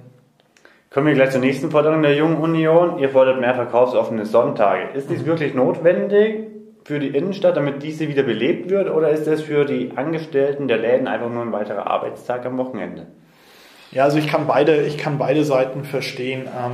Kommen 0.90 1.09
wir 1.09 1.14
gleich 1.14 1.30
zur 1.30 1.40
nächsten 1.40 1.72
Forderung 1.72 2.02
der 2.02 2.14
Jungen 2.14 2.37
Union. 2.37 3.00
Ihr 3.00 3.09
fordert 3.09 3.40
mehr 3.40 3.57
verkaufsoffene 3.57 4.24
Sonntage. 4.26 4.90
Ist 4.94 5.11
dies 5.11 5.24
wirklich 5.24 5.52
notwendig 5.52 6.53
für 6.84 6.98
die 6.98 7.08
Innenstadt, 7.08 7.56
damit 7.56 7.82
diese 7.82 8.08
wieder 8.08 8.22
belebt 8.22 8.68
wird? 8.70 8.90
Oder 8.90 9.08
ist 9.10 9.26
das 9.26 9.42
für 9.42 9.64
die 9.64 9.92
Angestellten 9.96 10.68
der 10.68 10.78
Läden 10.78 11.08
einfach 11.08 11.30
nur 11.30 11.42
ein 11.42 11.52
weiterer 11.52 11.86
Arbeitstag 11.86 12.44
am 12.44 12.58
Wochenende? 12.58 13.06
Ja, 13.90 14.04
also 14.04 14.18
ich 14.18 14.26
kann 14.28 14.46
beide, 14.46 14.82
ich 14.82 14.98
kann 14.98 15.18
beide 15.18 15.44
Seiten 15.44 15.84
verstehen. 15.84 16.42
Ähm, 16.42 16.72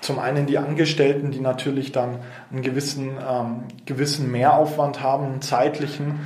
zum 0.00 0.18
einen 0.18 0.46
die 0.46 0.58
Angestellten, 0.58 1.30
die 1.30 1.40
natürlich 1.40 1.92
dann 1.92 2.18
einen 2.50 2.62
gewissen, 2.62 3.12
ähm, 3.26 3.64
gewissen 3.86 4.30
Mehraufwand 4.30 5.02
haben, 5.02 5.24
einen 5.24 5.40
zeitlichen. 5.40 6.20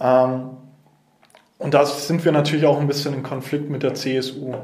Ähm, 0.00 0.50
und 1.58 1.74
da 1.74 1.86
sind 1.86 2.24
wir 2.24 2.32
natürlich 2.32 2.66
auch 2.66 2.80
ein 2.80 2.88
bisschen 2.88 3.14
in 3.14 3.22
Konflikt 3.22 3.70
mit 3.70 3.84
der 3.84 3.94
CSU, 3.94 4.54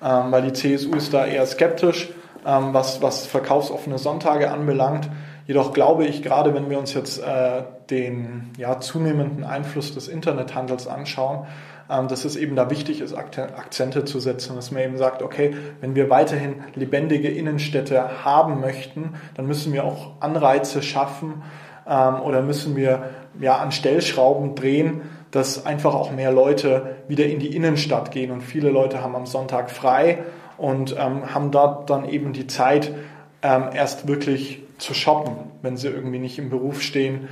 weil 0.00 0.42
die 0.42 0.52
CSU 0.54 0.94
ist 0.94 1.12
da 1.12 1.26
eher 1.26 1.44
skeptisch, 1.46 2.08
was, 2.42 3.02
was 3.02 3.26
verkaufsoffene 3.26 3.98
Sonntage 3.98 4.50
anbelangt. 4.50 5.08
Jedoch 5.48 5.72
glaube 5.72 6.04
ich, 6.04 6.22
gerade 6.22 6.52
wenn 6.52 6.68
wir 6.68 6.78
uns 6.78 6.92
jetzt 6.92 7.22
äh, 7.24 7.62
den 7.88 8.50
ja, 8.58 8.80
zunehmenden 8.80 9.44
Einfluss 9.44 9.94
des 9.94 10.06
Internethandels 10.06 10.86
anschauen, 10.86 11.46
ähm, 11.88 12.06
dass 12.06 12.26
es 12.26 12.36
eben 12.36 12.54
da 12.54 12.68
wichtig 12.68 13.00
ist, 13.00 13.14
Akzente 13.14 14.04
zu 14.04 14.20
setzen, 14.20 14.56
dass 14.56 14.70
man 14.72 14.82
eben 14.82 14.98
sagt, 14.98 15.22
okay, 15.22 15.56
wenn 15.80 15.94
wir 15.94 16.10
weiterhin 16.10 16.56
lebendige 16.74 17.28
Innenstädte 17.28 18.26
haben 18.26 18.60
möchten, 18.60 19.14
dann 19.36 19.46
müssen 19.46 19.72
wir 19.72 19.84
auch 19.84 20.20
Anreize 20.20 20.82
schaffen 20.82 21.42
ähm, 21.88 22.20
oder 22.20 22.42
müssen 22.42 22.76
wir 22.76 23.04
ja 23.40 23.56
an 23.56 23.72
Stellschrauben 23.72 24.54
drehen, 24.54 25.00
dass 25.30 25.64
einfach 25.64 25.94
auch 25.94 26.12
mehr 26.12 26.30
Leute 26.30 26.96
wieder 27.08 27.24
in 27.24 27.38
die 27.38 27.56
Innenstadt 27.56 28.10
gehen. 28.10 28.32
Und 28.32 28.42
viele 28.42 28.68
Leute 28.68 29.02
haben 29.02 29.16
am 29.16 29.24
Sonntag 29.24 29.70
frei 29.70 30.18
und 30.58 30.94
ähm, 30.98 31.34
haben 31.34 31.52
dort 31.52 31.88
dann 31.88 32.06
eben 32.06 32.34
die 32.34 32.46
Zeit, 32.46 32.92
erst 33.42 34.08
wirklich 34.08 34.62
zu 34.78 34.94
shoppen, 34.94 35.36
wenn 35.62 35.76
sie 35.76 35.88
irgendwie 35.88 36.18
nicht 36.18 36.38
im 36.38 36.50
Beruf 36.50 36.82
stehen 36.82 37.28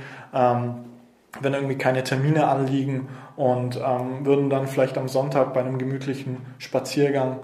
wenn 1.41 1.53
irgendwie 1.53 1.77
keine 1.77 2.03
Termine 2.03 2.47
anliegen 2.47 3.09
und 3.35 3.77
ähm, 3.77 4.25
würden 4.25 4.49
dann 4.49 4.67
vielleicht 4.67 4.97
am 4.97 5.07
Sonntag 5.07 5.53
bei 5.53 5.59
einem 5.59 5.77
gemütlichen 5.77 6.37
Spaziergang 6.57 7.37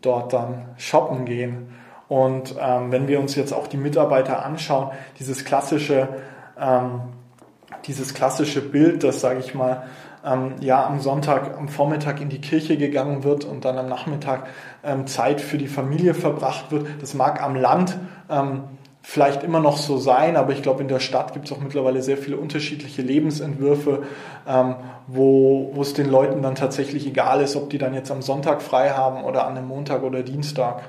dort 0.00 0.32
dann 0.32 0.66
shoppen 0.78 1.24
gehen. 1.24 1.68
Und 2.08 2.56
ähm, 2.60 2.90
wenn 2.90 3.08
wir 3.08 3.20
uns 3.20 3.34
jetzt 3.36 3.52
auch 3.52 3.66
die 3.66 3.76
Mitarbeiter 3.76 4.44
anschauen, 4.44 4.90
dieses 5.18 5.44
klassische, 5.44 6.08
ähm, 6.58 7.02
dieses 7.86 8.14
klassische 8.14 8.62
Bild, 8.62 9.04
das 9.04 9.20
sage 9.20 9.40
ich 9.40 9.54
mal, 9.54 9.84
ähm, 10.24 10.54
ja 10.60 10.84
am 10.86 11.00
Sonntag, 11.00 11.56
am 11.56 11.68
Vormittag 11.68 12.20
in 12.20 12.28
die 12.28 12.40
Kirche 12.40 12.76
gegangen 12.76 13.22
wird 13.22 13.44
und 13.44 13.64
dann 13.64 13.78
am 13.78 13.88
Nachmittag 13.88 14.48
ähm, 14.84 15.06
Zeit 15.06 15.40
für 15.40 15.58
die 15.58 15.68
Familie 15.68 16.14
verbracht 16.14 16.70
wird, 16.70 16.86
das 17.00 17.14
mag 17.14 17.42
am 17.42 17.54
Land 17.54 17.98
ähm, 18.28 18.64
vielleicht 19.02 19.42
immer 19.42 19.60
noch 19.60 19.76
so 19.76 19.96
sein, 19.96 20.36
aber 20.36 20.52
ich 20.52 20.62
glaube, 20.62 20.82
in 20.82 20.88
der 20.88 21.00
Stadt 21.00 21.32
gibt 21.32 21.46
es 21.46 21.52
auch 21.52 21.60
mittlerweile 21.60 22.02
sehr 22.02 22.16
viele 22.16 22.36
unterschiedliche 22.36 23.02
Lebensentwürfe, 23.02 24.04
ähm, 24.46 24.76
wo, 25.06 25.70
wo 25.74 25.82
es 25.82 25.94
den 25.94 26.08
Leuten 26.08 26.42
dann 26.42 26.54
tatsächlich 26.54 27.06
egal 27.06 27.40
ist, 27.40 27.56
ob 27.56 27.70
die 27.70 27.78
dann 27.78 27.94
jetzt 27.94 28.10
am 28.10 28.22
Sonntag 28.22 28.62
frei 28.62 28.90
haben 28.90 29.24
oder 29.24 29.46
an 29.46 29.56
einem 29.56 29.66
Montag 29.66 30.02
oder 30.02 30.22
Dienstag. 30.22 30.82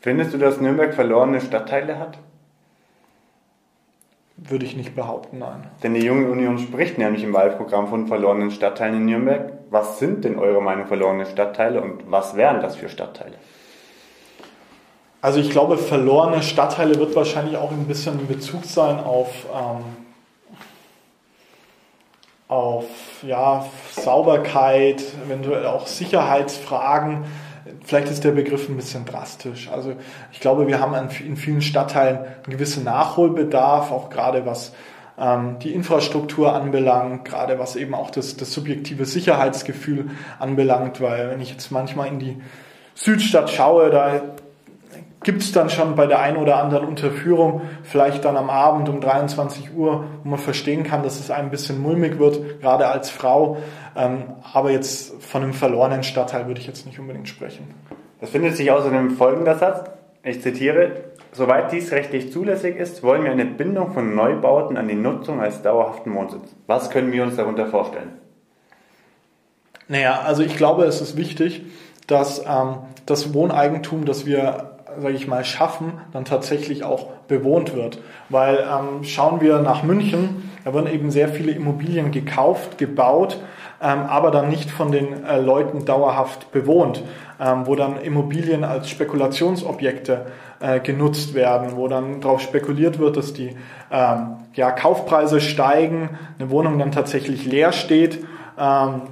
Findest 0.00 0.32
du, 0.32 0.38
dass 0.38 0.60
Nürnberg 0.60 0.94
verlorene 0.94 1.40
Stadtteile 1.40 1.98
hat? 1.98 2.18
Würde 4.36 4.64
ich 4.64 4.76
nicht 4.76 4.94
behaupten, 4.94 5.38
nein. 5.38 5.66
Denn 5.82 5.94
die 5.94 6.04
Junge 6.04 6.30
Union 6.30 6.58
spricht 6.58 6.96
nämlich 6.96 7.24
im 7.24 7.32
Wahlprogramm 7.32 7.88
von 7.88 8.06
verlorenen 8.06 8.52
Stadtteilen 8.52 8.98
in 8.98 9.06
Nürnberg. 9.06 9.57
Was 9.70 9.98
sind 9.98 10.24
denn 10.24 10.38
eure 10.38 10.62
Meinung 10.62 10.86
verlorene 10.86 11.26
Stadtteile 11.26 11.80
und 11.82 12.10
was 12.10 12.36
wären 12.36 12.60
das 12.60 12.76
für 12.76 12.88
Stadtteile? 12.88 13.34
Also 15.20 15.40
ich 15.40 15.50
glaube, 15.50 15.76
verlorene 15.76 16.42
Stadtteile 16.42 16.98
wird 16.98 17.14
wahrscheinlich 17.16 17.56
auch 17.56 17.72
ein 17.72 17.86
bisschen 17.86 18.20
in 18.20 18.28
Bezug 18.28 18.64
sein 18.64 19.00
auf, 19.00 19.46
ähm, 19.52 19.84
auf 22.46 22.84
ja, 23.22 23.66
Sauberkeit, 23.90 25.02
eventuell 25.26 25.66
auch 25.66 25.86
Sicherheitsfragen. 25.86 27.24
Vielleicht 27.84 28.08
ist 28.08 28.24
der 28.24 28.30
Begriff 28.30 28.68
ein 28.68 28.76
bisschen 28.76 29.04
drastisch. 29.04 29.68
Also 29.70 29.94
ich 30.32 30.40
glaube, 30.40 30.66
wir 30.66 30.80
haben 30.80 30.94
in 30.94 31.36
vielen 31.36 31.62
Stadtteilen 31.62 32.18
einen 32.18 32.44
gewissen 32.46 32.84
Nachholbedarf, 32.84 33.90
auch 33.90 34.08
gerade 34.08 34.46
was 34.46 34.72
die 35.62 35.74
Infrastruktur 35.74 36.54
anbelangt, 36.54 37.24
gerade 37.24 37.58
was 37.58 37.74
eben 37.74 37.94
auch 37.94 38.10
das, 38.10 38.36
das 38.36 38.52
subjektive 38.52 39.04
Sicherheitsgefühl 39.04 40.10
anbelangt, 40.38 41.00
weil 41.00 41.30
wenn 41.30 41.40
ich 41.40 41.50
jetzt 41.50 41.72
manchmal 41.72 42.06
in 42.06 42.20
die 42.20 42.36
Südstadt 42.94 43.50
schaue, 43.50 43.90
da 43.90 44.20
gibt 45.22 45.42
es 45.42 45.52
dann 45.52 45.70
schon 45.70 45.96
bei 45.96 46.06
der 46.06 46.20
einen 46.20 46.36
oder 46.36 46.62
anderen 46.62 46.86
Unterführung, 46.86 47.62
vielleicht 47.82 48.24
dann 48.24 48.36
am 48.36 48.50
Abend 48.50 48.88
um 48.88 49.00
23 49.00 49.74
Uhr, 49.74 50.04
wo 50.22 50.28
man 50.28 50.38
verstehen 50.38 50.84
kann, 50.84 51.02
dass 51.02 51.18
es 51.18 51.30
ein 51.30 51.50
bisschen 51.50 51.82
mulmig 51.82 52.18
wird, 52.18 52.60
gerade 52.60 52.86
als 52.86 53.10
Frau. 53.10 53.58
Ähm, 53.96 54.24
aber 54.52 54.70
jetzt 54.70 55.20
von 55.22 55.42
einem 55.42 55.54
verlorenen 55.54 56.02
Stadtteil 56.02 56.46
würde 56.46 56.60
ich 56.60 56.66
jetzt 56.66 56.86
nicht 56.86 56.98
unbedingt 56.98 57.28
sprechen. 57.28 57.74
Das 58.20 58.30
findet 58.30 58.56
sich 58.56 58.70
außerdem 58.70 59.10
folgender 59.12 59.56
Satz. 59.56 59.90
Ich 60.22 60.42
zitiere, 60.42 60.92
soweit 61.38 61.72
dies 61.72 61.90
rechtlich 61.92 62.30
zulässig 62.30 62.76
ist, 62.76 63.02
wollen 63.02 63.24
wir 63.24 63.30
eine 63.30 63.46
Bindung 63.46 63.92
von 63.92 64.14
Neubauten 64.14 64.76
an 64.76 64.88
die 64.88 64.94
Nutzung 64.94 65.40
als 65.40 65.62
dauerhaften 65.62 66.14
Wohnsitz. 66.14 66.54
Was 66.66 66.90
können 66.90 67.12
wir 67.12 67.22
uns 67.22 67.36
darunter 67.36 67.66
vorstellen? 67.66 68.10
Naja, 69.88 70.20
also 70.26 70.42
ich 70.42 70.56
glaube, 70.56 70.84
es 70.84 71.00
ist 71.00 71.16
wichtig, 71.16 71.62
dass 72.06 72.40
ähm, 72.40 72.78
das 73.06 73.32
Wohneigentum, 73.32 74.04
das 74.04 74.26
wir 74.26 74.78
sage 75.00 75.14
ich 75.14 75.26
mal, 75.26 75.44
schaffen, 75.44 75.92
dann 76.12 76.24
tatsächlich 76.24 76.82
auch 76.84 77.06
bewohnt 77.28 77.74
wird. 77.74 78.00
Weil 78.28 78.58
ähm, 78.58 79.04
schauen 79.04 79.40
wir 79.40 79.58
nach 79.60 79.82
München, 79.82 80.50
da 80.64 80.74
werden 80.74 80.92
eben 80.92 81.10
sehr 81.10 81.28
viele 81.28 81.52
Immobilien 81.52 82.10
gekauft, 82.10 82.78
gebaut, 82.78 83.38
ähm, 83.80 84.00
aber 84.00 84.30
dann 84.30 84.48
nicht 84.48 84.70
von 84.70 84.90
den 84.90 85.24
äh, 85.24 85.40
Leuten 85.40 85.84
dauerhaft 85.84 86.50
bewohnt, 86.52 87.02
ähm, 87.40 87.66
wo 87.66 87.74
dann 87.74 88.00
Immobilien 88.00 88.64
als 88.64 88.90
Spekulationsobjekte 88.90 90.26
äh, 90.60 90.80
genutzt 90.80 91.34
werden, 91.34 91.76
wo 91.76 91.88
dann 91.88 92.20
darauf 92.20 92.40
spekuliert 92.40 92.98
wird, 92.98 93.16
dass 93.16 93.32
die 93.32 93.56
ähm, 93.90 94.36
ja, 94.54 94.72
Kaufpreise 94.72 95.40
steigen, 95.40 96.18
eine 96.38 96.50
Wohnung 96.50 96.78
dann 96.78 96.92
tatsächlich 96.92 97.46
leer 97.46 97.72
steht 97.72 98.24
ähm, 98.58 99.02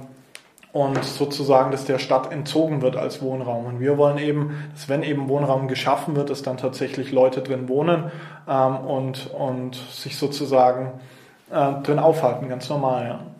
und 0.73 1.03
sozusagen, 1.03 1.71
dass 1.71 1.85
der 1.85 1.99
Stadt 1.99 2.31
entzogen 2.31 2.81
wird 2.81 2.97
als 2.97 3.21
Wohnraum. 3.21 3.65
Und 3.65 3.79
wir 3.79 3.97
wollen 3.97 4.17
eben, 4.17 4.55
dass 4.73 4.89
wenn 4.89 5.03
eben 5.03 5.29
Wohnraum 5.29 5.67
geschaffen 5.67 6.15
wird, 6.15 6.29
dass 6.29 6.43
dann 6.43 6.57
tatsächlich 6.57 7.11
Leute 7.11 7.41
drin 7.41 7.69
wohnen 7.69 8.11
ähm, 8.47 8.75
und, 8.77 9.31
und 9.33 9.75
sich 9.75 10.17
sozusagen 10.17 10.91
äh, 11.49 11.81
drin 11.83 11.99
aufhalten, 11.99 12.49
ganz 12.49 12.69
normal. 12.69 13.07
Ja. 13.07 13.36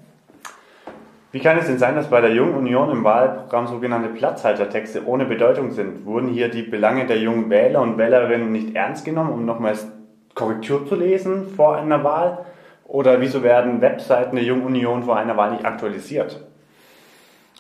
Wie 1.32 1.40
kann 1.40 1.58
es 1.58 1.68
denn 1.68 1.78
sein, 1.78 1.96
dass 1.96 2.10
bei 2.10 2.22
der 2.22 2.34
Jungen 2.34 2.56
Union 2.56 2.90
im 2.90 3.04
Wahlprogramm 3.04 3.68
sogenannte 3.68 4.10
Platzhaltertexte 4.10 5.06
ohne 5.06 5.26
Bedeutung 5.26 5.72
sind? 5.72 6.06
Wurden 6.06 6.30
hier 6.30 6.50
die 6.50 6.64
Belange 6.64 7.06
der 7.06 7.20
jungen 7.20 7.50
Wähler 7.50 7.82
und 7.82 7.98
Wählerinnen 7.98 8.52
nicht 8.52 8.76
ernst 8.76 9.04
genommen, 9.04 9.34
um 9.34 9.46
nochmals 9.46 9.88
Korrektur 10.36 10.88
zu 10.88 10.96
lesen 10.96 11.48
vor 11.50 11.76
einer 11.76 12.04
Wahl? 12.04 12.46
Oder 12.86 13.20
wieso 13.20 13.44
werden 13.44 13.82
Webseiten 13.82 14.38
der 14.38 14.46
Jungen 14.46 14.64
Union 14.64 15.04
vor 15.04 15.18
einer 15.18 15.36
Wahl 15.36 15.52
nicht 15.52 15.66
aktualisiert? 15.66 16.46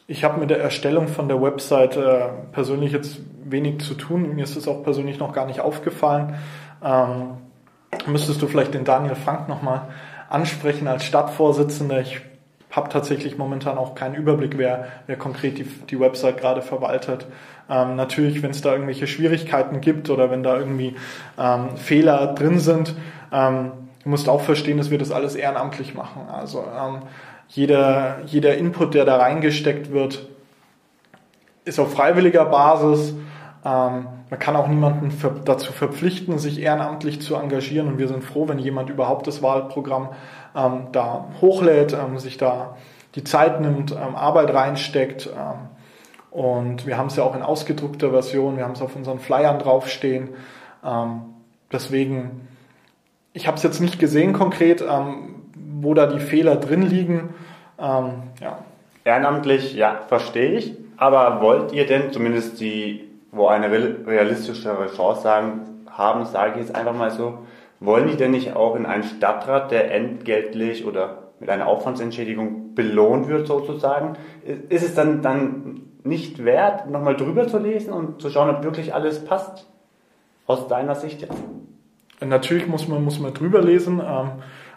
Ich 0.08 0.24
habe 0.24 0.40
mit 0.40 0.50
der 0.50 0.62
Erstellung 0.62 1.10
von 1.10 1.28
der 1.28 1.42
Website 1.42 1.98
äh, 1.98 2.30
persönlich 2.54 2.94
jetzt 2.94 3.20
wenig 3.44 3.82
zu 3.82 3.94
tun. 3.94 4.36
Mir 4.36 4.46
ist 4.46 4.56
es 4.56 4.70
auch 4.70 4.82
persönlich 4.84 5.20
noch 5.20 5.34
gar 5.34 5.46
nicht 5.46 5.60
aufgefallen. 5.60 6.36
Ähm, 6.82 7.38
müsstest 8.06 8.42
du 8.42 8.48
vielleicht 8.48 8.74
den 8.74 8.86
Daniel 8.86 9.16
Frank 9.16 9.50
nochmal 9.50 9.90
ansprechen 10.30 10.88
als 10.88 11.04
Stadtvorsitzender. 11.04 12.00
Ich 12.00 12.22
habe 12.72 12.90
tatsächlich 12.90 13.38
momentan 13.38 13.78
auch 13.78 13.96
keinen 13.96 14.16
Überblick, 14.16 14.58
wer, 14.58 14.88
wer 15.08 15.16
konkret 15.16 15.58
die, 15.58 15.64
die 15.64 16.00
Website 16.00 16.38
gerade 16.38 16.62
verwaltet. 16.62 17.26
Ähm, 17.70 17.96
natürlich, 17.96 18.44
wenn 18.44 18.52
es 18.52 18.62
da 18.62 18.74
irgendwelche 18.74 19.08
Schwierigkeiten 19.08 19.82
gibt 19.82 20.10
oder 20.10 20.30
wenn 20.32 20.44
da 20.44 20.58
irgendwie 20.58 20.96
ähm, 21.38 21.78
Fehler 21.78 22.34
drin 22.34 22.60
sind, 22.60 22.96
ähm, 23.32 23.72
du 24.04 24.10
musst 24.10 24.28
auch 24.30 24.42
verstehen, 24.42 24.78
dass 24.78 24.92
wir 24.92 24.98
das 24.98 25.12
alles 25.12 25.36
ehrenamtlich 25.36 25.94
machen. 25.94 26.28
Also 26.32 26.60
ähm, 26.60 27.04
jeder, 27.50 28.20
jeder 28.26 28.58
Input, 28.58 28.94
der 28.94 29.06
da 29.06 29.18
reingesteckt 29.18 29.92
wird, 29.92 30.28
ist 31.64 31.80
auf 31.80 31.94
freiwilliger 31.94 32.46
Basis. 32.46 33.14
Ähm, 33.66 34.08
man 34.30 34.40
kann 34.40 34.56
auch 34.56 34.68
niemanden 34.68 35.12
für, 35.12 35.32
dazu 35.44 35.72
verpflichten, 35.72 36.38
sich 36.38 36.60
ehrenamtlich 36.60 37.22
zu 37.22 37.36
engagieren. 37.36 37.88
Und 37.88 37.98
wir 37.98 38.08
sind 38.08 38.24
froh, 38.24 38.48
wenn 38.48 38.60
jemand 38.60 38.90
überhaupt 38.90 39.26
das 39.28 39.42
Wahlprogramm 39.42 40.10
ähm, 40.56 40.88
da 40.92 41.28
hochlädt, 41.42 41.94
ähm, 41.94 42.20
sich 42.20 42.38
da 42.38 42.76
die 43.16 43.24
Zeit 43.24 43.62
nimmt, 43.62 43.92
ähm, 43.92 44.16
Arbeit 44.16 44.54
reinsteckt. 44.54 45.28
Ähm, 45.28 45.70
und 46.32 46.86
wir 46.86 46.98
haben 46.98 47.08
es 47.08 47.16
ja 47.16 47.24
auch 47.24 47.36
in 47.36 47.42
ausgedruckter 47.42 48.12
Version, 48.12 48.58
wir 48.58 48.66
haben 48.66 48.74
es 48.74 48.82
auf 48.82 48.96
unseren 48.96 49.20
Flyern 49.20 49.60
draufstehen. 49.60 50.30
Ähm, 50.84 51.22
deswegen, 51.72 52.48
ich 53.34 53.48
habe 53.48 53.58
es 53.58 53.64
jetzt 53.64 53.80
nicht 53.80 53.98
gesehen 54.00 54.34
konkret, 54.34 54.84
wo 55.80 55.94
da 55.94 56.08
die 56.08 56.20
Fehler 56.20 56.56
drin 56.58 56.82
liegen. 56.82 57.34
Ähm, 57.80 58.24
ja. 58.42 58.60
Ehrenamtlich, 59.04 59.74
ja, 59.74 60.02
verstehe 60.08 60.52
ich. 60.52 60.76
Aber 60.98 61.42
wollt 61.42 61.72
ihr 61.72 61.86
denn 61.86 62.12
zumindest 62.12 62.60
die, 62.60 63.07
wo 63.38 63.48
eine 63.48 63.72
realistischere 63.72 64.88
Chance 64.88 65.30
haben, 65.90 66.26
sage 66.26 66.54
ich 66.56 66.68
jetzt 66.68 66.76
einfach 66.76 66.94
mal 66.94 67.12
so, 67.12 67.40
wollen 67.80 68.08
die 68.08 68.18
denn 68.18 68.32
nicht 68.32 68.56
auch 68.56 68.76
in 68.76 68.86
einen 68.86 69.04
Stadtrat, 69.04 69.72
der 69.72 69.94
entgeltlich 69.94 70.86
oder 70.86 71.32
mit 71.40 71.50
einer 71.50 71.68
Aufwandsentschädigung 71.68 72.74
belohnt 72.74 73.28
wird 73.28 73.48
sozusagen? 73.48 74.14
Ist 74.70 74.84
es 74.84 74.96
dann, 74.96 75.22
dann 75.22 75.82
nicht 76.04 76.44
wert, 76.44 76.90
nochmal 76.90 77.16
drüber 77.16 77.48
zu 77.48 77.60
lesen 77.60 77.94
und 77.94 78.22
zu 78.22 78.30
schauen, 78.30 78.50
ob 78.50 78.64
wirklich 78.64 78.94
alles 78.94 79.24
passt? 79.24 79.68
Aus 80.48 80.68
deiner 80.68 80.96
Sicht 80.96 81.22
jetzt? 81.22 81.44
Natürlich 82.26 82.68
muss 82.68 82.88
man, 82.88 83.04
muss 83.04 83.20
man 83.20 83.34
drüber 83.34 83.62
lesen. 83.62 84.02
Ähm, 84.04 84.32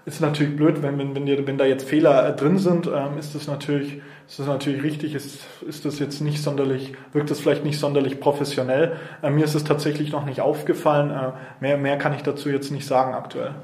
ist 0.07 0.21
natürlich 0.21 0.57
blöd, 0.57 0.83
wenn, 0.83 0.99
wenn, 0.99 1.15
wenn, 1.15 1.47
wenn 1.47 1.59
da 1.59 1.65
jetzt 1.65 1.89
Fehler 1.89 2.29
äh, 2.29 2.37
drin 2.37 2.59
sind, 2.59 2.87
ähm, 2.87 3.19
ist 3.19 3.35
das 3.35 3.47
natürlich, 3.47 4.01
ist 4.27 4.39
das 4.39 4.47
natürlich 4.47 4.83
richtig, 4.83 5.15
ist, 5.15 5.47
ist 5.67 5.85
das 5.85 5.99
jetzt 5.99 6.21
nicht 6.21 6.43
sonderlich, 6.43 6.95
wirkt 7.13 7.31
das 7.31 7.41
vielleicht 7.41 7.65
nicht 7.65 7.79
sonderlich 7.79 8.21
professionell. 8.21 8.93
Äh, 9.23 9.31
mir 9.31 9.45
ist 9.45 9.55
es 9.55 9.65
tatsächlich 9.65 10.13
noch 10.13 10.25
nicht 10.25 10.41
aufgefallen. 10.41 11.11
Äh, 11.11 11.33
mehr, 11.61 11.77
mehr 11.77 11.99
kann 11.99 12.15
ich 12.15 12.23
dazu 12.23 12.49
jetzt 12.49 12.71
nicht 12.71 12.87
sagen 12.87 13.15
aktuell. 13.15 13.55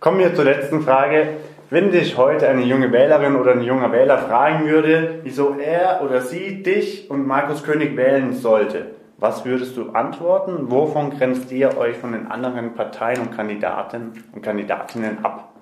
Kommen 0.00 0.18
wir 0.18 0.34
zur 0.34 0.44
letzten 0.44 0.82
Frage. 0.82 1.28
Wenn 1.70 1.90
dich 1.90 2.16
heute 2.16 2.48
eine 2.48 2.62
junge 2.62 2.92
Wählerin 2.92 3.36
oder 3.36 3.52
ein 3.52 3.62
junger 3.62 3.92
Wähler 3.92 4.18
fragen 4.18 4.66
würde, 4.66 5.20
wieso 5.22 5.56
er 5.58 6.00
oder 6.02 6.22
sie 6.22 6.62
dich 6.62 7.10
und 7.10 7.26
Markus 7.26 7.62
König 7.62 7.94
wählen 7.96 8.32
sollte, 8.32 8.86
was 9.18 9.44
würdest 9.44 9.76
du 9.76 9.90
antworten? 9.90 10.70
Wovon 10.70 11.10
grenzt 11.10 11.50
ihr 11.50 11.76
euch 11.76 11.96
von 11.96 12.12
den 12.12 12.28
anderen 12.28 12.74
Parteien 12.74 13.20
und 13.20 13.36
Kandidaten 13.36 14.12
und 14.32 14.42
Kandidatinnen 14.42 15.24
ab? 15.24 15.57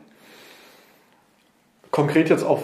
Konkret 1.96 2.28
jetzt 2.28 2.44
auf 2.44 2.60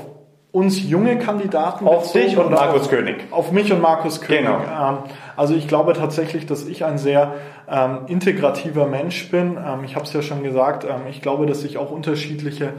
uns 0.53 0.87
junge 0.87 1.19
Kandidaten. 1.19 1.89
Auf 1.89 2.13
dich 2.13 2.37
und 2.37 2.51
Markus 2.51 2.91
König. 2.91 3.25
Auf 3.31 3.51
mich 3.51 3.73
und 3.73 3.81
Markus 3.81 4.21
König. 4.21 4.45
Genau. 4.45 4.59
Ähm, 4.61 4.99
also 5.37 5.55
ich 5.55 5.67
glaube 5.67 5.95
tatsächlich, 5.95 6.45
dass 6.45 6.67
ich 6.67 6.85
ein 6.85 6.99
sehr 6.99 7.33
ähm, 7.67 8.01
integrativer 8.09 8.87
Mensch 8.87 9.31
bin. 9.31 9.57
Ähm, 9.57 9.85
ich 9.85 9.97
habe 9.97 10.05
es 10.05 10.13
ja 10.13 10.21
schon 10.21 10.43
gesagt, 10.43 10.85
ähm, 10.85 11.07
ich 11.09 11.23
glaube, 11.23 11.47
dass 11.47 11.65
ich 11.65 11.79
auch 11.79 11.91
unterschiedliche 11.91 12.75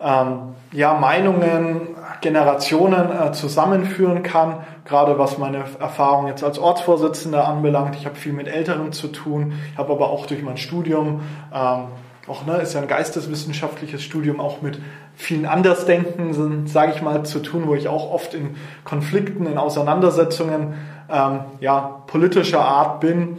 ähm, 0.00 0.54
ja, 0.70 0.94
Meinungen, 0.94 1.88
Generationen 2.20 3.10
äh, 3.10 3.32
zusammenführen 3.32 4.22
kann, 4.22 4.58
gerade 4.84 5.18
was 5.18 5.38
meine 5.38 5.64
Erfahrung 5.80 6.28
jetzt 6.28 6.44
als 6.44 6.60
Ortsvorsitzender 6.60 7.48
anbelangt. 7.48 7.96
Ich 7.96 8.06
habe 8.06 8.14
viel 8.14 8.32
mit 8.32 8.46
Älteren 8.46 8.92
zu 8.92 9.08
tun, 9.08 9.54
ich 9.72 9.78
habe 9.78 9.92
aber 9.92 10.10
auch 10.10 10.26
durch 10.26 10.42
mein 10.44 10.56
Studium 10.56 11.22
ähm, 11.52 11.88
auch 12.30 12.46
ne, 12.46 12.58
ist 12.58 12.74
ja 12.74 12.80
ein 12.80 12.86
geisteswissenschaftliches 12.86 14.02
Studium, 14.02 14.40
auch 14.40 14.62
mit 14.62 14.78
vielen 15.20 15.44
Andersdenken, 15.44 16.66
sage 16.66 16.92
ich 16.94 17.02
mal, 17.02 17.24
zu 17.24 17.40
tun, 17.40 17.64
wo 17.66 17.74
ich 17.74 17.88
auch 17.88 18.10
oft 18.10 18.32
in 18.32 18.56
Konflikten, 18.84 19.46
in 19.46 19.58
Auseinandersetzungen 19.58 20.74
ähm, 21.10 21.40
ja, 21.60 22.02
politischer 22.06 22.62
Art 22.62 23.00
bin, 23.00 23.36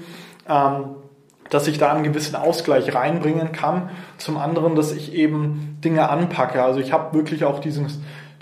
ähm, 0.47 0.95
dass 1.49 1.67
ich 1.67 1.79
da 1.79 1.91
einen 1.91 2.03
gewissen 2.03 2.35
Ausgleich 2.35 2.93
reinbringen 2.93 3.51
kann. 3.51 3.89
Zum 4.17 4.37
anderen, 4.37 4.75
dass 4.75 4.91
ich 4.91 5.13
eben 5.13 5.79
Dinge 5.83 6.07
anpacke. 6.09 6.63
Also 6.63 6.79
ich 6.79 6.93
habe 6.93 7.17
wirklich 7.17 7.45
auch 7.45 7.59
diesen, 7.59 7.87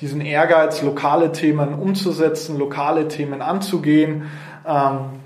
diesen 0.02 0.20
Ehrgeiz, 0.20 0.82
lokale 0.82 1.32
Themen 1.32 1.74
umzusetzen, 1.74 2.58
lokale 2.58 3.08
Themen 3.08 3.42
anzugehen, 3.42 4.26
ähm, 4.68 5.22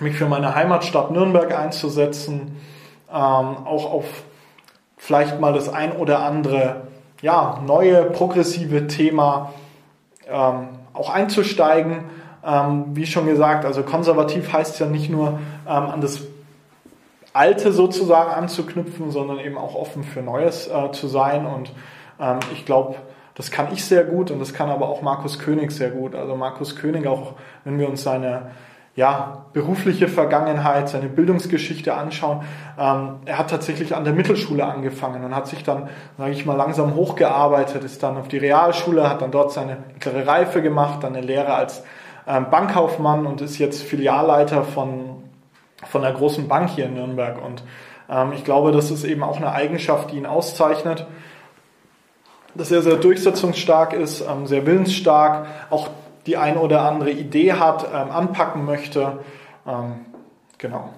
mich 0.00 0.16
für 0.16 0.26
meine 0.26 0.54
Heimatstadt 0.54 1.10
Nürnberg 1.10 1.58
einzusetzen, 1.58 2.56
ähm, 3.10 3.16
auch 3.16 3.90
auf 3.90 4.04
vielleicht 4.98 5.40
mal 5.40 5.54
das 5.54 5.70
ein 5.70 5.92
oder 5.92 6.20
andere 6.20 6.88
ja, 7.24 7.58
neue 7.66 8.04
progressive 8.10 8.86
Thema 8.86 9.54
ähm, 10.28 10.68
auch 10.92 11.08
einzusteigen. 11.08 12.04
Ähm, 12.44 12.88
wie 12.90 13.06
schon 13.06 13.24
gesagt, 13.24 13.64
also 13.64 13.82
konservativ 13.82 14.52
heißt 14.52 14.78
ja 14.78 14.84
nicht 14.84 15.08
nur 15.08 15.38
ähm, 15.66 15.86
an 15.86 16.02
das 16.02 16.20
Alte 17.32 17.72
sozusagen 17.72 18.30
anzuknüpfen, 18.30 19.10
sondern 19.10 19.38
eben 19.38 19.56
auch 19.56 19.74
offen 19.74 20.04
für 20.04 20.20
Neues 20.20 20.68
äh, 20.68 20.92
zu 20.92 21.08
sein. 21.08 21.46
Und 21.46 21.72
ähm, 22.20 22.40
ich 22.52 22.66
glaube, 22.66 22.96
das 23.34 23.50
kann 23.50 23.72
ich 23.72 23.82
sehr 23.86 24.04
gut 24.04 24.30
und 24.30 24.38
das 24.38 24.52
kann 24.52 24.68
aber 24.68 24.90
auch 24.90 25.00
Markus 25.00 25.38
König 25.38 25.70
sehr 25.72 25.92
gut. 25.92 26.14
Also 26.14 26.36
Markus 26.36 26.76
König, 26.76 27.06
auch 27.06 27.32
wenn 27.64 27.78
wir 27.78 27.88
uns 27.88 28.02
seine 28.02 28.50
ja, 28.96 29.46
berufliche 29.52 30.06
Vergangenheit, 30.06 30.88
seine 30.88 31.08
Bildungsgeschichte 31.08 31.94
anschauen. 31.94 32.42
Ähm, 32.78 33.16
er 33.24 33.38
hat 33.38 33.50
tatsächlich 33.50 33.94
an 33.94 34.04
der 34.04 34.12
Mittelschule 34.12 34.64
angefangen 34.64 35.24
und 35.24 35.34
hat 35.34 35.48
sich 35.48 35.64
dann, 35.64 35.88
sage 36.16 36.30
ich 36.30 36.46
mal, 36.46 36.54
langsam 36.54 36.94
hochgearbeitet, 36.94 37.82
ist 37.82 38.02
dann 38.02 38.16
auf 38.16 38.28
die 38.28 38.38
Realschule, 38.38 39.08
hat 39.08 39.20
dann 39.20 39.32
dort 39.32 39.52
seine 39.52 39.78
mittlere 39.92 40.26
Reife 40.26 40.62
gemacht, 40.62 41.02
dann 41.02 41.16
eine 41.16 41.26
Lehre 41.26 41.54
als 41.54 41.82
ähm, 42.28 42.46
Bankkaufmann 42.50 43.26
und 43.26 43.40
ist 43.40 43.58
jetzt 43.58 43.82
Filialleiter 43.82 44.62
von, 44.62 45.24
von 45.86 46.04
einer 46.04 46.16
großen 46.16 46.46
Bank 46.46 46.70
hier 46.70 46.86
in 46.86 46.94
Nürnberg. 46.94 47.44
Und 47.44 47.64
ähm, 48.08 48.32
ich 48.32 48.44
glaube, 48.44 48.70
das 48.70 48.92
ist 48.92 49.02
eben 49.02 49.24
auch 49.24 49.38
eine 49.38 49.50
Eigenschaft, 49.50 50.12
die 50.12 50.18
ihn 50.18 50.26
auszeichnet 50.26 51.06
dass 52.54 52.70
er 52.70 52.82
sehr 52.82 52.96
durchsetzungsstark 52.96 53.92
ist, 53.94 54.20
ähm, 54.20 54.46
sehr 54.46 54.64
willensstark, 54.64 55.46
auch 55.70 55.88
die 56.26 56.36
ein 56.36 56.56
oder 56.56 56.82
andere 56.82 57.10
Idee 57.10 57.54
hat, 57.54 57.86
ähm, 57.92 58.10
anpacken 58.10 58.64
möchte. 58.64 59.20
Ähm, 59.66 60.06
genau. 60.58 60.90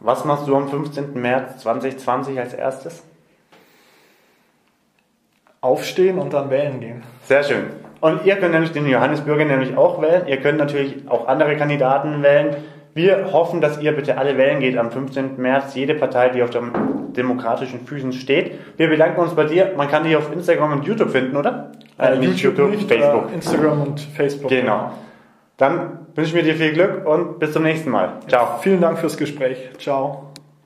Was 0.00 0.24
machst 0.24 0.46
du 0.46 0.56
am 0.56 0.68
15. 0.68 1.20
März 1.20 1.58
2020 1.58 2.38
als 2.38 2.54
erstes? 2.54 3.02
Aufstehen 5.60 6.18
und 6.18 6.32
dann 6.32 6.50
wählen 6.50 6.80
gehen. 6.80 7.02
Sehr 7.24 7.42
schön. 7.42 7.70
Und 8.00 8.24
ihr 8.24 8.36
könnt 8.36 8.52
nämlich 8.52 8.72
den 8.72 8.86
Johannes 8.86 9.22
Bürger 9.22 9.44
nämlich 9.44 9.76
auch 9.76 10.00
wählen. 10.00 10.28
Ihr 10.28 10.40
könnt 10.40 10.58
natürlich 10.58 11.08
auch 11.08 11.26
andere 11.26 11.56
Kandidaten 11.56 12.22
wählen. 12.22 12.56
Wir 12.94 13.32
hoffen, 13.32 13.60
dass 13.60 13.80
ihr 13.80 13.92
bitte 13.92 14.18
alle 14.18 14.36
wählen 14.36 14.60
geht 14.60 14.76
am 14.76 14.90
15. 14.90 15.36
März. 15.36 15.74
Jede 15.74 15.94
Partei, 15.94 16.30
die 16.30 16.42
auf 16.42 16.50
dem 16.50 16.72
demokratischen 17.16 17.80
Füßen 17.86 18.12
steht. 18.12 18.52
Wir 18.76 18.88
bedanken 18.88 19.20
uns 19.20 19.34
bei 19.34 19.44
dir. 19.44 19.72
Man 19.76 19.88
kann 19.88 20.04
dich 20.04 20.16
auf 20.16 20.32
Instagram 20.32 20.72
und 20.72 20.84
YouTube 20.84 21.10
finden, 21.10 21.36
oder? 21.36 21.72
Äh, 21.98 22.14
äh 22.14 22.18
nicht 22.18 22.40
YouTube, 22.40 22.58
YouTube 22.58 22.70
nicht, 22.70 22.88
Facebook. 22.88 23.30
Äh, 23.30 23.34
Instagram 23.34 23.82
und 23.82 24.00
Facebook. 24.00 24.50
Genau. 24.50 24.92
Dann 25.56 26.06
wünsche 26.14 26.30
ich 26.30 26.34
mir 26.34 26.42
dir 26.42 26.54
viel 26.54 26.72
Glück 26.72 27.06
und 27.06 27.38
bis 27.38 27.52
zum 27.52 27.64
nächsten 27.64 27.90
Mal. 27.90 28.12
Ciao. 28.28 28.58
Vielen 28.60 28.80
Dank 28.80 28.98
fürs 28.98 29.16
Gespräch. 29.16 29.70
Ciao. 29.78 30.27